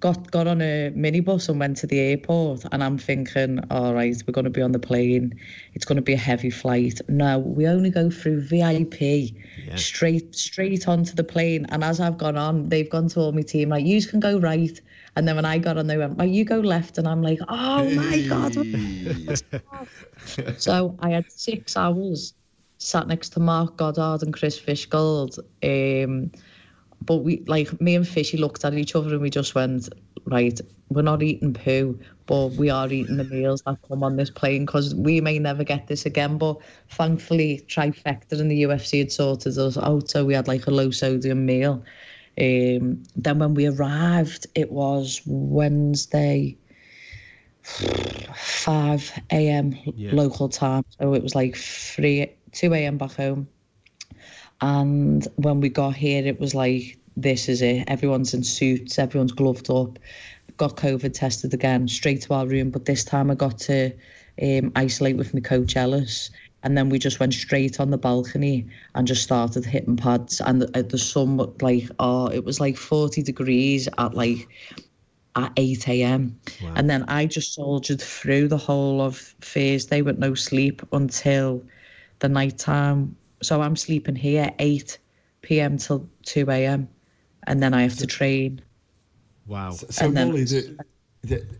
got 0.00 0.30
got 0.30 0.46
on 0.46 0.60
a 0.60 0.90
minibus 0.94 1.48
and 1.48 1.58
went 1.60 1.76
to 1.78 1.86
the 1.86 1.98
airport 1.98 2.64
and 2.72 2.82
I'm 2.82 2.98
thinking, 2.98 3.60
all 3.70 3.94
right, 3.94 4.16
we're 4.26 4.32
going 4.32 4.44
to 4.44 4.50
be 4.50 4.62
on 4.62 4.72
the 4.72 4.78
plane. 4.78 5.38
It's 5.74 5.84
going 5.84 5.96
to 5.96 6.02
be 6.02 6.14
a 6.14 6.18
heavy 6.18 6.50
flight. 6.50 7.00
No, 7.08 7.38
we 7.38 7.66
only 7.66 7.90
go 7.90 8.10
through 8.10 8.42
VIP 8.42 9.34
straight 9.76 10.34
straight 10.34 10.88
onto 10.88 11.14
the 11.14 11.24
plane. 11.24 11.66
And 11.70 11.84
as 11.84 12.00
I've 12.00 12.18
gone 12.18 12.36
on, 12.36 12.68
they've 12.68 12.90
gone 12.90 13.08
to 13.08 13.20
all 13.20 13.32
my 13.32 13.42
team 13.42 13.70
like, 13.70 13.86
you 13.86 14.04
can 14.04 14.20
go 14.20 14.38
right. 14.38 14.80
And 15.16 15.28
then 15.28 15.36
when 15.36 15.44
I 15.44 15.58
got 15.58 15.76
on, 15.78 15.86
they 15.86 15.96
went, 15.96 16.16
well, 16.16 16.26
you 16.26 16.44
go 16.44 16.58
left. 16.58 16.98
And 16.98 17.06
I'm 17.06 17.22
like, 17.22 17.38
oh 17.48 17.88
my 17.90 18.22
God. 18.22 18.54
so 20.60 20.96
I 21.00 21.10
had 21.10 21.30
six 21.30 21.76
hours 21.76 22.34
sat 22.78 23.06
next 23.06 23.30
to 23.30 23.40
Marc 23.40 23.76
Goddard 23.76 24.22
and 24.22 24.32
Chris 24.32 24.58
Fishgold. 24.60 25.38
Um, 25.62 26.32
but 27.04 27.18
we 27.18 27.44
like 27.46 27.80
me 27.80 27.94
and 27.94 28.06
Fishy 28.06 28.36
looked 28.36 28.64
at 28.64 28.74
each 28.74 28.94
other 28.96 29.10
and 29.10 29.20
we 29.20 29.30
just 29.30 29.54
went, 29.54 29.88
right, 30.26 30.58
we're 30.88 31.02
not 31.02 31.22
eating 31.22 31.52
poo, 31.52 31.98
but 32.26 32.48
we 32.52 32.70
are 32.70 32.90
eating 32.90 33.16
the 33.16 33.24
meals 33.24 33.62
that 33.66 33.78
come 33.88 34.02
on 34.02 34.16
this 34.16 34.30
plane 34.30 34.64
because 34.64 34.94
we 34.94 35.20
may 35.20 35.38
never 35.38 35.64
get 35.64 35.86
this 35.86 36.06
again. 36.06 36.38
But 36.38 36.58
thankfully, 36.90 37.64
trifecta 37.68 38.40
and 38.40 38.50
the 38.50 38.62
UFC 38.62 39.00
had 39.00 39.12
sorted 39.12 39.58
us 39.58 39.76
out, 39.76 40.08
so 40.08 40.24
we 40.24 40.34
had 40.34 40.48
like 40.48 40.66
a 40.66 40.70
low 40.70 40.90
sodium 40.90 41.44
meal. 41.44 41.82
Um, 42.40 43.02
then 43.14 43.38
when 43.38 43.54
we 43.54 43.66
arrived, 43.66 44.46
it 44.54 44.72
was 44.72 45.20
Wednesday, 45.26 46.56
5 47.62 49.12
a.m. 49.30 49.78
Yeah. 49.96 50.10
local 50.14 50.48
time, 50.48 50.84
so 50.98 51.14
it 51.14 51.22
was 51.22 51.34
like 51.34 51.56
3 51.56 52.30
2 52.52 52.74
a.m. 52.74 52.98
back 52.98 53.12
home. 53.12 53.48
And 54.60 55.26
when 55.36 55.60
we 55.60 55.68
got 55.68 55.94
here, 55.94 56.24
it 56.26 56.40
was 56.40 56.54
like, 56.54 56.98
this 57.16 57.48
is 57.48 57.62
it. 57.62 57.84
Everyone's 57.86 58.34
in 58.34 58.42
suits, 58.42 58.98
everyone's 58.98 59.32
gloved 59.32 59.70
up. 59.70 59.98
Got 60.56 60.76
COVID 60.76 61.12
tested 61.12 61.52
again, 61.54 61.88
straight 61.88 62.22
to 62.22 62.34
our 62.34 62.46
room. 62.46 62.70
But 62.70 62.84
this 62.84 63.04
time 63.04 63.30
I 63.30 63.34
got 63.34 63.58
to 63.60 63.92
um, 64.42 64.72
isolate 64.76 65.16
with 65.16 65.34
my 65.34 65.40
coach 65.40 65.76
Ellis. 65.76 66.30
And 66.64 66.76
then 66.78 66.88
we 66.88 66.98
just 66.98 67.20
went 67.20 67.34
straight 67.34 67.78
on 67.78 67.90
the 67.90 67.98
balcony 67.98 68.66
and 68.94 69.06
just 69.06 69.22
started 69.22 69.64
hitting 69.66 69.96
pads. 69.96 70.40
And 70.40 70.62
the, 70.62 70.78
uh, 70.78 70.82
the 70.82 70.98
sun, 70.98 71.36
wa- 71.36 71.50
like, 71.60 71.88
oh, 71.98 72.26
it 72.28 72.42
was 72.44 72.58
like 72.58 72.76
40 72.76 73.22
degrees 73.22 73.86
at 73.98 74.14
like 74.14 74.48
at 75.36 75.52
8 75.56 75.88
a.m. 75.88 76.38
And 76.74 76.88
then 76.88 77.04
I 77.08 77.26
just 77.26 77.52
soldiered 77.54 78.00
through 78.00 78.48
the 78.48 78.56
whole 78.56 79.02
of 79.02 79.18
Thursday 79.42 80.00
with 80.00 80.18
no 80.18 80.34
sleep 80.34 80.80
until 80.92 81.62
the 82.20 82.28
night 82.30 82.56
time. 82.56 83.14
So 83.42 83.60
I'm 83.60 83.76
sleeping 83.76 84.16
here 84.16 84.50
8 84.58 84.98
p.m. 85.42 85.76
till 85.76 86.08
2 86.24 86.50
a.m. 86.50 86.88
And 87.46 87.62
then 87.62 87.74
I 87.74 87.82
have 87.82 87.96
to 87.98 88.06
train. 88.06 88.62
Wow. 89.46 89.72
So 89.72 90.06
And 90.06 90.16
then- 90.16 90.28
Molly, 90.28 90.44
the, 90.44 90.60
the, 90.78 90.84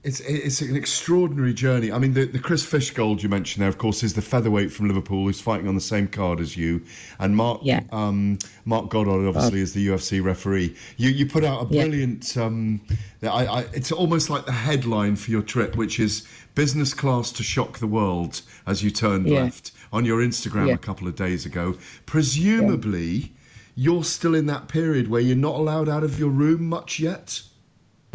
it's 0.02 0.20
it's 0.20 0.60
an 0.60 0.76
extraordinary 0.76 1.54
journey. 1.54 1.90
I 1.90 1.98
mean, 1.98 2.14
the, 2.14 2.24
the 2.26 2.38
Chris 2.38 2.64
Fishgold 2.64 3.22
you 3.22 3.28
mentioned 3.28 3.62
there, 3.62 3.68
of 3.68 3.78
course, 3.78 4.02
is 4.02 4.14
the 4.14 4.22
featherweight 4.22 4.70
from 4.72 4.88
Liverpool 4.88 5.24
who's 5.24 5.40
fighting 5.40 5.68
on 5.68 5.74
the 5.74 5.80
same 5.80 6.06
card 6.08 6.40
as 6.40 6.56
you, 6.56 6.82
and 7.18 7.36
Marc 7.36 7.62
um, 7.92 8.38
Marc 8.64 8.90
Goddard 8.90 9.26
obviously 9.26 9.60
is 9.60 9.72
the 9.72 9.86
UFC 9.88 10.22
referee. 10.22 10.74
You 10.96 11.10
you 11.10 11.26
put 11.26 11.44
out 11.44 11.70
a 11.70 11.74
Yeah. 11.74 11.82
brilliant. 11.84 12.36
Um, 12.36 12.80
I, 13.22 13.46
I, 13.46 13.60
it's 13.72 13.90
almost 13.92 14.28
like 14.30 14.44
the 14.46 14.52
headline 14.52 15.16
for 15.16 15.30
your 15.30 15.42
trip, 15.42 15.76
which 15.76 15.98
is 15.98 16.26
"Business 16.54 16.92
Class 16.94 17.32
to 17.32 17.42
Shock 17.42 17.78
the 17.78 17.86
World" 17.86 18.42
as 18.66 18.82
you 18.82 18.90
turned 18.90 19.26
Yeah. 19.26 19.44
left 19.44 19.72
on 19.92 20.04
your 20.04 20.20
Instagram 20.20 20.68
Yeah. 20.68 20.74
a 20.74 20.78
couple 20.78 21.08
of 21.08 21.16
days 21.16 21.46
ago. 21.46 21.76
Presumably, 22.06 23.32
you're 23.76 24.04
still 24.04 24.34
in 24.34 24.46
that 24.46 24.68
period 24.68 25.08
where 25.08 25.20
you're 25.20 25.36
not 25.36 25.54
allowed 25.56 25.88
out 25.88 26.04
of 26.04 26.18
your 26.18 26.28
room 26.30 26.64
much 26.68 26.98
yet. 27.00 27.42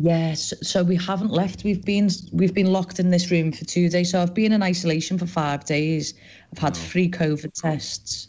Yes, 0.01 0.53
so 0.61 0.81
we 0.81 0.95
haven't 0.95 1.31
left. 1.31 1.65
We've 1.65 1.83
been 1.83 2.09
we've 2.31 2.53
been 2.53 2.71
locked 2.71 2.99
in 2.99 3.09
this 3.09 3.31
room 3.31 3.51
for 3.51 3.65
two 3.65 3.89
days. 3.89 4.11
So 4.11 4.21
I've 4.21 4.33
been 4.33 4.53
in 4.53 4.63
isolation 4.63 5.17
for 5.17 5.25
five 5.25 5.65
days. 5.65 6.13
I've 6.53 6.59
had 6.59 6.75
three 6.75 7.09
COVID 7.09 7.53
tests. 7.53 8.27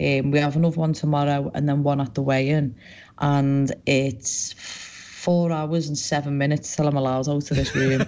Um, 0.00 0.32
we 0.32 0.40
have 0.40 0.56
another 0.56 0.80
one 0.80 0.92
tomorrow 0.92 1.50
and 1.54 1.68
then 1.68 1.84
one 1.84 2.00
at 2.00 2.14
the 2.14 2.22
weigh-in, 2.22 2.74
and 3.18 3.72
it's 3.86 4.52
four 4.54 5.52
hours 5.52 5.86
and 5.86 5.96
seven 5.96 6.38
minutes 6.38 6.74
till 6.74 6.88
I'm 6.88 6.96
allowed 6.96 7.28
out 7.28 7.50
of 7.50 7.56
this 7.56 7.74
room. 7.76 8.00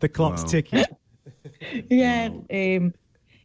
the 0.00 0.08
clock's 0.08 0.42
Wow. 0.42 0.44
ticking. 0.44 0.84
yeah, 1.90 2.30
um, 2.50 2.94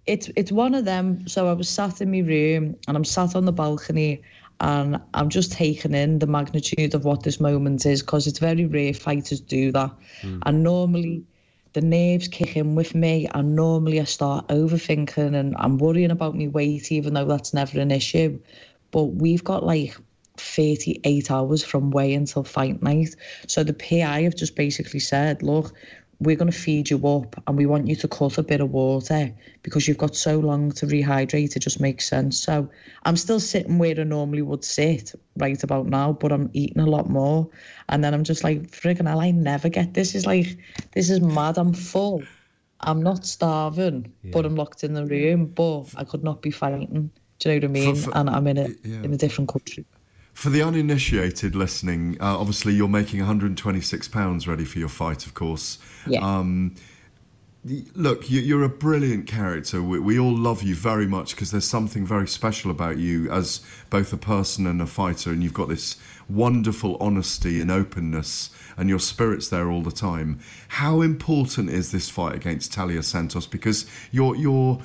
it's 0.06 0.30
it's 0.38 0.52
one 0.52 0.76
of 0.76 0.86
them. 0.86 1.28
So 1.28 1.50
I 1.50 1.54
was 1.54 1.68
sat 1.68 2.00
in 2.00 2.12
my 2.12 2.20
room 2.20 2.78
and 2.88 2.96
I'm 2.96 3.04
sat 3.04 3.36
on 3.36 3.44
the 3.44 3.52
balcony 3.52 4.22
and 4.62 5.00
I'm 5.14 5.30
just 5.30 5.52
taking 5.52 5.94
in 5.94 6.20
the 6.20 6.28
magnitude 6.28 6.94
of 6.94 7.06
what 7.06 7.24
this 7.24 7.40
moment 7.40 7.86
is 7.86 8.02
because 8.02 8.28
it's 8.28 8.40
very 8.40 8.66
rare 8.66 8.94
fighters 8.94 9.40
do 9.40 9.72
that. 9.72 9.92
Hmm. 10.22 10.40
And 10.46 10.64
normally 10.64 11.24
the 11.74 11.82
nerves 11.82 12.28
kick 12.28 12.58
in 12.58 12.76
with 12.76 12.96
me 12.96 13.28
and 13.34 13.56
normally 13.56 14.02
I 14.02 14.04
start 14.04 14.48
overthinking 14.48 15.36
and 15.36 15.56
I'm 15.58 15.78
worrying 15.78 16.12
about 16.12 16.36
my 16.36 16.48
weight 16.48 16.92
even 16.92 17.14
though 17.14 17.26
that's 17.26 17.54
never 17.54 17.80
an 17.80 17.92
issue. 17.92 18.40
But 18.92 19.04
we've 19.04 19.44
got 19.44 19.64
like 19.64 19.96
38 20.38 21.32
hours 21.32 21.64
from 21.64 21.92
weigh 21.92 22.14
until 22.14 22.44
fight 22.44 22.82
night. 22.82 23.16
So 23.48 23.64
the 23.64 23.74
PI 23.74 24.24
have 24.24 24.36
just 24.36 24.56
basically 24.56 25.00
said, 25.00 25.44
look, 25.44 25.74
we're 26.22 26.36
going 26.36 26.52
to 26.52 26.58
feed 26.58 26.90
you 26.90 26.98
up 27.08 27.42
and 27.48 27.58
we 27.58 27.66
want 27.66 27.88
you 27.88 27.96
to 27.96 28.08
cut 28.08 28.38
a 28.38 28.44
bit 28.44 28.60
of 28.60 28.72
water 28.72 29.34
because 29.64 29.88
you've 29.88 29.98
got 29.98 30.16
so 30.16 30.38
long 30.38 30.72
to 30.74 30.86
rehydrate. 30.86 31.56
It 31.56 31.60
just 31.60 31.80
makes 31.80 32.08
sense. 32.08 32.38
So 32.38 32.70
I'm 33.04 33.16
still 33.16 33.40
sitting 33.40 33.78
where 33.78 33.98
I 33.98 34.04
normally 34.04 34.42
would 34.42 34.66
sit 34.66 35.14
right 35.38 35.62
about 35.64 35.86
now, 35.86 36.12
but 36.12 36.34
I'm 36.34 36.50
eating 36.54 36.82
a 36.82 36.86
lot 36.86 37.10
more. 37.10 37.50
And 37.88 38.04
then 38.04 38.14
I'm 38.14 38.26
just 38.26 38.44
like, 38.44 38.70
friggin' 38.72 39.08
hell, 39.08 39.22
I 39.22 39.32
never 39.32 39.70
get 39.70 39.94
this. 39.94 40.14
Is 40.14 40.26
like, 40.26 40.58
this 40.92 41.10
is 41.10 41.22
mad. 41.22 41.58
I'm 41.58 41.74
full. 41.74 42.22
I'm 42.82 43.02
not 43.02 43.26
starving, 43.26 44.12
but 44.32 44.46
I'm 44.46 44.56
locked 44.56 44.84
in 44.84 44.94
the 44.94 45.06
room. 45.06 45.46
But 45.48 45.86
I 45.96 46.04
could 46.04 46.24
not 46.24 46.42
be 46.42 46.52
fighting. 46.52 47.12
Do 47.40 47.50
you 47.50 47.60
know 47.60 47.68
what 47.68 47.70
I 47.70 47.74
mean? 47.74 47.96
for- 47.96 48.18
and 48.18 48.30
I'm 48.30 48.48
in 48.48 48.58
a 48.58 48.68
yeah. 48.84 49.04
in 49.04 49.14
a 49.14 49.18
different 49.18 49.50
country. 49.50 49.86
For 50.40 50.50
the 50.50 50.62
uninitiated 50.62 51.54
listening, 51.54 52.16
uh, 52.22 52.40
obviously 52.40 52.74
you're 52.74 52.88
making 52.88 53.20
126 53.20 54.08
pounds 54.08 54.48
ready 54.48 54.64
for 54.64 54.80
your 54.80 54.88
fight, 54.88 55.26
of 55.26 55.34
course. 55.34 55.80
Yeah. 56.08 56.22
Um, 56.22 56.76
look, 57.94 58.32
you, 58.32 58.40
you're 58.40 58.64
a 58.64 58.70
brilliant 58.70 59.28
character. 59.28 59.84
We, 59.84 60.00
we 60.00 60.18
all 60.18 60.34
love 60.34 60.64
you 60.64 60.76
very 60.76 61.08
much 61.08 61.36
because 61.36 61.52
there's 61.52 61.68
something 61.68 62.06
very 62.06 62.26
special 62.26 62.72
about 62.72 62.98
you 62.98 63.30
as 63.30 63.60
both 63.90 64.14
a 64.14 64.18
person 64.18 64.66
and 64.66 64.82
a 64.82 64.86
fighter, 64.86 65.32
and 65.32 65.44
you've 65.44 65.54
got 65.54 65.68
this 65.68 65.98
wonderful 66.30 66.96
honesty 67.02 67.60
and 67.60 67.70
openness, 67.70 68.50
and 68.78 68.88
your 68.88 69.00
spirit's 69.00 69.50
there 69.50 69.70
all 69.70 69.82
the 69.82 69.92
time. 69.92 70.40
How 70.70 71.02
important 71.02 71.70
is 71.70 71.92
this 71.92 72.10
fight 72.10 72.36
against 72.36 72.72
Taila 72.72 73.04
Santos? 73.04 73.46
Because 73.46 73.88
you're 74.14 74.38
you're 74.38 74.80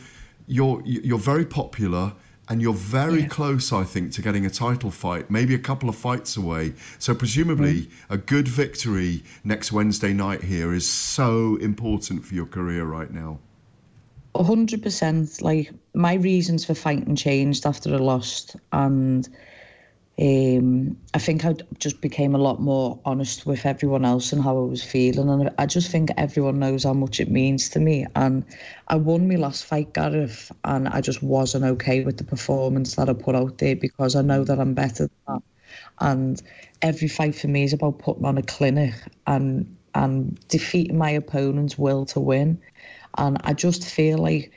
you're 0.48 0.82
you're 0.84 1.16
very 1.16 1.46
popular 1.46 2.12
and 2.48 2.60
you're 2.60 2.74
very 2.74 3.24
close, 3.24 3.72
I 3.72 3.84
think, 3.84 4.12
to 4.12 4.22
getting 4.22 4.44
a 4.44 4.50
title 4.50 4.90
fight, 4.90 5.30
maybe 5.30 5.54
a 5.54 5.58
couple 5.58 5.88
of 5.88 5.96
fights 5.96 6.36
away. 6.36 6.74
So 6.98 7.14
presumably, 7.14 7.82
mm-hmm. 7.82 8.12
a 8.14 8.16
good 8.18 8.48
victory 8.48 9.22
next 9.44 9.72
Wednesday 9.72 10.12
night 10.12 10.42
here 10.42 10.74
is 10.74 10.88
so 10.88 11.56
important 11.56 12.24
for 12.24 12.34
your 12.34 12.46
career 12.46 12.84
right 12.84 13.10
now. 13.10 13.38
A 14.34 14.42
hundred 14.42 14.82
percent. 14.82 15.40
Like 15.40 15.72
my 15.94 16.14
reasons 16.14 16.64
for 16.64 16.74
fighting 16.74 17.16
changed 17.16 17.66
after 17.66 17.94
I 17.94 17.98
lost, 17.98 18.56
and 18.72 19.28
um, 20.20 20.96
I 21.12 21.18
think 21.18 21.44
I 21.44 21.54
just 21.78 22.00
became 22.00 22.34
a 22.34 22.38
lot 22.38 22.60
more 22.60 23.00
honest 23.04 23.46
with 23.46 23.66
everyone 23.66 24.04
else 24.04 24.32
and 24.32 24.42
how 24.42 24.56
I 24.56 24.60
was 24.66 24.82
feeling, 24.82 25.28
and 25.28 25.50
I 25.58 25.66
just 25.66 25.90
think 25.90 26.10
everyone 26.16 26.60
knows 26.60 26.84
how 26.84 26.92
much 26.92 27.18
it 27.20 27.30
means 27.30 27.68
to 27.70 27.80
me. 27.80 28.06
And 28.14 28.44
I 28.88 28.96
won 28.96 29.28
my 29.28 29.34
last 29.34 29.64
fight, 29.64 29.92
Gareth, 29.92 30.52
and 30.64 30.88
I 30.88 31.00
just 31.00 31.22
wasn't 31.22 31.64
okay 31.64 32.04
with 32.04 32.18
the 32.18 32.24
performance 32.24 32.94
that 32.94 33.08
I 33.08 33.12
put 33.12 33.34
out 33.34 33.58
there 33.58 33.74
because 33.74 34.14
I 34.14 34.22
know 34.22 34.44
that 34.44 34.60
I'm 34.60 34.74
better 34.74 35.08
than 35.08 35.10
that. 35.26 35.42
And 36.00 36.42
every 36.82 37.08
fight 37.08 37.34
for 37.34 37.48
me 37.48 37.64
is 37.64 37.72
about 37.72 37.98
putting 37.98 38.24
on 38.24 38.38
a 38.38 38.42
clinic 38.42 38.94
and 39.26 39.76
and 39.94 40.38
defeating 40.48 40.98
my 40.98 41.10
opponent's 41.10 41.78
will 41.78 42.04
to 42.06 42.20
win. 42.20 42.60
And 43.18 43.38
I 43.44 43.52
just 43.52 43.84
feel 43.84 44.18
like 44.18 44.52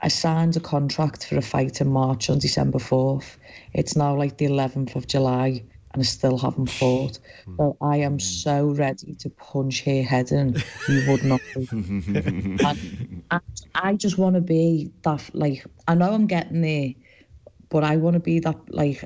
I 0.00 0.08
signed 0.08 0.56
a 0.56 0.60
contract 0.60 1.26
for 1.26 1.36
a 1.36 1.42
fight 1.42 1.80
in 1.80 1.88
March 1.88 2.30
on 2.30 2.38
December 2.38 2.78
4th. 2.78 3.36
It's 3.74 3.96
now 3.96 4.16
like 4.16 4.38
the 4.38 4.46
11th 4.46 4.94
of 4.94 5.06
July 5.06 5.62
and 5.92 6.02
I 6.02 6.04
still 6.04 6.38
haven't 6.38 6.70
fought. 6.70 7.18
So 7.56 7.76
I 7.80 7.96
am 7.96 8.20
so 8.20 8.66
ready 8.66 9.14
to 9.14 9.30
punch 9.30 9.82
her 9.84 10.02
head 10.02 10.30
in. 10.30 10.56
You 10.88 11.04
would 11.08 11.24
not. 11.24 11.40
And 11.60 13.22
I, 13.30 13.40
I 13.74 13.94
just 13.94 14.18
want 14.18 14.34
to 14.34 14.40
be 14.40 14.90
that, 15.02 15.28
like, 15.34 15.64
I 15.88 15.94
know 15.94 16.12
I'm 16.12 16.26
getting 16.26 16.60
there, 16.60 16.92
but 17.68 17.84
I 17.84 17.96
want 17.96 18.14
to 18.14 18.20
be 18.20 18.38
that, 18.40 18.56
like, 18.68 19.04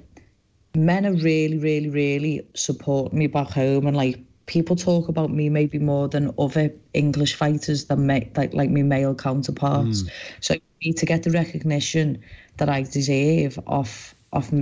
men 0.74 1.06
are 1.06 1.14
really, 1.14 1.58
really, 1.58 1.88
really 1.88 2.46
supporting 2.54 3.18
me 3.18 3.26
back 3.26 3.50
home, 3.50 3.86
and 3.86 3.96
like 3.96 4.22
people 4.46 4.76
talk 4.76 5.08
about 5.08 5.30
me 5.30 5.48
maybe 5.48 5.78
more 5.78 6.08
than 6.08 6.32
other 6.38 6.72
English 6.94 7.34
fighters 7.34 7.84
than 7.86 8.06
ma- 8.06 8.20
like 8.36 8.52
like 8.54 8.70
my 8.70 8.82
male 8.82 9.14
counterparts. 9.14 10.02
Mm. 10.02 10.10
So 10.40 10.54
me 10.84 10.92
to 10.92 11.06
get 11.06 11.22
the 11.22 11.30
recognition 11.30 12.22
that 12.56 12.68
I 12.68 12.82
deserve 12.82 13.58
off 13.66 14.14
off 14.32 14.52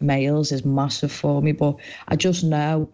males 0.00 0.52
is 0.52 0.64
massive 0.64 1.12
for 1.12 1.42
me. 1.42 1.52
But 1.52 1.76
I 2.08 2.16
just 2.16 2.44
know, 2.44 2.90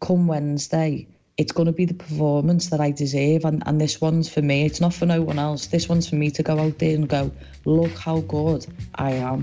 come 0.00 0.26
Wednesday. 0.26 1.06
It's 1.38 1.52
going 1.52 1.66
to 1.66 1.72
be 1.72 1.86
the 1.86 1.94
performance 1.94 2.68
that 2.68 2.80
I 2.80 2.90
deserve, 2.90 3.44
and, 3.44 3.62
and 3.66 3.80
this 3.80 4.00
one's 4.00 4.28
for 4.28 4.42
me. 4.42 4.66
It's 4.66 4.80
not 4.80 4.92
for 4.92 5.06
no 5.06 5.22
one 5.22 5.38
else. 5.38 5.68
This 5.68 5.88
one's 5.88 6.08
for 6.08 6.16
me 6.16 6.30
to 6.30 6.42
go 6.42 6.58
out 6.58 6.78
there 6.78 6.94
and 6.94 7.08
go, 7.08 7.30
look 7.64 7.96
how 7.96 8.20
good 8.20 8.66
I 8.96 9.12
am. 9.12 9.42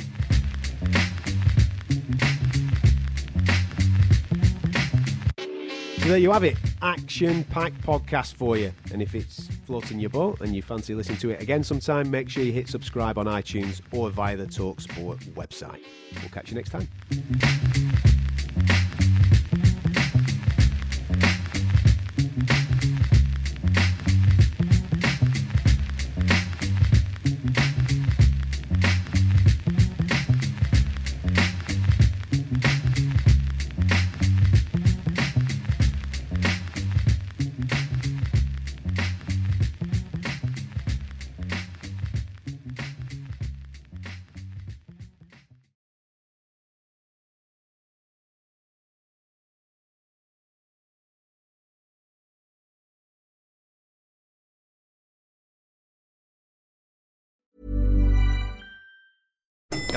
There 6.09 6.17
you 6.17 6.31
have 6.31 6.43
it, 6.43 6.57
action 6.81 7.43
packed 7.43 7.79
podcast 7.83 8.33
for 8.33 8.57
you. 8.57 8.73
And 8.91 8.99
if 8.99 9.13
it's 9.13 9.47
floating 9.67 9.99
your 9.99 10.09
boat 10.09 10.41
and 10.41 10.55
you 10.55 10.63
fancy 10.63 10.95
listening 10.95 11.19
to 11.19 11.29
it 11.29 11.39
again 11.39 11.63
sometime, 11.63 12.09
make 12.09 12.27
sure 12.29 12.43
you 12.43 12.51
hit 12.51 12.67
subscribe 12.67 13.19
on 13.19 13.27
iTunes 13.27 13.81
or 13.91 14.09
via 14.09 14.35
the 14.35 14.47
Talksport 14.47 15.19
website. 15.33 15.83
We'll 16.19 16.31
catch 16.31 16.49
you 16.49 16.55
next 16.55 16.71
time. 16.71 18.08